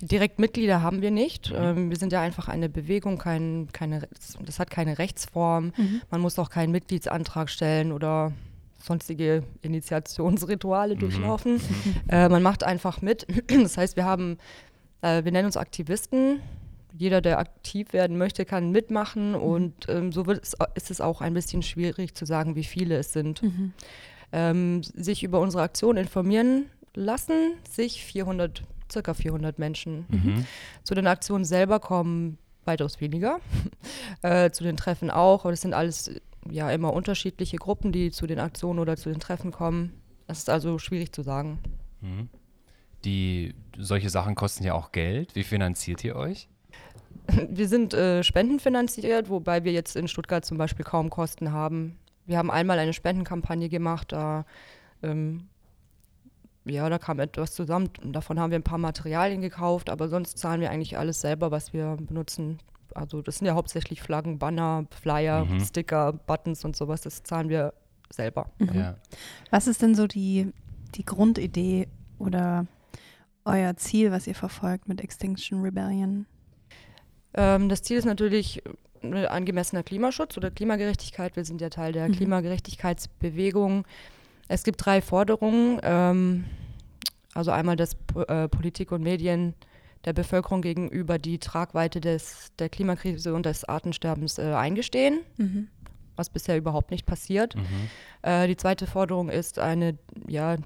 Direkt 0.00 0.38
Mitglieder 0.38 0.82
haben 0.82 1.02
wir 1.02 1.10
nicht. 1.10 1.52
Ähm, 1.54 1.90
wir 1.90 1.96
sind 1.96 2.12
ja 2.12 2.20
einfach 2.20 2.48
eine 2.48 2.68
Bewegung, 2.68 3.18
kein, 3.18 3.68
keine, 3.72 4.08
das 4.44 4.58
hat 4.60 4.70
keine 4.70 4.98
Rechtsform. 4.98 5.72
Man 6.10 6.20
muss 6.20 6.38
auch 6.38 6.50
keinen 6.50 6.70
Mitgliedsantrag 6.70 7.50
stellen 7.50 7.90
oder 7.90 8.32
sonstige 8.80 9.42
Initiationsrituale 9.62 10.96
durchlaufen. 10.96 11.60
Äh, 12.08 12.28
man 12.28 12.42
macht 12.42 12.64
einfach 12.64 13.02
mit. 13.02 13.26
Das 13.62 13.76
heißt, 13.76 13.96
wir 13.96 14.04
haben, 14.04 14.38
äh, 15.02 15.24
wir 15.24 15.32
nennen 15.32 15.46
uns 15.46 15.56
Aktivisten. 15.56 16.40
Jeder, 16.98 17.20
der 17.20 17.38
aktiv 17.38 17.92
werden 17.92 18.18
möchte, 18.18 18.44
kann 18.44 18.70
mitmachen 18.72 19.34
und 19.34 19.88
ähm, 19.88 20.12
so 20.12 20.26
wird 20.26 20.42
es, 20.42 20.54
ist 20.74 20.90
es 20.90 21.00
auch 21.00 21.20
ein 21.20 21.32
bisschen 21.32 21.62
schwierig 21.62 22.14
zu 22.14 22.26
sagen, 22.26 22.56
wie 22.56 22.64
viele 22.64 22.96
es 22.96 23.12
sind. 23.12 23.40
Ähm, 24.32 24.82
sich 24.82 25.22
über 25.22 25.40
unsere 25.40 25.62
Aktion 25.62 25.96
informieren 25.96 26.66
lassen 26.94 27.52
sich 27.68 28.04
400, 28.04 28.62
circa 28.90 29.14
400 29.14 29.58
Menschen. 29.58 30.04
Mhm. 30.08 30.46
Zu 30.82 30.94
den 30.94 31.06
Aktionen 31.06 31.44
selber 31.44 31.80
kommen 31.80 32.38
weitaus 32.64 33.00
weniger. 33.00 33.40
äh, 34.22 34.50
zu 34.50 34.64
den 34.64 34.76
Treffen 34.76 35.10
auch, 35.10 35.44
aber 35.44 35.52
das 35.52 35.60
sind 35.60 35.74
alles 35.74 36.10
ja 36.50 36.70
immer 36.70 36.92
unterschiedliche 36.92 37.56
Gruppen, 37.56 37.92
die 37.92 38.10
zu 38.10 38.26
den 38.26 38.40
Aktionen 38.40 38.78
oder 38.78 38.96
zu 38.96 39.10
den 39.10 39.20
Treffen 39.20 39.52
kommen. 39.52 39.94
Das 40.26 40.38
ist 40.38 40.50
also 40.50 40.78
schwierig 40.78 41.12
zu 41.12 41.22
sagen. 41.22 41.58
Mhm. 42.00 42.28
Die, 43.04 43.54
solche 43.76 44.10
Sachen 44.10 44.34
kosten 44.34 44.64
ja 44.64 44.74
auch 44.74 44.92
Geld. 44.92 45.34
Wie 45.34 45.44
finanziert 45.44 46.02
ihr 46.02 46.16
euch? 46.16 46.48
Wir 47.48 47.68
sind 47.68 47.94
äh, 47.94 48.22
spendenfinanziert, 48.22 49.28
wobei 49.28 49.64
wir 49.64 49.72
jetzt 49.72 49.96
in 49.96 50.08
Stuttgart 50.08 50.44
zum 50.44 50.56
Beispiel 50.58 50.84
kaum 50.84 51.10
Kosten 51.10 51.52
haben. 51.52 51.98
Wir 52.26 52.38
haben 52.38 52.50
einmal 52.50 52.78
eine 52.78 52.92
Spendenkampagne 52.92 53.68
gemacht, 53.68 54.12
da, 54.12 54.44
ähm, 55.02 55.48
ja, 56.64 56.88
da 56.88 56.98
kam 56.98 57.18
etwas 57.20 57.54
zusammen. 57.54 57.90
Davon 58.02 58.38
haben 58.38 58.50
wir 58.50 58.58
ein 58.58 58.62
paar 58.64 58.78
Materialien 58.78 59.40
gekauft, 59.40 59.88
aber 59.88 60.08
sonst 60.08 60.38
zahlen 60.38 60.60
wir 60.60 60.70
eigentlich 60.70 60.98
alles 60.98 61.20
selber, 61.20 61.50
was 61.50 61.72
wir 61.72 61.96
benutzen. 61.96 62.58
Also 62.94 63.22
das 63.22 63.38
sind 63.38 63.46
ja 63.46 63.54
hauptsächlich 63.54 64.02
Flaggen, 64.02 64.38
Banner, 64.38 64.86
Flyer, 64.90 65.44
Mhm. 65.44 65.60
Sticker, 65.60 66.12
Buttons 66.12 66.64
und 66.64 66.76
sowas. 66.76 67.00
Das 67.02 67.22
zahlen 67.22 67.48
wir 67.48 67.72
selber. 68.10 68.50
Ja. 68.72 68.96
Was 69.50 69.66
ist 69.66 69.82
denn 69.82 69.94
so 69.94 70.06
die, 70.06 70.52
die 70.94 71.04
Grundidee 71.04 71.88
oder 72.18 72.66
euer 73.44 73.76
Ziel, 73.76 74.10
was 74.10 74.26
ihr 74.26 74.34
verfolgt 74.34 74.88
mit 74.88 75.00
Extinction 75.00 75.60
Rebellion? 75.62 76.26
Ähm, 77.34 77.68
das 77.68 77.82
Ziel 77.82 77.98
ist 77.98 78.04
natürlich 78.04 78.62
äh, 79.02 79.26
angemessener 79.26 79.82
Klimaschutz 79.82 80.36
oder 80.36 80.50
Klimagerechtigkeit. 80.50 81.36
Wir 81.36 81.44
sind 81.44 81.60
ja 81.60 81.68
Teil 81.70 81.92
der 81.92 82.08
Mhm. 82.08 82.12
Klimagerechtigkeitsbewegung. 82.12 83.84
Es 84.48 84.64
gibt 84.64 84.84
drei 84.84 85.00
Forderungen. 85.02 85.78
Ähm, 85.82 86.44
also 87.34 87.50
einmal, 87.50 87.76
dass 87.76 87.94
Po- 87.94 88.22
äh, 88.22 88.48
Politik 88.48 88.90
und 88.92 89.02
Medien 89.02 89.54
der 90.04 90.12
Bevölkerung 90.12 90.62
gegenüber 90.62 91.18
die 91.18 91.38
Tragweite 91.38 92.00
des, 92.00 92.52
der 92.58 92.68
Klimakrise 92.68 93.34
und 93.34 93.44
des 93.46 93.64
Artensterbens 93.64 94.38
äh, 94.38 94.54
eingestehen, 94.54 95.20
Mhm. 95.36 95.68
was 96.16 96.30
bisher 96.30 96.56
überhaupt 96.56 96.90
nicht 96.90 97.04
passiert. 97.04 97.54
Mhm. 97.56 97.62
Äh, 98.22 98.46
die 98.48 98.56
zweite 98.56 98.86
Forderung 98.86 99.28
ist 99.28 99.58
eine, 99.58 99.98
ja, 100.26 100.56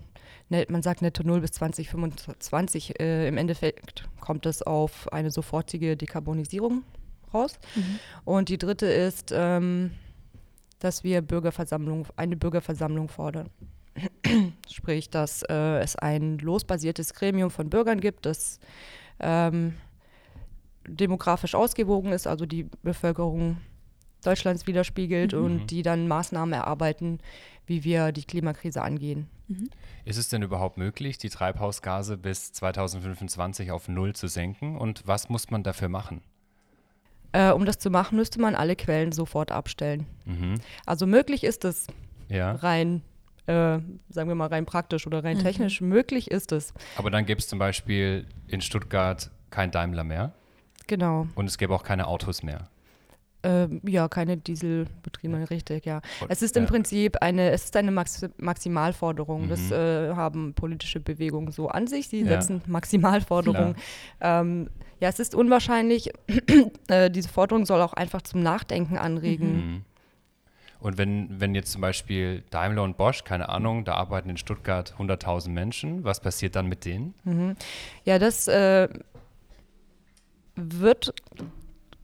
man 0.68 0.82
sagt 0.82 1.02
netto 1.02 1.22
null 1.22 1.40
bis 1.40 1.52
2025. 1.52 3.00
Äh, 3.00 3.28
Im 3.28 3.36
Endeffekt 3.36 4.08
kommt 4.20 4.46
es 4.46 4.62
auf 4.62 5.12
eine 5.12 5.30
sofortige 5.30 5.96
Dekarbonisierung 5.96 6.84
raus. 7.32 7.58
Mhm. 7.74 7.98
Und 8.24 8.48
die 8.48 8.58
dritte 8.58 8.86
ist, 8.86 9.32
ähm, 9.34 9.92
dass 10.78 11.04
wir 11.04 11.22
Bürgerversammlung, 11.22 12.06
eine 12.16 12.36
Bürgerversammlung 12.36 13.08
fordern. 13.08 13.48
Sprich, 14.70 15.10
dass 15.10 15.42
äh, 15.48 15.78
es 15.80 15.96
ein 15.96 16.38
losbasiertes 16.38 17.14
Gremium 17.14 17.50
von 17.50 17.70
Bürgern 17.70 18.00
gibt, 18.00 18.26
das 18.26 18.58
ähm, 19.20 19.74
demografisch 20.86 21.54
ausgewogen 21.54 22.12
ist, 22.12 22.26
also 22.26 22.46
die 22.46 22.68
Bevölkerung 22.82 23.58
Deutschlands 24.22 24.66
widerspiegelt 24.66 25.32
Mhm. 25.34 25.44
und 25.44 25.66
die 25.70 25.82
dann 25.82 26.08
Maßnahmen 26.08 26.52
erarbeiten, 26.54 27.18
wie 27.66 27.84
wir 27.84 28.12
die 28.12 28.24
Klimakrise 28.24 28.82
angehen. 28.82 29.28
Ist 30.04 30.16
es 30.16 30.28
denn 30.30 30.42
überhaupt 30.42 30.78
möglich, 30.78 31.18
die 31.18 31.28
Treibhausgase 31.28 32.16
bis 32.16 32.52
2025 32.52 33.70
auf 33.70 33.88
Null 33.88 34.14
zu 34.14 34.26
senken? 34.28 34.76
Und 34.78 35.06
was 35.06 35.28
muss 35.28 35.50
man 35.50 35.62
dafür 35.62 35.88
machen? 35.88 36.22
Äh, 37.32 37.52
um 37.52 37.64
das 37.64 37.78
zu 37.78 37.90
machen, 37.90 38.16
müsste 38.16 38.40
man 38.40 38.54
alle 38.54 38.76
Quellen 38.76 39.12
sofort 39.12 39.52
abstellen. 39.52 40.06
Mhm. 40.24 40.54
Also 40.86 41.06
möglich 41.06 41.44
ist 41.44 41.64
es 41.64 41.86
Ja, 42.28 42.52
rein, 42.52 43.02
äh, 43.46 43.78
sagen 44.08 44.28
wir 44.28 44.34
mal 44.34 44.48
rein 44.48 44.64
praktisch 44.66 45.06
oder 45.06 45.22
rein 45.24 45.38
Mhm. 45.38 45.42
technisch, 45.42 45.80
möglich 45.80 46.30
ist 46.30 46.52
es. 46.52 46.72
aber 46.96 47.10
dann 47.10 47.24
gäbe 47.26 47.38
es 47.40 47.48
zum 47.48 47.58
Beispiel 47.58 48.26
in 48.48 48.60
Stuttgart 48.60 49.30
kein 49.50 49.70
Daimler 49.70 50.04
mehr 50.04 50.32
Genau. 50.86 51.26
und 51.34 51.46
es 51.46 51.58
gäbe 51.58 51.74
auch 51.74 51.84
keine 51.84 52.06
Autos 52.06 52.42
mehr. 52.42 52.68
Ähm, 53.44 53.80
ja, 53.84 54.08
keine 54.08 54.36
Dieselbetriebenen, 54.36 55.44
richtig, 55.44 55.84
ja. 55.84 56.00
Es 56.28 56.42
ist 56.42 56.56
im. 56.56 56.66
Prinzip 56.66 57.16
eine, 57.20 57.50
es 57.50 57.64
ist 57.64 57.76
eine 57.76 57.90
Max 57.90 58.24
Maximalforderung. 58.38 59.48
Das 59.48 59.60
Mhm. 59.60 59.72
äh, 59.72 60.14
haben 60.14 60.54
politische 60.54 61.00
Bewegungen 61.00 61.50
so 61.50 61.68
an 61.68 61.86
sich. 61.86 62.08
Sie 62.08 62.24
setzen 62.24 62.62
Maximalforderungen. 62.66 63.74
Ähm, 64.20 64.70
ja, 65.00 65.08
es 65.08 65.18
ist 65.18 65.34
unwahrscheinlich. 65.34 66.12
äh, 66.88 67.10
diese 67.10 67.28
Forderung 67.28 67.66
soll 67.66 67.80
auch 67.80 67.94
einfach 67.94 68.22
zum 68.22 68.42
Nachdenken 68.42 68.96
anregen. 68.96 69.54
Mhm. 69.56 69.84
Und 70.78 70.98
wenn, 70.98 71.40
wenn 71.40 71.54
jetzt 71.54 71.70
zum 71.72 71.80
Beispiel 71.80 72.42
Daimler 72.50 72.82
und 72.82 72.96
Bosch, 72.96 73.22
keine 73.24 73.48
Ahnung, 73.48 73.84
da 73.84 73.94
arbeiten 73.94 74.28
in 74.30 74.36
Stuttgart 74.36 74.94
100.000 74.98 75.50
Menschen, 75.50 76.02
was 76.04 76.20
passiert 76.20 76.56
dann 76.56 76.66
mit 76.68 76.84
denen? 76.84 77.14
Mhm. 77.24 77.56
Ja, 78.04 78.18
das 78.18 78.48
äh, 78.48 78.88
wird 80.56 81.14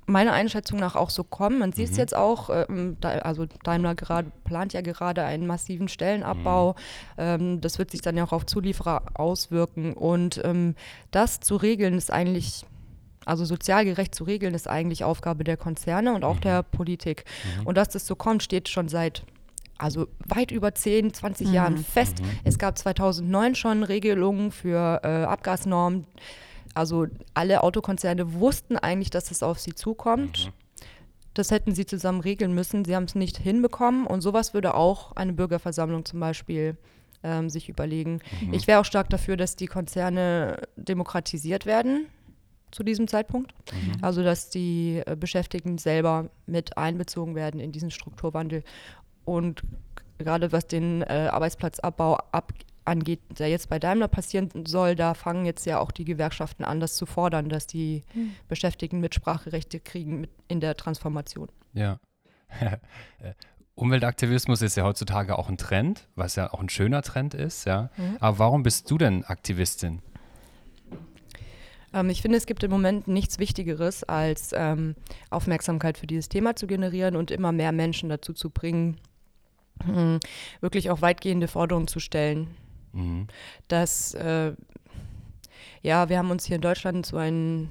meiner 0.08 0.32
Einschätzung 0.32 0.80
nach 0.80 0.96
auch 0.96 1.10
so 1.10 1.22
kommen. 1.22 1.58
Man 1.60 1.72
sieht 1.72 1.86
es 1.86 1.92
Mhm. 1.92 1.98
jetzt 1.98 2.16
auch, 2.16 2.50
ähm, 2.68 2.96
da, 3.00 3.10
also 3.10 3.46
Daimler 3.62 3.94
gerade, 3.94 4.32
plant 4.44 4.72
ja 4.72 4.80
gerade 4.80 5.22
einen 5.22 5.46
massiven 5.46 5.86
Stellenabbau. 5.88 6.74
Ähm, 7.16 7.60
das 7.60 7.78
wird 7.78 7.90
sich 7.90 8.00
dann 8.00 8.16
ja 8.16 8.24
auch 8.24 8.32
auf 8.32 8.46
Zulieferer 8.46 9.02
auswirken. 9.14 9.92
Und 9.92 10.40
ähm, 10.44 10.74
das 11.10 11.40
zu 11.40 11.56
regeln 11.56 11.94
ist 11.94 12.10
eigentlich, 12.12 12.64
also 13.26 13.44
sozial 13.44 13.84
gerecht 13.84 14.14
zu 14.14 14.24
regeln, 14.24 14.54
ist 14.54 14.68
eigentlich 14.68 15.04
Aufgabe 15.04 15.44
der 15.44 15.56
Konzerne 15.58 16.14
und 16.14 16.24
auch 16.24 16.36
Mhm. 16.36 16.40
der 16.40 16.62
Politik. 16.62 17.24
Mhm. 17.60 17.66
Und 17.66 17.76
dass 17.76 17.90
das 17.90 18.06
so 18.06 18.16
kommt, 18.16 18.42
steht 18.42 18.68
schon 18.68 18.88
seit 18.88 19.22
also 19.80 20.08
weit 20.26 20.50
über 20.50 20.74
10, 20.74 21.14
20 21.14 21.48
Mhm. 21.48 21.54
Jahren 21.54 21.76
fest. 21.76 22.20
Mhm. 22.20 22.30
Es 22.42 22.58
gab 22.58 22.76
2009 22.76 23.54
schon 23.54 23.84
Regelungen 23.84 24.50
für 24.50 25.00
äh, 25.04 25.24
Abgasnormen. 25.24 26.04
Also 26.74 27.06
alle 27.34 27.62
Autokonzerne 27.62 28.34
wussten 28.34 28.76
eigentlich, 28.76 29.10
dass 29.10 29.30
es 29.30 29.42
auf 29.42 29.58
sie 29.58 29.74
zukommt. 29.74 30.46
Mhm. 30.46 30.52
Das 31.34 31.50
hätten 31.50 31.74
sie 31.74 31.86
zusammen 31.86 32.20
regeln 32.20 32.54
müssen. 32.54 32.84
Sie 32.84 32.96
haben 32.96 33.04
es 33.04 33.14
nicht 33.14 33.38
hinbekommen. 33.38 34.06
Und 34.06 34.20
sowas 34.20 34.54
würde 34.54 34.74
auch 34.74 35.12
eine 35.12 35.32
Bürgerversammlung 35.32 36.04
zum 36.04 36.20
Beispiel 36.20 36.76
ähm, 37.22 37.50
sich 37.50 37.68
überlegen. 37.68 38.20
Mhm. 38.40 38.54
Ich 38.54 38.66
wäre 38.66 38.80
auch 38.80 38.84
stark 38.84 39.10
dafür, 39.10 39.36
dass 39.36 39.56
die 39.56 39.66
Konzerne 39.66 40.62
demokratisiert 40.76 41.66
werden 41.66 42.06
zu 42.70 42.82
diesem 42.82 43.08
Zeitpunkt. 43.08 43.54
Mhm. 43.72 44.02
Also 44.02 44.22
dass 44.22 44.50
die 44.50 45.02
äh, 45.06 45.16
Beschäftigten 45.16 45.78
selber 45.78 46.30
mit 46.46 46.76
einbezogen 46.76 47.34
werden 47.34 47.60
in 47.60 47.72
diesen 47.72 47.90
Strukturwandel. 47.90 48.62
Und 49.24 49.62
gerade 50.18 50.52
was 50.52 50.66
den 50.66 51.02
äh, 51.02 51.28
Arbeitsplatzabbau 51.30 52.18
ab 52.32 52.52
angeht, 52.88 53.20
der 53.38 53.48
jetzt 53.48 53.68
bei 53.68 53.78
Daimler 53.78 54.08
passieren 54.08 54.50
soll, 54.66 54.96
da 54.96 55.14
fangen 55.14 55.44
jetzt 55.46 55.64
ja 55.66 55.78
auch 55.78 55.90
die 55.92 56.04
Gewerkschaften 56.04 56.64
an, 56.64 56.80
das 56.80 56.96
zu 56.96 57.06
fordern, 57.06 57.48
dass 57.48 57.66
die 57.66 58.04
Mhm. 58.14 58.32
Beschäftigten 58.48 59.00
Mitspracherechte 59.00 59.78
kriegen 59.80 60.20
mit 60.20 60.30
in 60.48 60.60
der 60.60 60.76
Transformation. 60.76 61.48
Ja. 61.74 62.00
Umweltaktivismus 63.74 64.60
ist 64.62 64.76
ja 64.76 64.82
heutzutage 64.84 65.38
auch 65.38 65.48
ein 65.48 65.56
Trend, 65.56 66.08
was 66.16 66.34
ja 66.34 66.52
auch 66.52 66.60
ein 66.60 66.68
schöner 66.68 67.02
Trend 67.02 67.34
ist, 67.34 67.64
ja. 67.64 67.90
Mhm. 67.96 68.16
Aber 68.18 68.38
warum 68.40 68.62
bist 68.64 68.90
du 68.90 68.98
denn 68.98 69.24
Aktivistin? 69.24 70.02
Ähm, 71.92 72.10
ich 72.10 72.22
finde, 72.22 72.38
es 72.38 72.46
gibt 72.46 72.62
im 72.64 72.70
Moment 72.70 73.06
nichts 73.06 73.38
Wichtigeres, 73.38 74.04
als 74.04 74.50
ähm, 74.54 74.94
Aufmerksamkeit 75.30 75.96
für 75.98 76.06
dieses 76.06 76.28
Thema 76.28 76.56
zu 76.56 76.66
generieren 76.66 77.14
und 77.16 77.30
immer 77.30 77.52
mehr 77.52 77.72
Menschen 77.72 78.08
dazu 78.08 78.32
zu 78.32 78.50
bringen, 78.50 78.96
mh, 79.86 80.18
wirklich 80.60 80.90
auch 80.90 81.00
weitgehende 81.00 81.48
Forderungen 81.48 81.86
zu 81.88 82.00
stellen. 82.00 82.48
Mhm. 82.98 83.26
dass, 83.68 84.14
äh, 84.14 84.52
ja, 85.82 86.08
wir 86.08 86.18
haben 86.18 86.30
uns 86.30 86.44
hier 86.44 86.56
in 86.56 86.62
Deutschland 86.62 87.06
so 87.06 87.16
ein, 87.16 87.68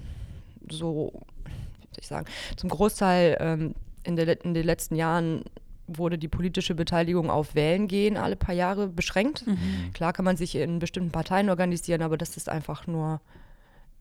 so, 0.70 1.12
wie 1.44 1.86
soll 1.92 2.00
ich 2.00 2.08
sagen, 2.08 2.26
zum 2.56 2.70
Großteil 2.70 3.38
ähm, 3.40 3.76
in, 4.04 4.16
der, 4.16 4.44
in 4.44 4.54
den 4.54 4.66
letzten 4.66 4.96
Jahren 4.96 5.44
wurde 5.88 6.18
die 6.18 6.28
politische 6.28 6.76
Beteiligung 6.76 7.30
auf 7.30 7.56
Wählen 7.56 7.88
gehen 7.88 8.18
alle 8.18 8.36
paar 8.36 8.56
Jahre 8.56 8.88
beschränkt. 8.88 9.48
Mhm. 9.48 9.92
Klar 9.94 10.14
kann 10.14 10.26
man 10.26 10.38
sich 10.38 10.56
in 10.56 10.80
bestimmten 10.80 11.12
Parteien 11.12 11.50
organisieren, 11.50 12.02
aber 12.02 12.18
das 12.18 12.36
ist 12.36 12.50
einfach 12.50 12.88
nur, 12.88 13.22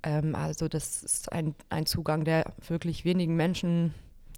ähm, 0.02 0.34
also 0.34 0.68
das 0.68 1.02
ist 1.02 1.32
ein, 1.32 1.54
ein 1.70 1.86
Zugang, 1.86 2.24
der 2.24 2.52
wirklich 2.66 3.04
wenigen 3.04 3.36
Menschen 3.36 3.94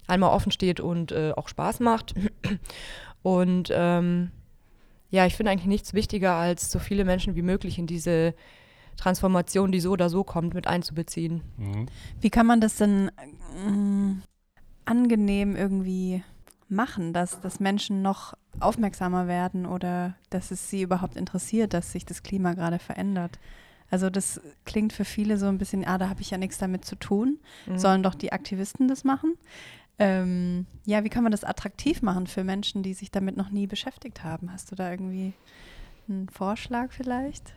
einmal 0.07 0.31
offen 0.31 0.51
steht 0.51 0.79
und 0.79 1.11
äh, 1.11 1.33
auch 1.35 1.47
Spaß 1.47 1.79
macht. 1.79 2.13
Und 3.21 3.69
ähm, 3.73 4.31
ja, 5.09 5.25
ich 5.25 5.35
finde 5.35 5.51
eigentlich 5.51 5.67
nichts 5.67 5.93
wichtiger, 5.93 6.33
als 6.33 6.71
so 6.71 6.79
viele 6.79 7.05
Menschen 7.05 7.35
wie 7.35 7.41
möglich 7.41 7.79
in 7.79 7.87
diese 7.87 8.33
Transformation, 8.97 9.71
die 9.71 9.79
so 9.79 9.91
oder 9.91 10.09
so 10.09 10.23
kommt, 10.23 10.53
mit 10.53 10.67
einzubeziehen. 10.67 11.41
Mhm. 11.57 11.87
Wie 12.19 12.29
kann 12.29 12.45
man 12.45 12.61
das 12.61 12.75
denn 12.75 13.11
ähm, 13.65 14.21
angenehm 14.85 15.55
irgendwie 15.55 16.23
machen, 16.67 17.13
dass, 17.13 17.39
dass 17.41 17.59
Menschen 17.59 18.01
noch 18.01 18.33
aufmerksamer 18.59 19.27
werden 19.27 19.65
oder 19.65 20.15
dass 20.29 20.51
es 20.51 20.69
sie 20.69 20.81
überhaupt 20.81 21.15
interessiert, 21.15 21.73
dass 21.73 21.91
sich 21.91 22.05
das 22.05 22.23
Klima 22.23 22.53
gerade 22.53 22.77
verändert? 22.77 23.39
Also 23.91 24.09
das 24.09 24.39
klingt 24.65 24.93
für 24.93 25.05
viele 25.05 25.37
so 25.37 25.47
ein 25.47 25.57
bisschen, 25.57 25.85
ah, 25.85 25.97
da 25.97 26.09
habe 26.09 26.21
ich 26.21 26.29
ja 26.29 26.37
nichts 26.37 26.59
damit 26.59 26.85
zu 26.85 26.95
tun. 26.95 27.39
Mhm. 27.65 27.79
Sollen 27.79 28.03
doch 28.03 28.13
die 28.13 28.31
Aktivisten 28.31 28.87
das 28.87 29.03
machen? 29.03 29.35
Ähm, 29.99 30.65
ja, 30.85 31.03
wie 31.03 31.09
kann 31.09 31.23
man 31.23 31.31
das 31.31 31.43
attraktiv 31.43 32.01
machen 32.01 32.25
für 32.27 32.43
Menschen, 32.43 32.83
die 32.83 32.93
sich 32.93 33.11
damit 33.11 33.35
noch 33.37 33.49
nie 33.49 33.67
beschäftigt 33.67 34.23
haben? 34.23 34.51
Hast 34.51 34.71
du 34.71 34.75
da 34.75 34.89
irgendwie 34.89 35.33
einen 36.07 36.29
Vorschlag 36.29 36.91
vielleicht? 36.91 37.53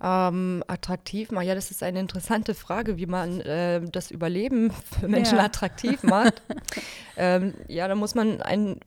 Ähm, 0.00 0.62
attraktiv 0.68 1.32
machen, 1.32 1.46
ja, 1.48 1.56
das 1.56 1.72
ist 1.72 1.82
eine 1.82 1.98
interessante 1.98 2.54
Frage, 2.54 2.98
wie 2.98 3.06
man 3.06 3.40
äh, 3.40 3.80
das 3.90 4.12
Überleben 4.12 4.70
für 4.70 5.08
Menschen 5.08 5.38
Ja. 5.38 5.44
attraktiv 5.44 6.04
macht. 6.04 6.40
ähm, 7.16 7.54
ja, 7.66 7.88
da 7.88 7.96
muss 7.96 8.14
man, 8.14 8.38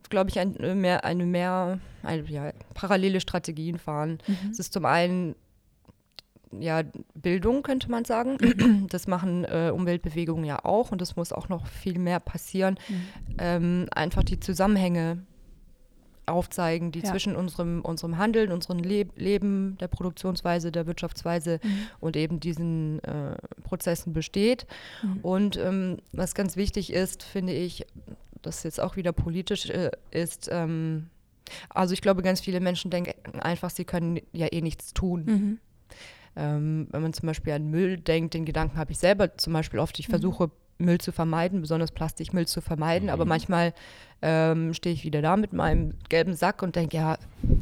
glaube 0.09 0.29
ich, 0.29 0.39
ein, 0.39 0.55
mehr, 0.79 1.03
eine 1.03 1.25
mehr 1.25 1.79
eine, 2.03 2.23
ja, 2.29 2.53
parallele 2.73 3.19
Strategien 3.19 3.77
fahren. 3.77 4.19
Es 4.51 4.59
ist 4.59 4.73
zum 4.73 4.85
einen 4.85 5.35
ja, 6.59 6.83
Bildung, 7.13 7.63
könnte 7.63 7.89
man 7.89 8.05
sagen. 8.05 8.37
Das 8.89 9.07
machen 9.07 9.45
äh, 9.45 9.71
Umweltbewegungen 9.73 10.43
ja 10.45 10.65
auch 10.65 10.91
und 10.91 11.01
es 11.01 11.15
muss 11.15 11.31
auch 11.31 11.49
noch 11.49 11.65
viel 11.67 11.97
mehr 11.99 12.19
passieren. 12.19 12.77
Ähm, 13.37 13.87
einfach 13.91 14.23
die 14.23 14.39
Zusammenhänge 14.39 15.23
aufzeigen, 16.25 16.91
die 16.91 16.99
Ja. 16.99 17.05
zwischen 17.05 17.35
unserem, 17.35 17.81
unserem 17.81 18.17
Handeln, 18.17 18.51
unserem 18.51 18.79
Leb 18.79 19.11
Leben, 19.17 19.77
der 19.79 19.87
Produktionsweise, 19.87 20.71
der 20.71 20.87
Wirtschaftsweise 20.87 21.59
und 21.99 22.15
eben 22.15 22.39
diesen 22.39 23.03
äh, 23.03 23.35
Prozessen 23.63 24.13
besteht. 24.13 24.65
Und 25.21 25.57
ähm, 25.57 25.97
was 26.11 26.35
ganz 26.35 26.55
wichtig 26.55 26.93
ist, 26.93 27.23
finde 27.23 27.53
ich, 27.53 27.85
das 28.41 28.63
jetzt 28.63 28.79
auch 28.79 28.95
wieder 28.95 29.11
politisch 29.13 29.69
äh, 29.69 29.91
ist, 30.11 30.49
ähm, 30.51 31.07
also 31.69 31.93
ich 31.93 32.01
glaube, 32.01 32.21
ganz 32.21 32.39
viele 32.39 32.59
Menschen 32.59 32.91
denken 32.91 33.39
einfach, 33.39 33.69
sie 33.69 33.83
können 33.85 34.19
ja 34.31 34.47
eh 34.51 34.61
nichts 34.61 34.93
tun. 34.93 35.25
Mhm. 35.25 35.59
Ähm, 36.35 36.87
wenn 36.91 37.01
man 37.01 37.13
zum 37.13 37.27
Beispiel 37.27 37.53
an 37.53 37.69
Müll 37.69 37.97
denkt, 37.97 38.33
den 38.33 38.45
Gedanken 38.45 38.77
habe 38.77 38.91
ich 38.91 38.99
selber 38.99 39.37
zum 39.37 39.53
Beispiel 39.53 39.79
oft. 39.79 39.99
Ich 39.99 40.07
versuche 40.07 40.51
Müll 40.81 40.97
zu 40.97 41.11
vermeiden, 41.11 41.61
besonders 41.61 41.91
Plastikmüll 41.91 42.47
zu 42.47 42.61
vermeiden, 42.61 43.09
aber 43.09 43.25
manchmal 43.25 43.73
ähm, 44.21 44.73
stehe 44.73 44.93
ich 44.93 45.03
wieder 45.03 45.21
da 45.21 45.37
mit 45.37 45.53
meinem 45.53 45.93
gelben 46.09 46.33
Sack 46.33 46.61
und 46.61 46.75
denke, 46.75 46.97
ja, 46.97 47.17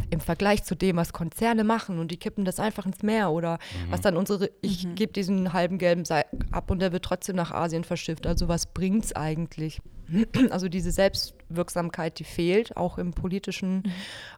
im 0.09 0.20
Vergleich 0.20 0.63
zu 0.63 0.76
dem, 0.76 0.97
was 0.97 1.13
Konzerne 1.13 1.63
machen 1.63 1.99
und 1.99 2.11
die 2.11 2.17
kippen 2.17 2.45
das 2.45 2.59
einfach 2.59 2.86
ins 2.86 3.03
Meer 3.03 3.32
oder 3.32 3.59
was 3.89 4.01
dann 4.01 4.17
unsere, 4.17 4.49
ich 4.61 4.88
gebe 4.95 5.13
diesen 5.13 5.53
halben 5.53 5.78
gelben 5.78 6.05
Sack 6.05 6.28
ab 6.51 6.72
und 6.72 6.80
der 6.80 6.91
wird 6.91 7.05
trotzdem 7.05 7.36
nach 7.36 7.51
Asien 7.51 7.84
verschifft. 7.84 8.26
Also 8.26 8.47
was 8.47 8.65
bringt 8.65 9.05
es 9.05 9.15
eigentlich? 9.15 9.82
Also 10.49 10.70
diese 10.70 10.89
Selbstwirksamkeit, 10.89 12.17
die 12.17 12.24
fehlt, 12.24 12.76
auch 12.76 12.97
im 12.97 13.11
politischen. 13.11 13.84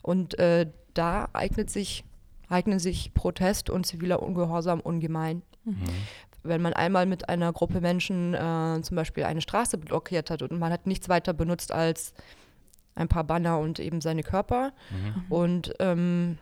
Und 0.02 0.38
äh, 0.38 0.68
da 0.94 1.30
eignet 1.32 1.70
sich, 1.70 2.04
eignen 2.52 2.80
sich 2.80 3.14
Protest 3.14 3.70
und 3.70 3.86
ziviler 3.86 4.22
Ungehorsam 4.22 4.80
ungemein. 4.80 5.42
Wenn 6.44 6.62
man 6.62 6.74
einmal 6.74 7.06
mit 7.06 7.30
einer 7.30 7.54
Gruppe 7.54 7.82
Menschen 7.82 8.34
äh, 8.34 8.82
zum 8.82 8.96
Beispiel 8.96 9.24
eine 9.24 9.42
Straße 9.42 9.78
blockiert 9.78 10.30
hat 10.30 10.42
und 10.42 10.58
man 10.60 10.72
hat 10.72 10.88
nichts 10.88 11.08
weiter 11.08 11.34
benutzt 11.34 11.72
als 11.72 12.14
ein 12.96 13.08
paar 13.08 13.24
Banner 13.24 13.60
und 13.60 13.80
eben 13.80 14.02
seine 14.02 14.24
Körper. 14.24 14.74
Und 15.30 15.74
ähm, 15.80 16.38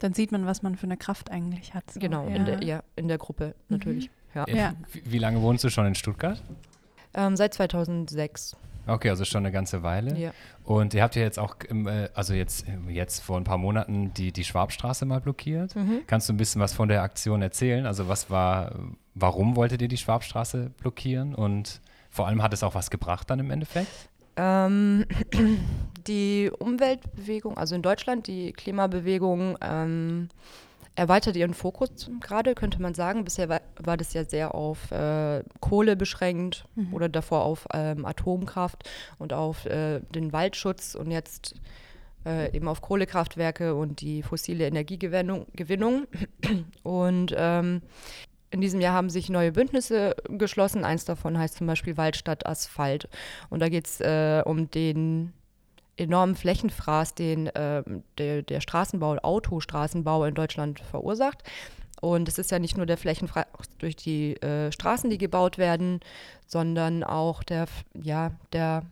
Dann 0.00 0.12
sieht 0.12 0.32
man, 0.32 0.44
was 0.44 0.62
man 0.62 0.76
für 0.76 0.84
eine 0.84 0.96
Kraft 0.96 1.30
eigentlich 1.30 1.72
hat. 1.74 1.90
so. 1.90 2.00
genau, 2.00 2.28
ja. 2.28 2.34
in, 2.34 2.44
der, 2.44 2.62
ja, 2.62 2.82
in 2.96 3.08
der 3.08 3.18
Gruppe 3.18 3.54
natürlich. 3.68 4.10
Ja. 4.34 4.44
Äh, 4.44 4.56
Ja. 4.56 4.74
Wie, 4.92 5.02
wie 5.12 5.18
lange 5.18 5.40
wohnst 5.40 5.64
du 5.64 5.70
schon 5.70 5.86
in 5.86 5.94
Stuttgart? 5.94 6.42
Ähm, 7.14 7.36
seit 7.36 7.54
2006. 7.54 8.56
Okay, 8.86 9.10
also 9.10 9.24
schon 9.24 9.44
eine 9.44 9.52
ganze 9.52 9.82
Weile. 9.82 10.16
Ja. 10.18 10.32
Und 10.64 10.94
ihr 10.94 11.02
habt 11.02 11.16
ja 11.16 11.22
jetzt 11.22 11.38
auch, 11.38 11.56
im, 11.68 11.86
äh, 11.86 12.08
also 12.14 12.34
jetzt, 12.34 12.66
äh, 12.68 12.90
jetzt 12.90 13.20
vor 13.20 13.36
ein 13.36 13.44
paar 13.44 13.58
Monaten 13.58 14.12
die, 14.14 14.32
die 14.32 14.44
Schwabstraße 14.44 15.04
mal 15.04 15.20
blockiert. 15.20 15.76
Mhm. 15.76 16.02
Kannst 16.06 16.28
du 16.28 16.32
ein 16.32 16.36
bisschen 16.36 16.60
was 16.60 16.72
von 16.72 16.88
der 16.88 17.02
Aktion 17.02 17.42
erzählen? 17.42 17.86
Also 17.86 18.08
was 18.08 18.30
war, 18.30 18.72
warum 19.14 19.56
wolltet 19.56 19.82
ihr 19.82 19.88
die 19.88 19.96
Schwabstraße 19.96 20.70
blockieren? 20.78 21.34
Und 21.34 21.80
vor 22.10 22.26
allem 22.26 22.42
hat 22.42 22.52
es 22.52 22.62
auch 22.62 22.74
was 22.74 22.90
gebracht 22.90 23.30
dann 23.30 23.38
im 23.38 23.50
Endeffekt? 23.50 24.10
Ähm, 24.36 25.06
die 26.06 26.50
Umweltbewegung, 26.58 27.58
also 27.58 27.74
in 27.74 27.82
Deutschland, 27.82 28.26
die 28.26 28.52
Klimabewegung 28.52 29.58
ähm, 29.60 30.28
erweitert 31.00 31.34
ihren 31.34 31.54
Fokus 31.54 32.10
gerade, 32.20 32.54
könnte 32.54 32.80
man 32.80 32.92
sagen. 32.92 33.24
Bisher 33.24 33.48
war, 33.48 33.62
war 33.76 33.96
das 33.96 34.12
ja 34.12 34.24
sehr 34.24 34.54
auf 34.54 34.90
äh, 34.90 35.42
Kohle 35.60 35.96
beschränkt 35.96 36.66
oder 36.92 37.08
davor 37.08 37.44
auf 37.44 37.66
ähm, 37.72 38.04
Atomkraft 38.04 38.88
und 39.18 39.32
auf 39.32 39.64
äh, 39.64 40.00
den 40.14 40.34
Waldschutz 40.34 40.94
und 40.94 41.10
jetzt 41.10 41.54
äh, 42.26 42.54
eben 42.54 42.68
auf 42.68 42.82
Kohlekraftwerke 42.82 43.74
und 43.74 44.02
die 44.02 44.22
fossile 44.22 44.66
Energiegewinnung. 44.66 45.46
Gewinnung. 45.54 46.06
Und 46.82 47.34
ähm, 47.34 47.80
in 48.50 48.60
diesem 48.60 48.80
Jahr 48.82 48.94
haben 48.94 49.08
sich 49.08 49.30
neue 49.30 49.52
Bündnisse 49.52 50.14
geschlossen. 50.28 50.84
Eins 50.84 51.06
davon 51.06 51.38
heißt 51.38 51.56
zum 51.56 51.66
Beispiel 51.66 51.96
Waldstadt 51.96 52.44
Asphalt. 52.44 53.08
Und 53.48 53.60
da 53.60 53.70
geht 53.70 53.86
es 53.86 54.00
äh, 54.00 54.42
um 54.44 54.70
den 54.70 55.32
enormen 55.96 56.34
Flächenfraß, 56.34 57.14
den 57.14 57.46
äh, 57.48 57.82
der, 58.18 58.42
der 58.42 58.60
Straßenbau, 58.60 59.16
Autostraßenbau 59.16 60.24
in 60.24 60.34
Deutschland 60.34 60.80
verursacht. 60.80 61.42
Und 62.00 62.28
es 62.28 62.38
ist 62.38 62.50
ja 62.50 62.58
nicht 62.58 62.76
nur 62.76 62.86
der 62.86 62.96
Flächenfraß 62.96 63.46
durch 63.78 63.94
die 63.96 64.34
äh, 64.42 64.72
Straßen, 64.72 65.10
die 65.10 65.18
gebaut 65.18 65.58
werden, 65.58 66.00
sondern 66.46 67.04
auch 67.04 67.42
der, 67.42 67.66
ja, 68.02 68.32
der, 68.52 68.84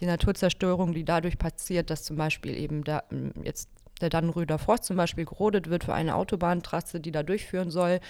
die 0.00 0.06
Naturzerstörung, 0.06 0.92
die 0.92 1.04
dadurch 1.04 1.38
passiert, 1.38 1.90
dass 1.90 2.02
zum 2.02 2.16
Beispiel 2.16 2.56
eben 2.56 2.82
da, 2.82 3.04
m, 3.10 3.32
jetzt 3.44 3.68
der 4.00 4.10
Dannenröder 4.10 4.58
Forst 4.58 4.84
zum 4.84 4.96
Beispiel 4.96 5.24
gerodet 5.24 5.70
wird 5.70 5.84
für 5.84 5.94
eine 5.94 6.16
Autobahntrasse, 6.16 6.98
die 6.98 7.12
da 7.12 7.22
durchführen 7.22 7.70
soll. 7.70 8.00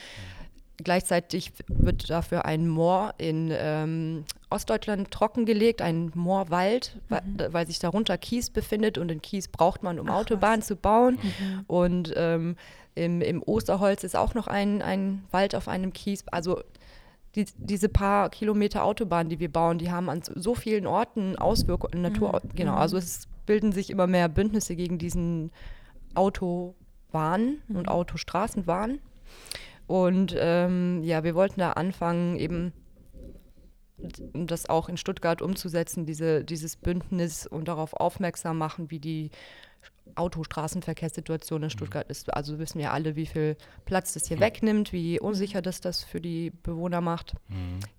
Gleichzeitig 0.82 1.52
wird 1.68 2.10
dafür 2.10 2.44
ein 2.44 2.68
Moor 2.68 3.14
in 3.18 3.50
ähm, 3.52 4.24
Ostdeutschland 4.50 5.10
trockengelegt, 5.10 5.80
ein 5.80 6.10
Moorwald, 6.14 6.98
weil, 7.08 7.22
weil 7.50 7.66
sich 7.66 7.78
darunter 7.78 8.18
Kies 8.18 8.50
befindet 8.50 8.98
und 8.98 9.08
den 9.08 9.22
Kies 9.22 9.46
braucht 9.46 9.84
man, 9.84 10.00
um 10.00 10.08
Autobahnen 10.08 10.62
zu 10.62 10.74
bauen. 10.74 11.18
Und 11.68 12.12
ähm, 12.16 12.56
im, 12.96 13.20
im 13.20 13.42
Osterholz 13.42 14.02
ist 14.04 14.16
auch 14.16 14.34
noch 14.34 14.48
ein, 14.48 14.82
ein 14.82 15.24
Wald 15.30 15.54
auf 15.54 15.68
einem 15.68 15.92
Kies. 15.92 16.26
Also 16.28 16.60
die, 17.34 17.46
diese 17.56 17.88
paar 17.88 18.30
Kilometer 18.30 18.84
Autobahn, 18.84 19.28
die 19.28 19.40
wir 19.40 19.50
bauen, 19.50 19.78
die 19.78 19.90
haben 19.90 20.08
an 20.08 20.22
so 20.22 20.54
vielen 20.54 20.86
Orten 20.86 21.36
Auswirkungen, 21.36 22.02
Natur, 22.02 22.40
genau, 22.54 22.74
also 22.74 22.96
es 22.96 23.28
bilden 23.46 23.72
sich 23.72 23.90
immer 23.90 24.06
mehr 24.06 24.28
Bündnisse 24.28 24.76
gegen 24.76 24.98
diesen 24.98 25.50
Autobahn 26.14 27.58
und 27.68 27.88
Autostraßenwahn. 27.88 28.98
Und 29.86 30.34
ähm, 30.38 31.02
ja, 31.02 31.24
wir 31.24 31.34
wollten 31.34 31.60
da 31.60 31.72
anfangen, 31.72 32.36
eben 32.36 32.72
das 34.32 34.68
auch 34.68 34.88
in 34.88 34.96
Stuttgart 34.96 35.40
umzusetzen, 35.40 36.04
diese, 36.04 36.44
dieses 36.44 36.76
Bündnis 36.76 37.46
und 37.46 37.68
darauf 37.68 37.94
aufmerksam 37.94 38.58
machen, 38.58 38.90
wie 38.90 38.98
die 38.98 39.30
Autostraßenverkehrssituation 40.16 41.62
in 41.62 41.70
Stuttgart 41.70 42.08
ist. 42.08 42.32
Also 42.32 42.58
wissen 42.58 42.78
wir 42.78 42.92
alle, 42.92 43.16
wie 43.16 43.26
viel 43.26 43.56
Platz 43.84 44.14
das 44.14 44.28
hier 44.28 44.40
wegnimmt, 44.40 44.92
wie 44.92 45.20
unsicher 45.20 45.62
das 45.62 45.80
das 45.80 46.04
für 46.04 46.20
die 46.20 46.50
Bewohner 46.50 47.00
macht. 47.00 47.34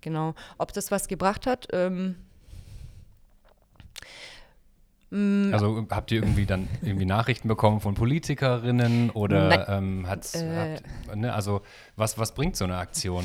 Genau. 0.00 0.34
Ob 0.58 0.72
das 0.72 0.90
was 0.90 1.08
gebracht 1.08 1.46
hat, 1.46 1.68
ähm, 1.72 2.16
Also 5.12 5.86
habt 5.90 6.10
ihr 6.10 6.20
irgendwie 6.22 6.46
dann 6.46 6.68
irgendwie 6.82 7.06
Nachrichten 7.06 7.46
bekommen 7.46 7.80
von 7.80 7.94
Politikerinnen 7.94 9.10
oder 9.10 9.68
ähm, 9.68 10.08
hat, 10.08 10.34
Äh. 10.34 10.76
habt, 11.06 11.16
ne, 11.16 11.32
also 11.32 11.62
was, 11.94 12.18
was 12.18 12.34
bringt 12.34 12.56
so 12.56 12.64
eine 12.64 12.76
Aktion? 12.76 13.24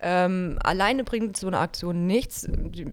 Ähm, 0.00 0.58
alleine 0.62 1.04
bringt 1.04 1.36
so 1.36 1.46
eine 1.48 1.58
Aktion 1.58 2.06
nichts. 2.06 2.48
Die 2.50 2.86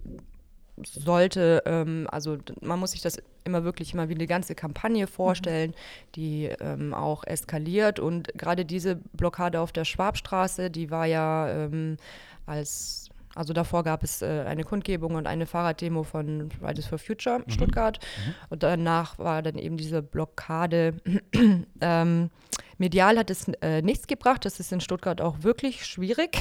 sollte, 0.84 1.64
ähm, 1.66 2.08
also 2.12 2.38
man 2.62 2.80
muss 2.80 2.92
sich 2.92 3.02
das 3.02 3.22
immer 3.46 3.64
wirklich 3.64 3.94
mal 3.94 4.10
wie 4.10 4.16
eine 4.16 4.28
ganze 4.28 4.56
Kampagne 4.56 5.08
vorstellen, 5.08 5.74
die 6.16 6.50
ähm, 6.60 6.94
auch 6.94 7.24
eskaliert. 7.24 8.00
Und 8.00 8.34
gerade 8.36 8.66
diese 8.66 8.98
Blockade 9.14 9.62
auf 9.62 9.72
der 9.72 9.86
Schwabstraße, 9.86 10.70
die 10.70 10.92
war 10.92 11.06
ja 11.06 11.50
ähm, 11.50 11.96
als, 12.46 13.05
also 13.36 13.54
davor 13.54 13.84
gab 13.84 14.04
es 14.04 14.22
äh, 14.22 14.44
eine 14.48 14.64
Kundgebung 14.64 15.16
und 15.16 15.28
eine 15.28 15.46
Fahrraddemo 15.46 16.04
von 16.04 16.50
Fridays 16.52 16.88
for 16.88 16.98
Future 16.98 17.44
Stuttgart. 17.48 18.00
Und 18.50 18.64
danach 18.64 19.20
war 19.20 19.42
dann 19.44 19.58
eben 19.58 19.78
diese 19.78 20.02
Blockade. 20.02 20.94
ähm, 21.82 22.30
medial 22.78 23.18
hat 23.18 23.30
es 23.30 23.48
äh, 23.62 23.82
nichts 23.82 24.08
gebracht. 24.08 24.46
Das 24.46 24.60
ist 24.60 24.72
in 24.72 24.82
Stuttgart 24.82 25.22
auch 25.22 25.44
wirklich 25.44 25.86
schwierig, 25.86 26.38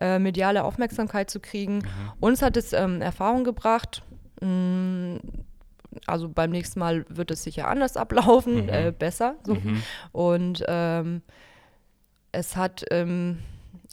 äh, 0.00 0.18
mediale 0.18 0.64
Aufmerksamkeit 0.64 1.28
zu 1.30 1.40
kriegen. 1.40 1.82
Uns 2.20 2.40
hat 2.40 2.56
es 2.56 2.72
ähm, 2.72 3.02
Erfahrung 3.02 3.44
gebracht. 3.44 4.02
mh, 4.40 5.18
Also 6.06 6.28
beim 6.28 6.50
nächsten 6.50 6.80
Mal 6.80 7.04
wird 7.08 7.30
es 7.30 7.42
sicher 7.42 7.68
anders 7.68 7.96
ablaufen, 7.96 8.62
Mhm. 8.64 8.68
äh, 8.68 8.92
besser. 8.96 9.34
So. 9.44 9.54
Mhm. 9.56 9.82
Und 10.12 10.64
ähm, 10.68 11.22
es 12.32 12.56
hat, 12.56 12.84
ähm, 12.90 13.38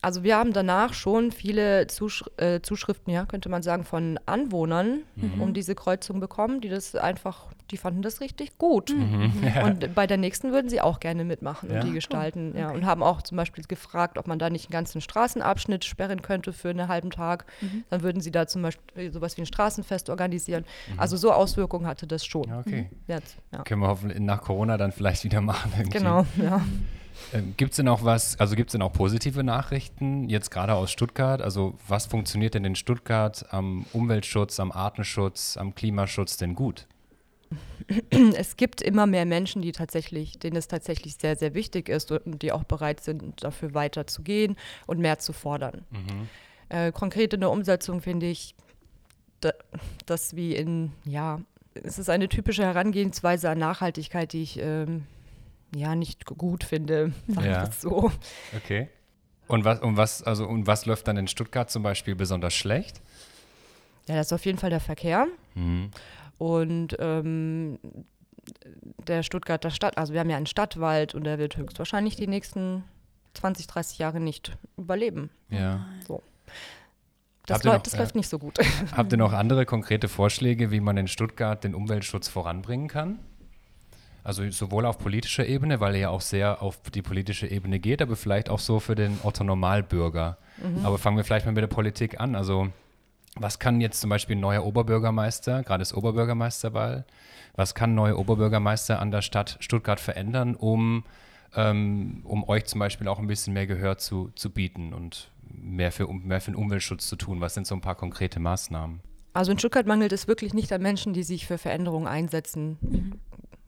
also 0.01 0.23
wir 0.23 0.37
haben 0.37 0.53
danach 0.53 0.93
schon 0.93 1.31
viele 1.31 1.87
Zusch 1.87 2.23
äh, 2.37 2.61
Zuschriften, 2.61 3.11
ja, 3.13 3.25
könnte 3.25 3.49
man 3.49 3.63
sagen, 3.63 3.83
von 3.83 4.19
Anwohnern 4.25 4.99
Mhm. 5.15 5.41
um 5.41 5.53
diese 5.53 5.75
Kreuzung 5.75 6.19
bekommen, 6.19 6.61
die 6.61 6.69
das 6.69 6.95
einfach, 6.95 7.47
die 7.71 7.77
fanden 7.77 8.01
das 8.01 8.21
richtig 8.21 8.57
gut. 8.57 8.91
Mhm. 8.95 9.33
Ja. 9.55 9.65
Und 9.65 9.93
bei 9.95 10.07
der 10.07 10.17
nächsten 10.17 10.51
würden 10.51 10.69
sie 10.69 10.79
auch 10.81 10.99
gerne 10.99 11.25
mitmachen 11.25 11.69
Ja. 11.71 11.81
und 11.81 11.87
die 11.87 11.93
gestalten. 11.93 12.55
Ja, 12.57 12.67
Okay. 12.69 12.77
und 12.77 12.85
haben 12.85 13.03
auch 13.03 13.21
zum 13.21 13.35
Beispiel 13.37 13.63
gefragt, 13.67 14.17
ob 14.17 14.27
man 14.27 14.39
da 14.39 14.49
nicht 14.49 14.65
einen 14.67 14.71
ganzen 14.71 15.01
Straßenabschnitt 15.01 15.83
sperren 15.85 16.21
könnte 16.21 16.53
für 16.53 16.69
einen 16.69 16.87
halben 16.87 17.09
Tag. 17.11 17.45
Mhm. 17.61 17.83
Dann 17.89 18.01
würden 18.01 18.21
sie 18.21 18.31
da 18.31 18.47
zum 18.47 18.61
Beispiel 18.61 19.11
sowas 19.11 19.35
wie 19.37 19.41
ein 19.41 19.45
Straßenfest 19.47 20.09
organisieren. 20.09 20.65
Also 20.97 21.17
so 21.17 21.31
Auswirkungen 21.33 21.85
hatte 21.87 22.07
das 22.07 22.25
schon. 22.25 22.43
Ja, 22.47 22.59
okay. 22.59 22.89
Jetzt, 23.07 23.37
ja. 23.51 23.63
Können 23.63 23.81
wir 23.81 23.87
hoffentlich 23.89 24.19
nach 24.19 24.41
Corona 24.41 24.77
dann 24.77 24.91
vielleicht 24.91 25.23
wieder 25.23 25.41
machen. 25.41 25.71
irgendwie. 25.77 25.97
Genau, 25.97 26.25
ja. 26.41 26.61
Ähm, 27.33 27.53
gibt 27.57 27.71
es 27.71 27.77
denn 27.77 27.87
auch 27.87 28.03
was, 28.03 28.39
also 28.39 28.55
gibt 28.55 28.69
es 28.69 28.71
denn 28.73 28.81
auch 28.81 28.93
positive 28.93 29.43
Nachrichten, 29.43 30.29
jetzt 30.29 30.51
gerade 30.51 30.73
aus 30.73 30.91
Stuttgart? 30.91 31.41
Also 31.41 31.75
was 31.87 32.05
funktioniert 32.05 32.53
denn 32.53 32.65
in 32.65 32.75
Stuttgart 32.75 33.45
am 33.51 33.85
Umweltschutz, 33.93 34.59
am 34.59 34.71
Artenschutz, 34.71 35.57
am 35.57 35.75
Klimaschutz 35.75 36.37
denn 36.37 36.55
gut? 36.55 36.87
es 38.35 38.57
gibt 38.57 38.81
immer 38.81 39.07
mehr 39.07 39.25
Menschen, 39.25 39.61
die 39.61 39.71
tatsächlich, 39.71 40.39
denen 40.39 40.55
es 40.55 40.67
tatsächlich 40.67 41.15
sehr, 41.15 41.35
sehr 41.35 41.53
wichtig 41.53 41.89
ist 41.89 42.11
und 42.11 42.41
die 42.41 42.51
auch 42.51 42.63
bereit 42.63 43.01
sind, 43.01 43.43
dafür 43.43 43.73
weiterzugehen 43.73 44.55
und 44.85 44.99
mehr 44.99 45.19
zu 45.19 45.33
fordern. 45.33 45.85
Äh, 46.69 46.91
konkret 46.91 47.33
in 47.33 47.39
der 47.39 47.49
Umsetzung 47.49 48.01
finde 48.01 48.27
ich, 48.27 48.55
da, 49.39 49.51
das 50.05 50.35
wie 50.35 50.55
in, 50.55 50.91
ja, 51.05 51.41
es 51.73 51.97
ist 51.97 52.09
eine 52.09 52.29
typische 52.29 52.63
Herangehensweise 52.63 53.49
an 53.49 53.57
Nachhaltigkeit, 53.57 54.33
die 54.33 54.43
ich 54.43 54.59
ähm, 54.61 55.05
ja 55.75 55.95
nicht 55.95 56.25
gut 56.25 56.63
finde. 56.63 57.13
Sag 57.27 57.43
ich 57.45 57.51
Ja. 57.51 57.65
das 57.65 57.81
so. 57.81 58.11
Okay. 58.55 58.89
Und 59.47 59.65
was, 59.65 59.79
und 59.79 59.97
was, 59.97 60.21
also 60.23 60.47
und 60.47 60.67
was 60.67 60.85
läuft 60.85 61.07
dann 61.07 61.17
in 61.17 61.27
Stuttgart 61.27 61.69
zum 61.71 61.81
Beispiel 61.83 62.15
besonders 62.15 62.53
schlecht? 62.53 63.01
Ja, 64.07 64.15
das 64.15 64.27
ist 64.27 64.33
auf 64.33 64.45
jeden 64.45 64.57
Fall 64.57 64.69
der 64.69 64.79
Verkehr. 64.79 65.27
Mhm. 65.55 65.89
Und 66.37 66.95
ähm, 66.99 67.79
der 69.07 69.23
Stuttgarter 69.23 69.69
Stadt, 69.71 69.97
also 69.97 70.13
wir 70.13 70.19
haben 70.19 70.29
ja 70.29 70.37
einen 70.37 70.45
Stadtwald 70.45 71.13
und 71.15 71.23
der 71.23 71.37
wird 71.39 71.57
höchstwahrscheinlich 71.57 72.15
die 72.15 72.27
nächsten 72.27 72.83
20, 73.35 73.67
30 73.67 73.97
Jahre 73.99 74.19
nicht 74.19 74.57
überleben. 74.77 75.29
Ja. 75.49 75.85
Das, 77.45 77.55
Habt 77.55 77.65
ihr 77.65 77.71
läu- 77.71 77.75
noch- 77.77 77.83
das 77.83 77.93
ja. 77.93 77.99
läuft 77.99 78.15
nicht 78.15 78.29
so 78.29 78.37
gut. 78.39 78.59
Habt 78.95 79.11
ihr 79.11 79.17
noch 79.17 79.33
andere 79.33 79.65
konkrete 79.65 80.07
Vorschläge, 80.07 80.71
wie 80.71 80.79
man 80.79 80.97
in 80.97 81.07
Stuttgart 81.07 81.63
den 81.63 81.73
Umweltschutz 81.75 82.27
voranbringen 82.27 82.87
kann? 82.87 83.19
Also 84.29 84.47
sowohl 84.51 84.85
auf 84.85 84.99
politischer 84.99 85.47
Ebene, 85.47 85.79
weil 85.79 85.95
er 85.95 86.01
ja 86.01 86.09
auch 86.11 86.21
sehr 86.21 86.61
auf 86.61 86.77
die 86.93 87.01
politische 87.01 87.47
Ebene 87.47 87.79
geht, 87.79 87.99
aber 87.99 88.15
vielleicht 88.15 88.51
auch 88.51 88.59
so 88.59 88.79
für 88.79 88.93
den 88.93 89.17
Otto 89.23 89.43
Normalbürger. 89.43 90.37
Aber 90.83 90.99
fangen 90.99 91.17
wir 91.17 91.23
vielleicht 91.23 91.47
mal 91.47 91.51
mit 91.51 91.63
der 91.63 91.67
Politik 91.67 92.19
an. 92.19 92.35
Also 92.35 92.67
was 93.37 93.57
kann 93.57 93.81
jetzt 93.81 93.99
zum 93.99 94.11
Beispiel 94.11 94.35
ein 94.35 94.39
neuer 94.39 94.63
Oberbürgermeister, 94.63 95.63
gerade 95.63 95.81
ist 95.81 95.95
Oberbürgermeisterwahl, 95.95 97.05
was 97.55 97.73
kann 97.73 97.93
ein 97.93 97.95
neuer 97.95 98.19
Oberbürgermeister 98.19 98.99
an 98.99 99.09
der 99.09 99.23
Stadt 99.23 99.57
Stuttgart 99.61 99.99
verändern, 99.99 100.53
um, 100.53 101.05
ähm, 101.55 102.21
um 102.23 102.47
euch 102.47 102.65
zum 102.65 102.77
Beispiel 102.77 103.07
auch 103.07 103.17
ein 103.17 103.25
bisschen 103.25 103.53
mehr 103.55 103.65
Gehör 103.65 103.97
zu, 103.97 104.29
zu 104.35 104.51
bieten 104.51 104.93
und 104.93 105.31
mehr 105.41 105.91
für, 105.91 106.07
mehr 106.07 106.39
für 106.39 106.51
den 106.51 106.55
Umweltschutz 106.55 107.07
zu 107.07 107.15
tun? 107.15 107.41
Was 107.41 107.55
sind 107.55 107.65
so 107.65 107.73
ein 107.73 107.81
paar 107.81 107.95
konkrete 107.95 108.39
Maßnahmen? 108.39 108.99
Also 109.33 109.51
in 109.51 109.57
Stuttgart 109.57 109.87
mangelt 109.87 110.11
es 110.11 110.27
wirklich 110.27 110.53
nicht 110.53 110.71
an 110.71 110.83
Menschen, 110.83 111.13
die 111.13 111.23
sich 111.23 111.47
für 111.47 111.57
Veränderungen 111.57 112.07
einsetzen. 112.07 112.77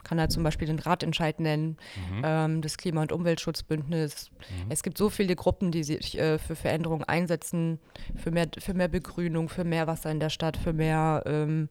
Kann 0.04 0.18
da 0.18 0.30
zum 0.30 0.44
Beispiel 0.44 0.68
den 0.68 0.80
Ratentscheid 0.80 1.40
nennen, 1.40 1.78
ähm, 2.24 2.62
das 2.62 2.78
Klima- 2.78 3.02
und 3.02 3.12
Umweltschutzbündnis. 3.12 4.32
Es 4.70 4.84
gibt 4.84 4.98
so 4.98 5.10
viele 5.10 5.36
Gruppen, 5.36 5.72
die 5.72 5.84
sich 5.84 6.18
äh, 6.18 6.38
für 6.38 6.56
Veränderungen 6.56 7.04
einsetzen, 7.04 7.80
für 8.16 8.32
mehr, 8.32 8.48
für 8.58 8.74
mehr 8.74 8.88
Begrünung, 8.88 9.50
für 9.50 9.64
mehr 9.64 9.88
Wasser 9.88 10.12
in 10.12 10.20
der 10.20 10.30
Stadt, 10.30 10.58
für 10.58 10.74
mehr 10.74 11.24
ähm, 11.26 11.70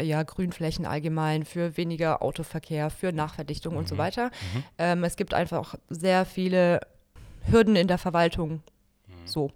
ja, 0.00 0.22
Grünflächen 0.22 0.86
allgemein, 0.86 1.44
für 1.44 1.76
weniger 1.76 2.22
Autoverkehr, 2.22 2.90
für 2.90 3.12
Nachverdichtung 3.12 3.76
und 3.76 3.88
so 3.88 3.98
weiter. 3.98 4.30
Ähm, 4.78 5.04
es 5.04 5.16
gibt 5.16 5.34
einfach 5.34 5.76
sehr 5.88 6.24
viele 6.24 6.80
Hürden 7.50 7.76
in 7.76 7.86
der 7.86 7.98
Verwaltung. 7.98 8.62
So. 9.24 9.50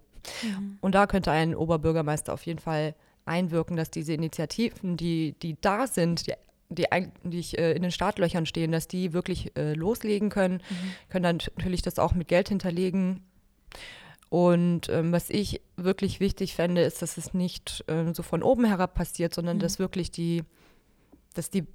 Und 0.80 0.94
da 0.94 1.06
könnte 1.06 1.30
ein 1.30 1.54
Oberbürgermeister 1.54 2.32
auf 2.32 2.44
jeden 2.46 2.58
Fall 2.58 2.94
einwirken, 3.24 3.76
dass 3.76 3.90
diese 3.90 4.12
Initiativen, 4.12 4.96
die, 4.96 5.34
die 5.42 5.56
da 5.60 5.86
sind, 5.86 6.26
die, 6.26 6.34
die 6.70 6.90
eigentlich 6.90 7.58
äh, 7.58 7.72
in 7.72 7.82
den 7.82 7.90
Startlöchern 7.90 8.46
stehen, 8.46 8.72
dass 8.72 8.88
die 8.88 9.12
wirklich 9.12 9.56
äh, 9.56 9.74
loslegen 9.74 10.30
können, 10.30 10.62
können 11.08 11.24
dann 11.24 11.38
natürlich 11.56 11.82
das 11.82 11.98
auch 11.98 12.14
mit 12.14 12.28
Geld 12.28 12.48
hinterlegen. 12.48 13.24
Und 14.30 14.88
ähm, 14.88 15.10
was 15.10 15.28
ich 15.28 15.60
wirklich 15.76 16.20
wichtig 16.20 16.54
fände, 16.54 16.82
ist, 16.82 17.02
dass 17.02 17.16
es 17.16 17.34
nicht 17.34 17.84
ähm, 17.88 18.14
so 18.14 18.22
von 18.22 18.44
oben 18.44 18.64
herab 18.64 18.94
passiert, 18.94 19.34
sondern 19.34 19.58
dass 19.58 19.80
wirklich 19.80 20.12
die, 20.12 20.44
dass 21.34 21.50
die 21.50 21.66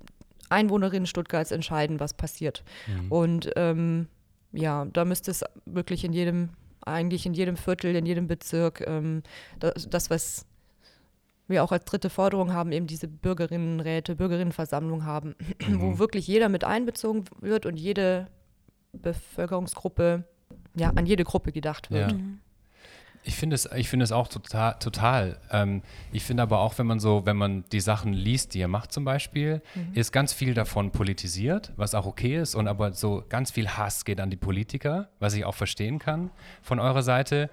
Einwohnerinnen 0.50 1.06
Stuttgarts 1.06 1.52
entscheiden, 1.52 2.00
was 2.00 2.14
passiert. 2.14 2.64
Und 3.10 3.52
ähm, 3.58 4.08
ja, 4.54 4.86
da 4.86 5.04
müsste 5.04 5.32
es 5.32 5.44
wirklich 5.66 6.06
in 6.06 6.14
jedem, 6.14 6.50
eigentlich 6.82 7.26
in 7.26 7.34
jedem 7.34 7.58
Viertel, 7.58 7.94
in 7.96 8.06
jedem 8.06 8.28
Bezirk, 8.28 8.86
ähm, 8.88 9.24
das, 9.60 9.90
das, 9.90 10.10
was 10.10 10.46
wir 11.48 11.64
auch 11.64 11.72
als 11.72 11.86
dritte 11.86 12.10
Forderung 12.10 12.54
haben, 12.54 12.72
eben 12.72 12.88
diese 12.88 13.08
Bürgerinnenräte, 13.08 14.16
Bürgerinnenversammlung 14.16 15.06
haben, 15.06 15.36
wo 15.70 16.00
wirklich 16.00 16.28
jeder 16.28 16.50
mit 16.50 16.64
einbezogen 16.64 17.26
wird 17.40 17.66
und 17.66 17.78
jede 17.78 18.28
Bevölkerungsgruppe, 18.94 20.24
ja, 20.76 20.92
an 20.96 21.06
jede 21.06 21.24
Gruppe 21.24 21.52
gedacht 21.52 21.92
wird. 21.92 22.14
Ja. 22.14 22.18
Ich 23.28 23.36
finde 23.36 23.56
es, 23.56 23.68
ich 23.76 23.90
finde 23.90 24.04
es 24.04 24.12
auch 24.12 24.28
total, 24.28 24.76
total. 24.80 25.40
Ähm, 25.50 25.82
ich 26.12 26.24
finde 26.24 26.44
aber 26.44 26.60
auch, 26.60 26.78
wenn 26.78 26.86
man 26.86 27.00
so, 27.00 27.26
wenn 27.26 27.36
man 27.36 27.64
die 27.72 27.80
Sachen 27.80 28.14
liest, 28.14 28.54
die 28.54 28.60
ihr 28.60 28.68
macht 28.68 28.92
zum 28.92 29.04
Beispiel, 29.04 29.64
ist 29.94 30.12
ganz 30.12 30.32
viel 30.32 30.54
davon 30.54 30.92
politisiert, 30.92 31.74
was 31.76 31.96
auch 31.96 32.06
okay 32.06 32.38
ist, 32.38 32.54
und 32.54 32.68
aber 32.68 32.94
so 32.94 33.24
ganz 33.28 33.50
viel 33.50 33.68
Hass 33.68 34.06
geht 34.06 34.22
an 34.22 34.30
die 34.30 34.38
Politiker, 34.38 35.10
was 35.20 35.34
ich 35.34 35.44
auch 35.44 35.56
verstehen 35.56 35.98
kann 35.98 36.30
von 36.62 36.80
eurer 36.80 37.02
Seite. 37.02 37.50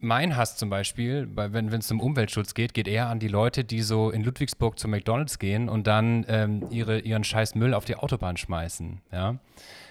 Mein 0.00 0.36
Hass 0.36 0.56
zum 0.56 0.70
Beispiel, 0.70 1.26
bei, 1.26 1.52
wenn 1.52 1.72
es 1.72 1.90
um 1.90 2.00
Umweltschutz 2.00 2.54
geht, 2.54 2.72
geht 2.72 2.86
eher 2.86 3.08
an 3.08 3.18
die 3.18 3.28
Leute, 3.28 3.64
die 3.64 3.82
so 3.82 4.10
in 4.10 4.22
Ludwigsburg 4.22 4.78
zu 4.78 4.86
McDonalds 4.86 5.38
gehen 5.38 5.68
und 5.68 5.86
dann 5.86 6.24
ähm, 6.28 6.66
ihre, 6.70 7.00
ihren 7.00 7.24
scheiß 7.24 7.56
Müll 7.56 7.74
auf 7.74 7.84
die 7.84 7.96
Autobahn 7.96 8.36
schmeißen. 8.36 9.00
Ja? 9.10 9.38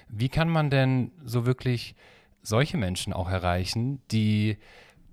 Wie 0.08 0.30
kann 0.30 0.50
man 0.50 0.70
denn 0.70 1.12
so 1.26 1.46
wirklich 1.46 1.96
solche 2.42 2.78
Menschen 2.78 3.12
auch 3.12 3.30
erreichen, 3.30 4.02
die 4.12 4.58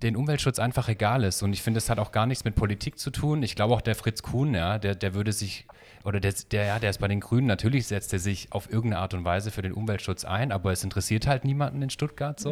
den 0.01 0.15
Umweltschutz 0.15 0.59
einfach 0.59 0.89
egal 0.89 1.23
ist. 1.23 1.41
Und 1.41 1.53
ich 1.53 1.61
finde, 1.61 1.77
es 1.77 1.89
hat 1.89 1.99
auch 1.99 2.11
gar 2.11 2.25
nichts 2.25 2.43
mit 2.43 2.55
Politik 2.55 2.99
zu 2.99 3.11
tun. 3.11 3.43
Ich 3.43 3.55
glaube 3.55 3.73
auch 3.73 3.81
der 3.81 3.95
Fritz 3.95 4.21
Kuhn, 4.21 4.53
ja, 4.53 4.77
der, 4.77 4.93
der 4.95 5.13
würde 5.13 5.31
sich, 5.31 5.65
oder 6.03 6.19
der, 6.19 6.33
der, 6.51 6.65
ja, 6.65 6.79
der 6.79 6.89
ist 6.89 6.99
bei 6.99 7.07
den 7.07 7.21
Grünen, 7.21 7.47
natürlich 7.47 7.87
setzt 7.87 8.11
er 8.13 8.19
sich 8.19 8.51
auf 8.51 8.71
irgendeine 8.71 9.01
Art 9.01 9.13
und 9.13 9.23
Weise 9.23 9.51
für 9.51 9.61
den 9.61 9.73
Umweltschutz 9.73 10.25
ein, 10.25 10.51
aber 10.51 10.71
es 10.71 10.83
interessiert 10.83 11.27
halt 11.27 11.45
niemanden 11.45 11.81
in 11.81 11.89
Stuttgart 11.89 12.39
so. 12.39 12.51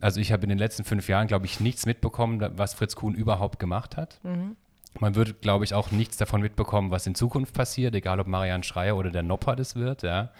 Also 0.00 0.20
ich 0.20 0.32
habe 0.32 0.44
in 0.44 0.48
den 0.48 0.58
letzten 0.58 0.84
fünf 0.84 1.08
Jahren, 1.08 1.26
glaube 1.26 1.46
ich, 1.46 1.60
nichts 1.60 1.86
mitbekommen, 1.86 2.40
was 2.56 2.74
Fritz 2.74 2.94
Kuhn 2.96 3.14
überhaupt 3.14 3.58
gemacht 3.58 3.96
hat. 3.96 4.20
Man 5.00 5.14
wird, 5.14 5.42
glaube 5.42 5.64
ich, 5.64 5.74
auch 5.74 5.90
nichts 5.90 6.16
davon 6.16 6.40
mitbekommen, 6.40 6.90
was 6.90 7.06
in 7.06 7.14
Zukunft 7.14 7.54
passiert, 7.54 7.94
egal 7.94 8.20
ob 8.20 8.26
Marianne 8.26 8.64
Schreier 8.64 8.96
oder 8.96 9.10
der 9.10 9.22
Nopper 9.22 9.56
das 9.56 9.74
wird, 9.76 10.02
ja. 10.02 10.30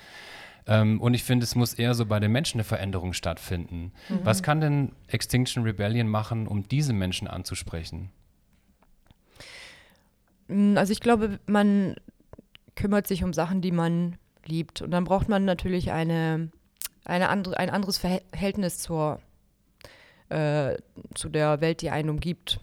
Ähm, 0.66 1.00
und 1.00 1.14
ich 1.14 1.24
finde, 1.24 1.44
es 1.44 1.54
muss 1.54 1.74
eher 1.74 1.94
so 1.94 2.04
bei 2.06 2.20
den 2.20 2.30
Menschen 2.30 2.59
eine 2.59 2.64
Veränderung 2.64 3.14
stattfinden. 3.14 3.92
Was 4.22 4.42
kann 4.42 4.61
denn 4.61 4.92
Extinction 5.06 5.62
Rebellion 5.62 6.09
machen, 6.09 6.46
um 6.46 6.68
diese 6.68 6.92
Menschen 6.92 7.26
anzusprechen? 7.26 8.11
Mm, 10.48 10.76
Also 10.76 10.92
ich 10.92 11.00
glaube, 11.00 11.40
man 11.46 11.96
kümmert 12.74 13.06
sich 13.06 13.24
um 13.24 13.32
Sachen, 13.32 13.61
die 13.61 13.72
man 13.72 14.16
liebt. 14.44 14.82
Und 14.82 14.90
dann 14.90 15.04
braucht 15.04 15.28
man 15.28 15.44
natürlich 15.44 15.90
eine, 15.90 16.50
eine 17.04 17.28
andere, 17.28 17.59
ein 17.59 17.70
anderes 17.70 17.98
Verhältnis 17.98 18.78
zur, 18.78 19.20
äh, 20.29 20.76
zu 21.14 21.29
der 21.29 21.61
Welt, 21.61 21.83
die 21.83 21.91
einen 21.91 22.11
umgibt. 22.11 22.61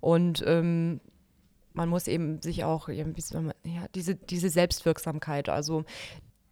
Und 0.00 0.42
ähm, 0.46 1.00
man 1.72 1.88
muss 1.88 2.08
eben 2.08 2.40
sich 2.42 2.64
auch, 2.64 2.88
ja, 2.88 3.04
diese, 3.94 4.14
diese 4.14 4.48
Selbstwirksamkeit, 4.48 5.48
also 5.48 5.84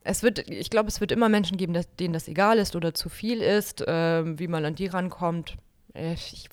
es 0.04 0.22
wird, 0.22 0.48
ich 0.48 0.70
glaube, 0.70 0.88
es 0.88 1.00
wird 1.00 1.12
immer 1.12 1.28
Menschen 1.28 1.56
geben, 1.56 1.74
dass, 1.74 1.94
denen 1.96 2.14
das 2.14 2.28
egal 2.28 2.58
ist 2.58 2.76
oder 2.76 2.94
zu 2.94 3.08
viel 3.08 3.42
ist, 3.42 3.84
ähm, 3.86 4.38
wie 4.38 4.48
man 4.48 4.64
an 4.64 4.74
die 4.74 4.86
rankommt. 4.86 5.56
Äh, 5.92 6.14
Ich, 6.14 6.48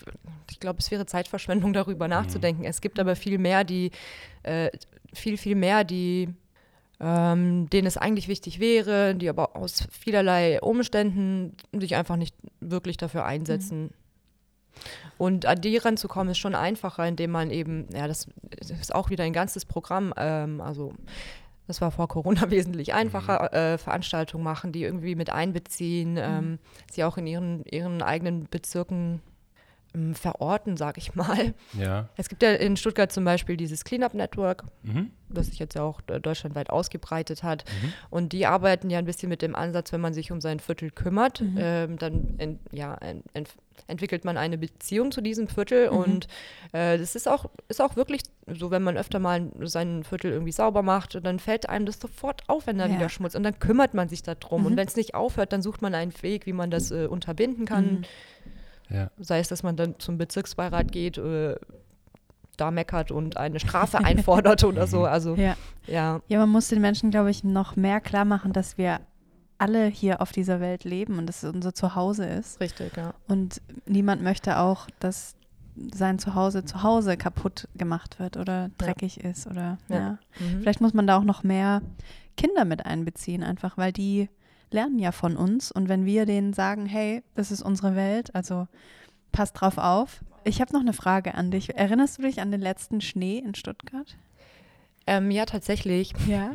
ich 0.50 0.60
glaube, 0.60 0.80
es 0.80 0.92
wäre 0.92 1.06
Zeitverschwendung, 1.06 1.72
darüber 1.74 2.08
nachzudenken. 2.08 2.66
Es 2.66 2.82
gibt 2.82 3.00
aber 3.00 3.16
viel 3.16 3.38
mehr, 3.38 3.64
die, 3.64 3.92
äh, 4.44 4.72
viel, 5.14 5.38
viel 5.38 5.56
mehr, 5.56 5.84
die, 5.84 6.30
ähm, 7.00 7.70
denen 7.70 7.88
es 7.88 7.98
eigentlich 7.98 8.28
wichtig 8.28 8.60
wäre, 8.60 9.16
die 9.16 9.30
aber 9.30 9.56
aus 9.56 9.88
vielerlei 9.92 10.62
Umständen 10.62 11.56
sich 11.72 11.96
einfach 11.96 12.16
nicht 12.16 12.36
wirklich 12.72 12.98
dafür 12.98 13.26
einsetzen. 13.26 13.92
Und 15.18 15.46
an 15.46 15.62
die 15.62 15.78
ranzukommen 15.78 16.32
ist 16.32 16.38
schon 16.38 16.56
einfacher, 16.56 17.08
indem 17.08 17.32
man 17.32 17.50
eben, 17.50 17.88
ja, 17.94 18.08
das, 18.08 18.28
ist 18.60 18.94
auch 18.94 19.10
wieder 19.10 19.24
ein 19.24 19.34
ganzes 19.34 19.66
Programm, 19.66 20.14
ähm, 20.18 20.60
also 20.60 20.94
das 21.68 21.82
war 21.82 21.92
vor 21.92 22.08
Corona 22.08 22.50
wesentlich 22.52 22.94
einfacher, 22.94 23.54
äh, 23.54 23.78
Veranstaltungen 23.78 24.44
machen, 24.44 24.72
die 24.72 24.84
irgendwie 24.84 25.16
mit 25.16 25.30
einbeziehen, 25.30 26.18
ähm, 26.20 26.60
sie 26.92 27.04
auch 27.04 27.18
in 27.18 27.28
ihren, 27.28 27.64
ihren 27.66 28.02
eigenen 28.02 28.48
Bezirken 28.50 29.22
verorten, 30.14 30.78
sag 30.78 30.98
ich 30.98 31.16
mal. 31.16 31.54
Ja. 31.74 32.10
Es 32.18 32.30
gibt 32.30 32.42
ja 32.44 32.52
in 32.54 32.78
Stuttgart 32.78 33.12
zum 33.12 33.24
Beispiel 33.26 33.58
dieses 33.58 33.84
Cleanup 33.84 34.14
Network, 34.14 34.64
Mhm. 34.84 35.12
das 35.30 35.48
sich 35.48 35.60
jetzt 35.60 35.76
ja 35.76 35.84
auch 35.84 36.02
deutschlandweit 36.02 36.70
ausgebreitet 36.70 37.44
hat. 37.44 37.66
Mhm. 37.84 37.94
Und 38.10 38.34
die 38.34 38.46
arbeiten 38.46 38.90
ja 38.90 39.00
ein 39.00 39.06
bisschen 39.06 39.30
mit 39.30 39.42
dem 39.42 39.56
Ansatz, 39.56 39.92
wenn 39.92 40.02
man 40.02 40.14
sich 40.14 40.32
um 40.32 40.42
sein 40.42 40.60
Viertel 40.60 40.92
kümmert, 40.92 41.42
Mhm. 41.42 41.58
ähm, 41.60 41.98
dann 41.98 42.36
ent, 42.38 42.60
ja, 42.72 42.94
ent, 42.96 43.24
ent, 43.34 43.50
entwickelt 43.88 44.24
man 44.24 44.38
eine 44.38 44.58
Beziehung 44.58 45.12
zu 45.12 45.22
diesem 45.22 45.48
Viertel. 45.48 45.90
Mhm. 45.92 45.98
Und 45.98 46.28
äh, 46.72 46.98
das 46.98 47.16
ist 47.16 47.28
auch, 47.28 47.46
ist 47.68 47.82
auch 47.82 47.96
wirklich 47.96 48.22
so, 48.48 48.72
wenn 48.72 48.84
man 48.84 48.96
öfter 48.98 49.20
mal 49.20 49.52
sein 49.64 50.04
Viertel 50.04 50.32
irgendwie 50.32 50.52
sauber 50.52 50.82
macht, 50.84 51.20
dann 51.26 51.40
fällt 51.40 51.68
einem 51.68 51.86
das 51.86 52.00
sofort 52.00 52.44
auf, 52.48 52.68
wenn 52.68 52.78
da 52.78 52.86
Ja. 52.88 52.96
wieder 52.96 53.10
Schmutz 53.10 53.36
Und 53.36 53.44
dann 53.44 53.60
kümmert 53.60 53.94
man 53.94 54.08
sich 54.08 54.22
darum. 54.24 54.62
Mhm. 54.62 54.68
Und 54.68 54.78
wenn 54.78 54.88
es 54.88 54.96
nicht 54.96 55.16
aufhört, 55.16 55.52
dann 55.52 55.62
sucht 55.62 55.82
man 55.82 55.94
einen 55.96 56.14
Weg, 56.22 56.46
wie 56.46 56.54
man 56.54 56.70
das 56.72 56.92
äh, 56.92 57.08
unterbinden 57.08 57.66
kann. 57.66 58.06
Mhm. 58.90 58.96
Ja. 58.96 59.12
Sei 59.18 59.40
es, 59.40 59.48
dass 59.48 59.64
man 59.64 59.76
dann 59.76 60.00
zum 60.00 60.18
Bezirksbeirat 60.18 60.92
geht, 60.92 61.18
äh, 61.18 61.56
da 62.58 62.72
meckert 62.72 63.12
und 63.12 63.38
eine 63.38 63.60
Strafe 63.60 64.00
einfordert 64.00 64.64
oder 64.64 64.88
so. 64.88 65.06
Also 65.16 65.36
Ja. 65.36 65.56
ja. 65.88 66.22
ja, 66.28 66.40
man 66.40 66.50
muss 66.50 66.70
den 66.70 66.82
Menschen, 66.82 67.12
glaube 67.12 67.30
ich, 67.32 67.44
noch 67.44 67.76
mehr 67.76 68.00
klar 68.02 68.26
machen, 68.26 68.54
dass 68.54 68.78
wir 68.78 69.00
alle 69.58 69.86
hier 69.88 70.22
auf 70.22 70.32
dieser 70.32 70.60
Welt 70.60 70.84
leben 70.84 71.18
und 71.18 71.28
dass 71.28 71.44
es 71.44 71.54
unser 71.54 71.74
Zuhause 71.74 72.26
ist. 72.26 72.60
Richtig, 72.60 72.96
ja. 72.98 73.14
Und 73.28 73.62
niemand 73.86 74.22
möchte 74.22 74.60
auch, 74.60 74.88
dass 75.00 75.36
sein 75.94 76.20
Zuhause 76.20 76.64
zu 76.64 76.84
Hause 76.84 77.18
kaputt 77.18 77.68
gemacht 77.76 78.20
wird 78.20 78.38
oder 78.38 78.70
dreckig 78.78 79.22
ist 79.24 79.48
oder 79.48 79.78
ja. 79.90 79.96
Ja. 79.96 80.20
Mhm. 80.40 80.62
Vielleicht 80.62 80.82
muss 80.82 80.94
man 80.94 81.08
da 81.08 81.18
auch 81.18 81.24
noch 81.24 81.44
mehr 81.44 81.82
Kinder 82.38 82.66
mit 82.66 82.86
einbeziehen, 82.86 83.44
einfach 83.44 83.78
weil 83.78 83.92
die 83.92 84.30
lernen 84.72 85.00
ja 85.00 85.12
von 85.12 85.38
uns 85.38 85.72
und 85.72 85.90
wenn 85.90 86.06
wir 86.06 86.26
denen 86.26 86.54
sagen, 86.54 86.86
hey, 86.86 87.24
das 87.36 87.52
ist 87.52 87.62
unsere 87.62 87.96
Welt, 87.96 88.34
also 88.36 88.68
passt 89.32 89.60
drauf 89.60 89.78
auf. 89.78 90.22
Ich 90.44 90.62
habe 90.62 90.74
noch 90.74 90.82
eine 90.82 90.94
Frage 90.94 91.34
an 91.36 91.52
dich. 91.52 91.76
Erinnerst 91.76 92.18
du 92.18 92.24
dich 92.24 92.40
an 92.42 92.52
den 92.52 92.62
letzten 92.62 93.02
Schnee 93.02 93.40
in 93.40 93.56
Stuttgart? 93.56 94.16
Ähm, 95.08 95.30
ja, 95.30 95.46
tatsächlich, 95.46 96.14
Ja. 96.28 96.52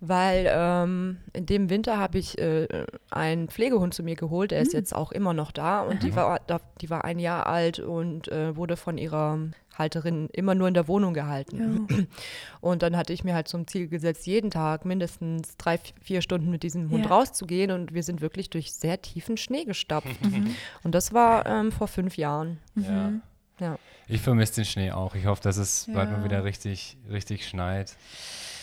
weil 0.00 0.46
ähm, 0.50 1.18
in 1.32 1.46
dem 1.46 1.68
Winter 1.70 1.98
habe 1.98 2.18
ich 2.18 2.38
äh, 2.38 2.68
einen 3.10 3.48
Pflegehund 3.48 3.92
zu 3.92 4.02
mir 4.04 4.14
geholt. 4.14 4.52
Der 4.52 4.60
ist 4.60 4.72
Hm. 4.72 4.78
jetzt 4.78 4.94
auch 4.94 5.10
immer 5.12 5.34
noch 5.34 5.50
da 5.52 5.80
und 5.82 6.02
die 6.04 6.14
war, 6.14 6.40
die 6.80 6.90
war 6.90 7.04
ein 7.04 7.18
Jahr 7.18 7.46
alt 7.46 7.80
und 7.80 8.28
äh, 8.28 8.54
wurde 8.56 8.76
von 8.76 8.98
ihrer 8.98 9.38
Halterin 9.78 10.28
immer 10.32 10.54
nur 10.54 10.68
in 10.68 10.74
der 10.74 10.88
Wohnung 10.88 11.14
gehalten. 11.14 11.86
ja. 11.90 11.96
Und 12.60 12.82
dann 12.82 12.96
hatte 12.96 13.12
ich 13.12 13.22
mir 13.24 13.34
halt 13.34 13.46
zum 13.48 13.66
Ziel 13.66 13.88
gesetzt, 13.88 14.26
jeden 14.26 14.50
Tag 14.50 14.84
mindestens 14.84 15.56
drei, 15.56 15.78
vier 16.00 16.20
Stunden 16.22 16.50
mit 16.50 16.62
diesem 16.64 16.90
Hund 16.90 17.04
Ja. 17.04 17.10
rauszugehen 17.12 17.70
und 17.70 17.94
wir 17.94 18.02
sind 18.02 18.20
wirklich 18.20 18.50
durch 18.50 18.72
sehr 18.72 19.00
tiefen 19.00 19.36
Schnee 19.36 19.64
gestapft. 19.64 20.08
Mhm. 20.28 20.54
Und 20.82 20.94
das 20.94 21.12
war 21.14 21.46
ähm, 21.46 21.70
vor 21.72 21.86
fünf 21.88 22.16
Jahren. 22.16 22.58
Ja. 22.74 23.10
Mhm. 23.10 23.22
Ja. 23.60 23.78
Ich 24.08 24.20
vermisse 24.20 24.56
den 24.56 24.64
Schnee 24.64 24.90
auch. 24.92 25.14
Ich 25.14 25.26
hoffe, 25.26 25.42
dass 25.42 25.56
es 25.56 25.88
bald 25.92 26.10
Ja. 26.10 26.16
mal 26.18 26.24
wieder 26.24 26.44
richtig, 26.44 26.96
richtig 27.10 27.46
schneit. 27.48 27.96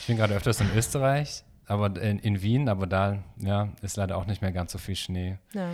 Ich 0.01 0.07
bin 0.07 0.17
gerade 0.17 0.33
öfters 0.35 0.59
in 0.61 0.69
Österreich, 0.75 1.43
aber 1.65 1.99
in, 2.01 2.19
in 2.19 2.41
Wien, 2.41 2.69
aber 2.69 2.87
da 2.87 3.23
ja, 3.37 3.69
ist 3.81 3.97
leider 3.97 4.17
auch 4.17 4.25
nicht 4.25 4.41
mehr 4.41 4.51
ganz 4.51 4.71
so 4.73 4.77
viel 4.77 4.95
Schnee. 4.95 5.37
Ja. 5.53 5.69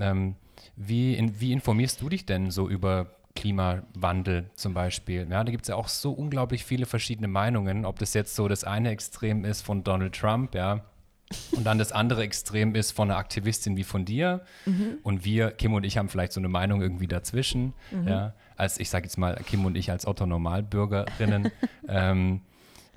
Ähm, 0.00 0.34
wie, 0.76 1.14
in, 1.14 1.40
wie 1.40 1.52
informierst 1.52 2.00
du 2.00 2.08
dich 2.08 2.26
denn 2.26 2.50
so 2.50 2.68
über 2.68 3.06
Klimawandel 3.38 4.50
zum 4.54 4.74
Beispiel? 4.74 5.26
Ja, 5.30 5.44
da 5.44 5.50
gibt 5.50 5.62
es 5.62 5.68
ja 5.68 5.76
auch 5.76 5.88
so 5.88 6.12
unglaublich 6.12 6.64
viele 6.64 6.86
verschiedene 6.86 7.28
Meinungen, 7.28 7.84
ob 7.84 7.98
das 7.98 8.12
jetzt 8.14 8.34
so 8.34 8.48
das 8.48 8.64
eine 8.64 8.90
Extrem 8.90 9.44
ist 9.44 9.62
von 9.62 9.84
Donald 9.84 10.14
Trump, 10.14 10.54
ja, 10.54 10.84
und 11.52 11.64
dann 11.64 11.78
das 11.78 11.92
andere 11.92 12.22
Extrem 12.22 12.74
ist 12.74 12.92
von 12.92 13.10
einer 13.10 13.18
Aktivistin 13.18 13.76
wie 13.76 13.84
von 13.84 14.04
dir. 14.04 14.40
Und 15.02 15.24
wir, 15.24 15.50
Kim 15.50 15.74
und 15.74 15.84
ich, 15.84 15.98
haben 15.98 16.08
vielleicht 16.08 16.32
so 16.32 16.40
eine 16.40 16.48
Meinung 16.48 16.80
irgendwie 16.80 17.06
dazwischen. 17.06 17.74
Ja, 18.06 18.34
als 18.56 18.80
ich 18.80 18.88
sage 18.88 19.04
jetzt 19.04 19.18
mal, 19.18 19.38
Kim 19.46 19.64
und 19.66 19.76
ich 19.76 19.90
als 19.90 20.06
Otto-Normalbürgerinnen. 20.06 21.52
ähm, 21.88 22.40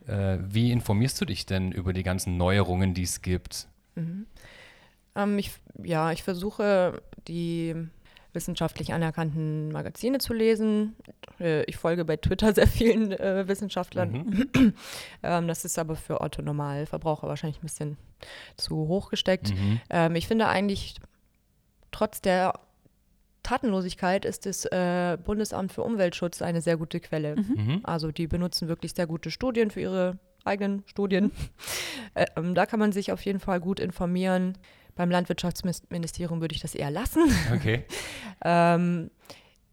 äh, 0.08 0.38
wie 0.48 0.72
informierst 0.72 1.20
du 1.20 1.26
dich 1.26 1.46
denn 1.46 1.72
über 1.72 1.94
die 1.94 2.04
ganzen 2.04 2.38
Neuerungen, 2.38 2.94
die 2.94 3.04
es 3.04 3.22
gibt? 3.22 3.68
Ähm, 5.16 5.38
ich, 5.38 5.52
ja, 5.84 6.12
ich 6.12 6.24
versuche 6.24 7.02
die 7.28 7.76
wissenschaftlich 8.34 8.94
anerkannten 8.94 9.72
Magazine 9.72 10.20
zu 10.20 10.34
lesen. 10.34 10.96
Äh, 11.40 11.64
ich 11.64 11.78
folge 11.78 12.06
bei 12.06 12.18
Twitter 12.18 12.54
sehr 12.56 12.68
vielen 12.68 13.12
äh, 13.12 13.48
Wissenschaftlern. 13.48 14.50
ähm, 15.24 15.48
das 15.48 15.66
ist 15.66 15.78
aber 15.78 15.96
für 15.96 16.22
Otto-Normalverbraucher 16.22 17.28
wahrscheinlich 17.28 17.60
ein 17.60 17.68
bisschen 17.68 17.98
zu 18.58 18.76
hoch 18.88 19.10
gesteckt. 19.10 19.54
Mhm. 19.54 19.82
Ähm, 19.90 20.16
ich 20.16 20.28
finde 20.28 20.48
eigentlich, 20.48 20.96
trotz 21.92 22.22
der 22.22 22.54
Tatenlosigkeit 23.44 24.26
ist 24.26 24.46
das 24.46 24.66
äh, 24.66 25.18
Bundesamt 25.24 25.72
für 25.72 25.84
Umweltschutz 25.84 26.42
eine 26.42 26.62
sehr 26.62 26.78
gute 26.78 27.00
Quelle. 27.00 27.36
Mhm. 27.36 27.82
Also 27.84 28.12
die 28.12 28.28
benutzen 28.28 28.68
wirklich 28.68 28.94
sehr 28.94 29.08
gute 29.08 29.32
Studien 29.32 29.72
für 29.72 29.82
ihre 29.82 30.20
eigenen 30.44 30.84
Studien. 30.86 31.32
Äh, 32.14 32.26
ähm, 32.36 32.56
da 32.56 32.66
kann 32.66 32.80
man 32.80 32.92
sich 32.92 33.14
auf 33.14 33.24
jeden 33.24 33.40
Fall 33.40 33.62
gut 33.62 33.80
informieren. 33.80 34.58
Beim 35.02 35.10
Landwirtschaftsministerium 35.10 36.42
würde 36.42 36.54
ich 36.54 36.62
das 36.62 36.76
eher 36.76 36.92
lassen. 36.92 37.24
Okay. 37.52 37.86
ähm, 38.46 39.10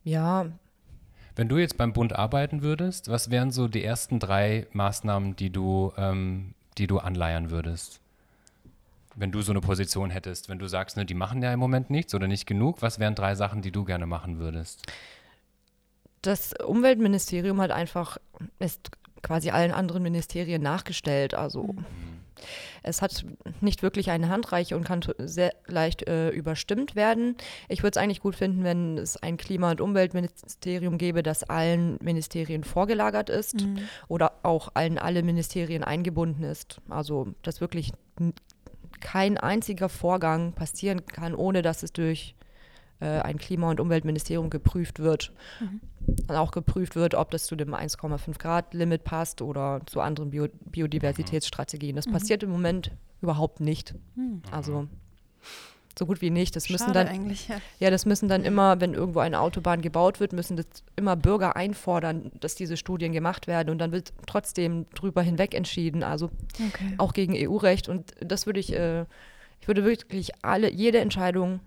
ja, 0.02 0.46
Wenn 1.36 1.50
du 1.50 1.58
jetzt 1.58 1.76
beim 1.76 1.92
Bund 1.92 2.14
arbeiten 2.14 2.62
würdest, 2.62 3.08
was 3.08 3.30
wären 3.30 3.50
so 3.50 3.68
die 3.68 3.84
ersten 3.84 4.20
drei 4.20 4.66
Maßnahmen, 4.72 5.36
die 5.36 5.50
du, 5.50 5.92
ähm, 5.98 6.54
die 6.78 6.86
du 6.86 6.98
anleiern 6.98 7.50
würdest? 7.50 8.00
Wenn 9.16 9.30
du 9.30 9.42
so 9.42 9.52
eine 9.52 9.60
Position 9.60 10.08
hättest, 10.08 10.48
wenn 10.48 10.58
du 10.58 10.66
sagst, 10.66 10.96
ne, 10.96 11.04
die 11.04 11.12
machen 11.12 11.42
ja 11.42 11.52
im 11.52 11.60
Moment 11.60 11.90
nichts 11.90 12.14
oder 12.14 12.26
nicht 12.26 12.46
genug, 12.46 12.80
was 12.80 12.98
wären 12.98 13.14
drei 13.14 13.34
Sachen, 13.34 13.60
die 13.60 13.70
du 13.70 13.84
gerne 13.84 14.06
machen 14.06 14.38
würdest? 14.38 14.86
das 16.22 16.52
Umweltministerium 16.54 17.60
hat 17.60 17.70
einfach, 17.70 18.18
ist 18.58 18.90
quasi 19.22 19.50
allen 19.50 19.72
anderen 19.72 20.02
Ministerien 20.02 20.62
nachgestellt. 20.62 21.34
Also 21.34 21.74
es 22.82 23.02
hat 23.02 23.24
nicht 23.60 23.82
wirklich 23.82 24.10
eine 24.10 24.28
Handreiche 24.28 24.76
und 24.76 24.84
kann 24.84 25.00
sehr 25.18 25.52
leicht 25.66 26.08
äh, 26.08 26.30
überstimmt 26.30 26.96
werden. 26.96 27.36
Ich 27.68 27.82
würde 27.82 27.98
es 27.98 28.02
eigentlich 28.02 28.20
gut 28.20 28.36
finden, 28.36 28.64
wenn 28.64 28.98
es 28.98 29.16
ein 29.16 29.36
Klima- 29.36 29.70
und 29.70 29.80
Umweltministerium 29.80 30.98
gäbe, 30.98 31.22
das 31.22 31.44
allen 31.44 31.98
Ministerien 32.02 32.64
vorgelagert 32.64 33.30
ist 33.30 33.64
Mhm. 33.64 33.78
oder 34.08 34.32
auch 34.42 34.70
allen 34.74 34.98
alle 34.98 35.22
Ministerien 35.22 35.84
eingebunden 35.84 36.44
ist. 36.44 36.80
Also 36.88 37.28
dass 37.42 37.60
wirklich 37.60 37.92
kein 39.00 39.38
einziger 39.38 39.88
Vorgang 39.88 40.52
passieren 40.52 41.06
kann, 41.06 41.34
ohne 41.34 41.62
dass 41.62 41.82
es 41.82 41.92
durch 41.92 42.34
ein 43.06 43.38
Klima- 43.38 43.70
und 43.70 43.80
Umweltministerium 43.80 44.50
geprüft 44.50 44.98
wird. 44.98 45.32
Und 46.26 46.36
auch 46.36 46.50
geprüft 46.50 46.96
wird, 46.96 47.14
ob 47.14 47.30
das 47.30 47.46
zu 47.46 47.54
dem 47.54 47.74
1,5 47.74 48.38
Grad 48.38 48.74
Limit 48.74 49.04
passt 49.04 49.42
oder 49.42 49.80
zu 49.86 50.00
anderen 50.00 50.30
Bio 50.30 50.48
Biodiversitätsstrategien. 50.66 51.96
Das 51.96 52.06
passiert 52.06 52.42
im 52.42 52.50
Moment 52.50 52.92
überhaupt 53.20 53.60
nicht. 53.60 53.94
Hm. 54.14 54.42
Also 54.50 54.88
so 55.98 56.06
gut 56.06 56.20
wie 56.20 56.30
nicht. 56.30 56.54
Das 56.56 56.70
müssen 56.70 56.86
Schade 56.86 57.04
dann 57.04 57.08
eigentlich. 57.08 57.48
Ja. 57.48 57.60
ja, 57.80 57.90
das 57.90 58.06
müssen 58.06 58.28
dann 58.28 58.44
immer, 58.44 58.80
wenn 58.80 58.94
irgendwo 58.94 59.18
eine 59.18 59.40
Autobahn 59.40 59.82
gebaut 59.82 60.20
wird, 60.20 60.32
müssen 60.32 60.56
das 60.56 60.66
immer 60.96 61.16
Bürger 61.16 61.56
einfordern, 61.56 62.30
dass 62.40 62.54
diese 62.54 62.76
Studien 62.76 63.12
gemacht 63.12 63.46
werden 63.46 63.70
und 63.70 63.78
dann 63.78 63.92
wird 63.92 64.12
trotzdem 64.26 64.86
drüber 64.94 65.22
hinweg 65.22 65.54
entschieden, 65.54 66.02
also 66.02 66.30
Okay. 66.68 66.94
auch 66.98 67.12
gegen 67.12 67.34
EU-Recht 67.36 67.88
und 67.88 68.12
das 68.20 68.46
würde 68.46 68.60
ich, 68.60 68.72
äh, 68.72 69.02
ich 69.60 69.66
würde 69.66 69.84
wirklich 69.84 70.32
alle, 70.42 70.70
jede 70.70 70.98
Entscheidung, 71.00 71.60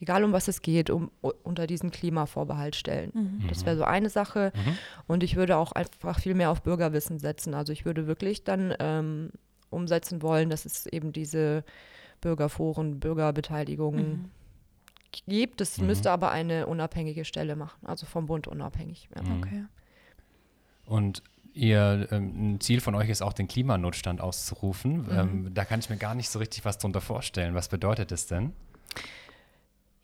egal 0.00 0.24
um 0.24 0.32
was 0.32 0.48
es 0.48 0.62
geht, 0.62 0.90
um, 0.90 1.10
unter 1.42 1.66
diesen 1.66 1.90
Klimavorbehalt 1.90 2.76
stellen. 2.76 3.10
Mhm. 3.14 3.48
Das 3.48 3.64
wäre 3.66 3.76
so 3.76 3.84
eine 3.84 4.08
Sache 4.10 4.52
Mhm. 4.54 4.78
und 5.06 5.22
ich 5.22 5.36
würde 5.36 5.56
auch 5.56 5.72
einfach 5.72 6.18
viel 6.20 6.34
mehr 6.34 6.50
auf 6.50 6.62
Bürgerwissen 6.62 7.18
setzen. 7.18 7.54
Also 7.54 7.72
ich 7.72 7.84
würde 7.84 8.06
wirklich 8.06 8.44
dann 8.44 8.74
ähm, 8.78 9.30
umsetzen 9.70 10.22
wollen, 10.22 10.50
dass 10.50 10.64
es 10.64 10.86
eben 10.86 11.12
diese 11.12 11.64
Bürgerforen, 12.20 12.98
Bürgerbeteiligung 13.00 13.96
Mhm. 13.96 14.24
gibt. 15.26 15.60
Das 15.60 15.78
Mhm. 15.78 15.86
müsste 15.86 16.10
aber 16.10 16.30
eine 16.30 16.66
unabhängige 16.66 17.24
Stelle 17.24 17.56
machen, 17.56 17.86
also 17.86 18.06
vom 18.06 18.26
Bund 18.26 18.46
unabhängig. 18.48 19.08
Ja. 19.14 19.22
Mhm. 19.22 19.38
Okay. 19.42 19.64
Und 20.86 21.22
ihr, 21.52 22.06
ähm, 22.12 22.54
ein 22.54 22.60
Ziel 22.60 22.80
von 22.80 22.94
euch 22.94 23.08
ist 23.08 23.22
auch, 23.22 23.32
den 23.32 23.48
Klimanotstand 23.48 24.20
auszurufen. 24.20 25.08
Ähm, 25.10 25.50
da 25.54 25.64
kann 25.64 25.80
ich 25.80 25.88
mir 25.90 25.96
gar 25.96 26.14
nicht 26.14 26.28
so 26.28 26.38
richtig 26.38 26.64
was 26.64 26.78
drunter 26.78 27.00
vorstellen. 27.00 27.54
Was 27.54 27.68
bedeutet 27.68 28.10
das 28.12 28.26
denn? 28.26 28.52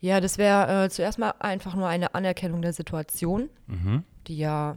Ja, 0.03 0.19
das 0.19 0.37
wäre 0.37 0.83
äh, 0.85 0.89
zuerst 0.89 1.17
mal 1.17 1.33
einfach 1.39 1.75
nur 1.75 1.87
eine 1.87 2.13
Anerkennung 2.13 2.61
der 2.61 2.73
Situation, 2.73 3.49
Mhm. 3.67 4.03
die 4.27 4.37
ja 4.37 4.75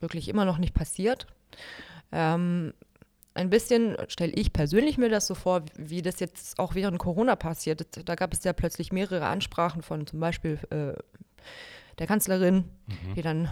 wirklich 0.00 0.28
immer 0.28 0.44
noch 0.44 0.58
nicht 0.58 0.74
passiert. 0.74 1.26
Ähm, 2.12 2.74
ein 3.32 3.48
bisschen 3.48 3.96
stelle 4.08 4.32
ich 4.34 4.52
persönlich 4.52 4.98
mir 4.98 5.08
das 5.08 5.26
so 5.26 5.34
vor, 5.34 5.62
wie 5.78 6.02
das 6.02 6.20
jetzt 6.20 6.58
auch 6.58 6.74
während 6.74 6.98
Corona 6.98 7.34
passiert. 7.34 7.86
Da 8.06 8.14
gab 8.14 8.34
es 8.34 8.44
ja 8.44 8.52
plötzlich 8.52 8.92
mehrere 8.92 9.24
Ansprachen 9.24 9.80
von 9.80 10.06
zum 10.06 10.20
Beispiel 10.20 10.58
äh, 10.68 10.92
der 11.98 12.06
Kanzlerin, 12.06 12.64
Mhm. 12.88 13.14
die 13.14 13.22
dann 13.22 13.48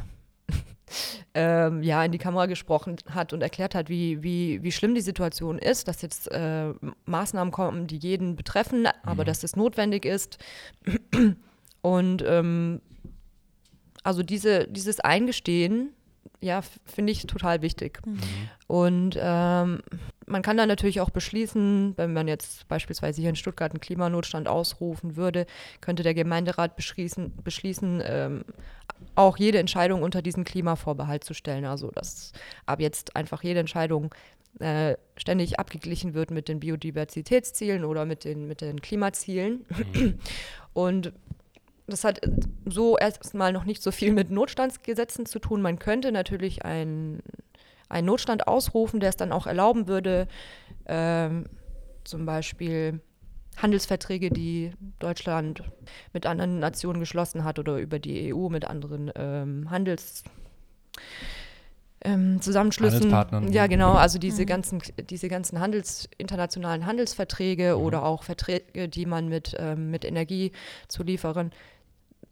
ähm, 1.34 1.82
ja 1.82 2.05
in 2.05 2.12
die 2.12 2.18
Kamera 2.18 2.47
gesprochen 2.47 2.97
hat 3.11 3.32
und 3.32 3.43
erklärt 3.43 3.74
hat, 3.74 3.88
wie, 3.88 4.22
wie, 4.22 4.62
wie 4.62 4.72
schlimm 4.72 4.95
die 4.95 5.01
Situation 5.01 5.59
ist, 5.59 5.88
dass 5.88 6.03
jetzt 6.03 6.30
äh, 6.30 6.72
Maßnahmen 7.07 7.53
kommen, 7.53 7.86
die 7.86 7.99
jeden 7.99 8.36
betreffen, 8.36 8.86
aber 9.03 9.22
Mhm. 9.22 9.26
dass 9.26 9.45
es 9.45 9.57
notwendig 9.57 10.05
ist. 10.05 10.38
Und 11.82 12.24
ähm, 12.26 12.80
also 14.03 14.22
diese, 14.22 14.66
dieses 14.68 15.01
Eingestehen, 15.01 15.91
ja, 16.41 16.62
finde 16.84 17.12
ich 17.12 17.26
total 17.26 17.62
wichtig. 17.62 18.01
Mhm. 18.07 18.18
Und 18.66 19.18
ähm, 19.20 19.82
man 20.26 20.43
kann 20.43 20.57
dann 20.57 20.68
natürlich 20.68 21.01
auch 21.01 21.11
beschließen, 21.11 21.95
wenn 21.97 22.12
man 22.12 22.28
jetzt 22.28 22.66
beispielsweise 22.68 23.20
hier 23.20 23.30
in 23.30 23.36
Stuttgart 23.36 23.72
einen 23.72 23.80
Klimanotstand 23.80 24.49
ausrufen 24.49 25.16
würde, 25.16 25.47
könnte 25.80 26.03
der 26.03 26.14
Gemeinderat 26.14 26.76
beschließen, 26.76 27.34
beschließen 27.43 28.03
ähm, 28.05 28.45
auch 29.14 29.36
jede 29.36 29.59
Entscheidung 29.59 30.03
unter 30.03 30.22
diesen 30.22 30.45
Klimavorbehalt 30.45 31.24
zu 31.24 31.34
stellen. 31.34 31.64
Also 31.64 31.91
dass 31.91 32.32
ab 32.64 32.80
jetzt 32.80 33.16
einfach 33.16 33.43
jede 33.43 33.61
Entscheidung 33.61 34.14
äh, 34.59 34.97
ständig 35.16 35.61
abgeglichen 35.61 36.14
wird 36.14 36.30
mit 36.30 36.49
den 36.49 36.61
Biodiversitätszielen 36.61 37.84
oder 37.84 38.05
mit 38.07 38.24
den, 38.24 38.47
mit 38.47 38.61
den 38.61 38.80
Klimazielen. 38.80 39.64
Und 40.72 41.12
das 41.91 42.05
hat 42.05 42.20
so 42.66 42.97
erstmal 42.97 43.53
noch 43.53 43.64
nicht 43.64 43.82
so 43.82 43.91
viel 43.91 44.12
mit 44.12 44.30
Notstandsgesetzen 44.30 45.26
zu 45.26 45.38
tun. 45.38 45.61
Man 45.62 45.78
könnte 45.78 46.12
natürlich 46.12 46.64
ein 46.64 47.20
einen 47.91 48.07
Notstand 48.07 48.47
ausrufen, 48.47 49.01
der 49.01 49.09
es 49.09 49.16
dann 49.16 49.32
auch 49.32 49.49
erlauben 49.49 49.88
würde, 49.88 50.28
ähm, 50.86 51.47
zum 52.05 52.24
Beispiel 52.24 53.01
Handelsverträge, 53.57 54.30
die 54.30 54.70
Deutschland 55.01 55.64
mit 56.12 56.24
anderen 56.24 56.61
Nationen 56.61 57.01
geschlossen 57.01 57.43
hat 57.43 57.59
oder 57.59 57.78
über 57.78 57.99
die 57.99 58.32
EU 58.32 58.49
mit 58.49 58.64
anderen 58.64 59.11
ähm, 59.16 59.68
Handels 59.70 60.22
ähm, 62.03 62.41
Zusammenschlüssen. 62.41 63.12
Handelspartnern. 63.12 63.53
Ja, 63.53 63.66
genau. 63.66 63.95
Also 63.95 64.18
diese 64.18 64.43
Mhm. 64.43 64.47
ganzen, 64.47 64.82
diese 65.11 65.28
ganzen 65.28 65.61
Handels, 65.61 66.09
internationalen 66.16 66.86
Handelsverträge 66.86 67.76
Mhm. 67.76 67.82
oder 67.82 68.05
auch 68.05 68.22
Verträge, 68.22 68.88
die 68.88 69.05
man 69.05 69.28
mit, 69.28 69.55
ähm, 69.59 69.91
mit 69.91 70.05
Energiezulieferern 70.05 71.51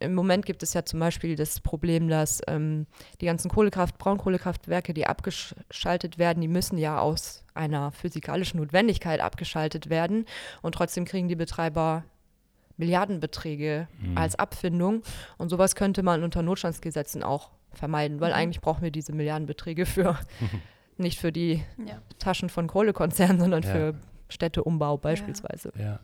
im 0.01 0.15
Moment 0.15 0.47
gibt 0.47 0.63
es 0.63 0.75
ja 0.75 0.85
zum 0.85 1.01
Beispiel 1.01 1.35
das 1.37 1.61
Problem, 1.61 2.09
dass 2.09 2.41
ähm, 2.47 2.87
die 3.21 3.27
ganzen 3.27 3.51
Kohlekraft, 3.51 3.99
Braunkohlekraftwerke, 3.99 4.95
die 4.95 5.07
abgeschaltet 5.07 6.19
werden, 6.19 6.41
die 6.41 6.49
müssen 6.49 6.79
ja 6.79 7.01
aus 7.01 7.45
einer 7.55 7.91
physikalischen 7.91 8.61
Notwendigkeit 8.61 9.21
abgeschaltet 9.21 9.91
werden. 9.91 10.25
Und 10.63 10.75
trotzdem 10.77 11.05
kriegen 11.05 11.27
die 11.29 11.35
Betreiber 11.37 12.05
Milliardenbeträge 12.77 13.89
Mhm. 14.01 14.17
als 14.17 14.37
Abfindung. 14.39 15.03
Und 15.37 15.49
sowas 15.49 15.75
könnte 15.75 16.03
man 16.03 16.23
unter 16.23 16.43
Notstandsgesetzen 16.43 17.23
auch 17.23 17.51
vermeiden, 17.73 18.21
weil 18.21 18.31
Mhm. 18.31 18.37
eigentlich 18.37 18.61
brauchen 18.61 18.83
wir 18.83 18.91
diese 18.91 19.13
Milliardenbeträge 19.13 19.85
für 19.85 20.17
nicht 20.97 21.19
für 21.19 21.33
die 21.33 21.63
Ja. 21.85 22.01
Taschen 22.19 22.49
von 22.49 22.67
Kohlekonzernen, 22.69 23.41
sondern 23.41 23.63
Ja. 23.63 23.71
für 23.71 23.95
Städteumbau 24.29 24.97
beispielsweise. 24.97 25.73
Ja. 25.77 25.99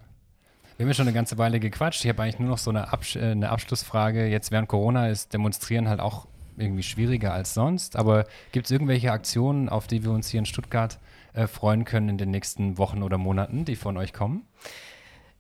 Wir 0.76 0.84
haben 0.84 0.90
ja 0.90 0.94
schon 0.94 1.06
eine 1.06 1.14
ganze 1.14 1.38
Weile 1.38 1.60
gequatscht. 1.60 2.04
Ich 2.04 2.08
habe 2.08 2.22
eigentlich 2.22 2.40
nur 2.40 2.48
noch 2.48 2.58
so 2.58 2.70
eine, 2.70 2.92
Absch 2.92 3.14
äh, 3.14 3.30
eine 3.30 3.50
Abschlussfrage. 3.50 4.26
Jetzt 4.26 4.50
während 4.50 4.68
Corona 4.68 5.08
ist 5.08 5.32
Demonstrieren 5.32 5.88
halt 5.88 6.00
auch 6.00 6.26
irgendwie 6.56 6.82
schwieriger 6.82 7.32
als 7.32 7.54
sonst. 7.54 7.94
Aber 7.94 8.26
gibt 8.50 8.66
es 8.66 8.72
irgendwelche 8.72 9.12
Aktionen, 9.12 9.68
auf 9.68 9.86
die 9.86 10.02
wir 10.02 10.10
uns 10.10 10.28
hier 10.28 10.40
in 10.40 10.46
Stuttgart 10.46 10.98
äh, 11.32 11.46
freuen 11.46 11.84
können 11.84 12.08
in 12.08 12.18
den 12.18 12.32
nächsten 12.32 12.76
Wochen 12.76 13.04
oder 13.04 13.18
Monaten, 13.18 13.64
die 13.64 13.76
von 13.76 13.96
euch 13.96 14.12
kommen? 14.12 14.46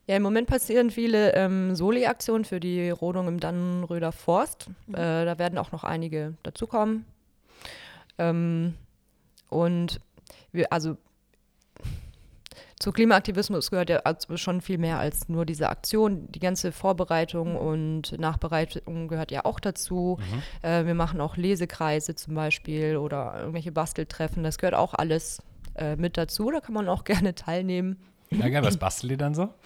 Ja, 0.06 0.16
im 0.16 0.22
Moment 0.22 0.46
passieren 0.46 0.90
viele 0.90 1.34
ähm, 1.34 1.74
Soli-Aktionen 1.74 2.44
für 2.44 2.60
die 2.60 2.90
Rodung 2.90 3.26
im 3.26 3.40
Dannenröder 3.40 4.12
Forst. 4.12 4.68
Mhm. 4.86 4.94
Äh, 4.94 5.24
da 5.24 5.38
werden 5.40 5.58
auch 5.58 5.72
noch 5.72 5.82
einige 5.82 6.34
dazukommen. 6.44 7.06
Ähm, 8.18 8.74
und 9.48 10.00
wir, 10.52 10.72
also 10.72 10.96
zu 12.84 12.92
Klimaaktivismus 12.92 13.70
gehört 13.70 13.88
ja 13.88 14.02
schon 14.34 14.60
viel 14.60 14.76
mehr 14.76 14.98
als 14.98 15.30
nur 15.30 15.46
diese 15.46 15.70
Aktion. 15.70 16.30
Die 16.32 16.38
ganze 16.38 16.70
Vorbereitung 16.70 17.56
und 17.56 18.12
Nachbereitung 18.20 19.08
gehört 19.08 19.30
ja 19.30 19.46
auch 19.46 19.58
dazu. 19.58 20.18
Äh, 20.60 20.84
wir 20.84 20.94
machen 20.94 21.18
auch 21.22 21.38
Lesekreise 21.38 22.14
zum 22.14 22.34
Beispiel 22.34 22.98
oder 22.98 23.36
irgendwelche 23.38 23.72
Basteltreffen. 23.72 24.44
Das 24.44 24.58
gehört 24.58 24.74
auch 24.74 24.92
alles 24.92 25.42
äh, 25.76 25.96
mit 25.96 26.18
dazu. 26.18 26.50
Da 26.50 26.60
kann 26.60 26.74
man 26.74 26.86
auch 26.90 27.04
gerne 27.04 27.34
teilnehmen. 27.34 27.96
Ja, 28.30 28.48
geil. 28.48 28.64
Was 28.64 28.76
bastelt 28.76 29.12
ihr 29.12 29.16
dann 29.18 29.34
so? 29.34 29.48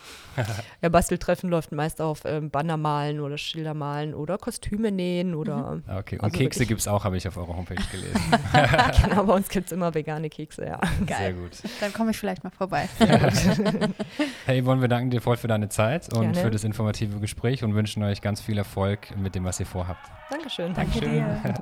Ja, 0.82 0.88
Basteltreffen 0.88 1.50
läuft 1.50 1.72
meist 1.72 2.00
auf 2.00 2.20
ähm, 2.24 2.50
Banner 2.50 2.76
malen 2.76 3.18
oder 3.18 3.36
Schilder 3.38 3.74
malen 3.74 4.14
oder 4.14 4.38
Kostüme 4.38 4.92
nähen 4.92 5.34
oder 5.34 5.80
Ah, 5.88 5.98
Okay. 5.98 6.14
Und 6.16 6.24
Also 6.24 6.38
Kekse 6.38 6.64
gibt 6.64 6.80
es 6.80 6.86
auch, 6.86 7.02
habe 7.04 7.16
ich 7.16 7.26
auf 7.26 7.36
eurer 7.36 7.56
Homepage 7.56 7.74
gelesen. 7.90 8.20
genau, 9.02 9.24
bei 9.24 9.32
uns 9.34 9.48
gibt 9.48 9.66
es 9.66 9.72
immer 9.72 9.92
vegane 9.94 10.30
Kekse, 10.30 10.66
ja. 10.66 10.80
Sehr 11.08 11.32
gut. 11.32 11.50
Dann 11.80 11.92
komme 11.92 12.12
ich 12.12 12.18
vielleicht 12.18 12.44
mal 12.44 12.50
vorbei. 12.50 12.88
Hey 14.46 14.62
Yvonne, 14.62 14.80
wir 14.80 14.88
danken 14.88 15.10
dir 15.10 15.20
voll 15.20 15.36
für 15.36 15.48
deine 15.48 15.68
Zeit 15.68 16.12
und 16.14 16.20
Gerne. 16.20 16.34
für 16.40 16.50
das 16.50 16.62
informative 16.64 17.18
Gespräch 17.18 17.64
und 17.64 17.74
wünschen 17.74 18.02
euch 18.04 18.22
ganz 18.22 18.40
viel 18.40 18.58
Erfolg 18.58 19.16
mit 19.16 19.34
dem, 19.34 19.44
was 19.44 19.58
ihr 19.60 19.66
vorhabt. 19.66 20.08
Dankeschön. 20.30 20.72
Danke 20.72 21.00
dir. 21.00 21.54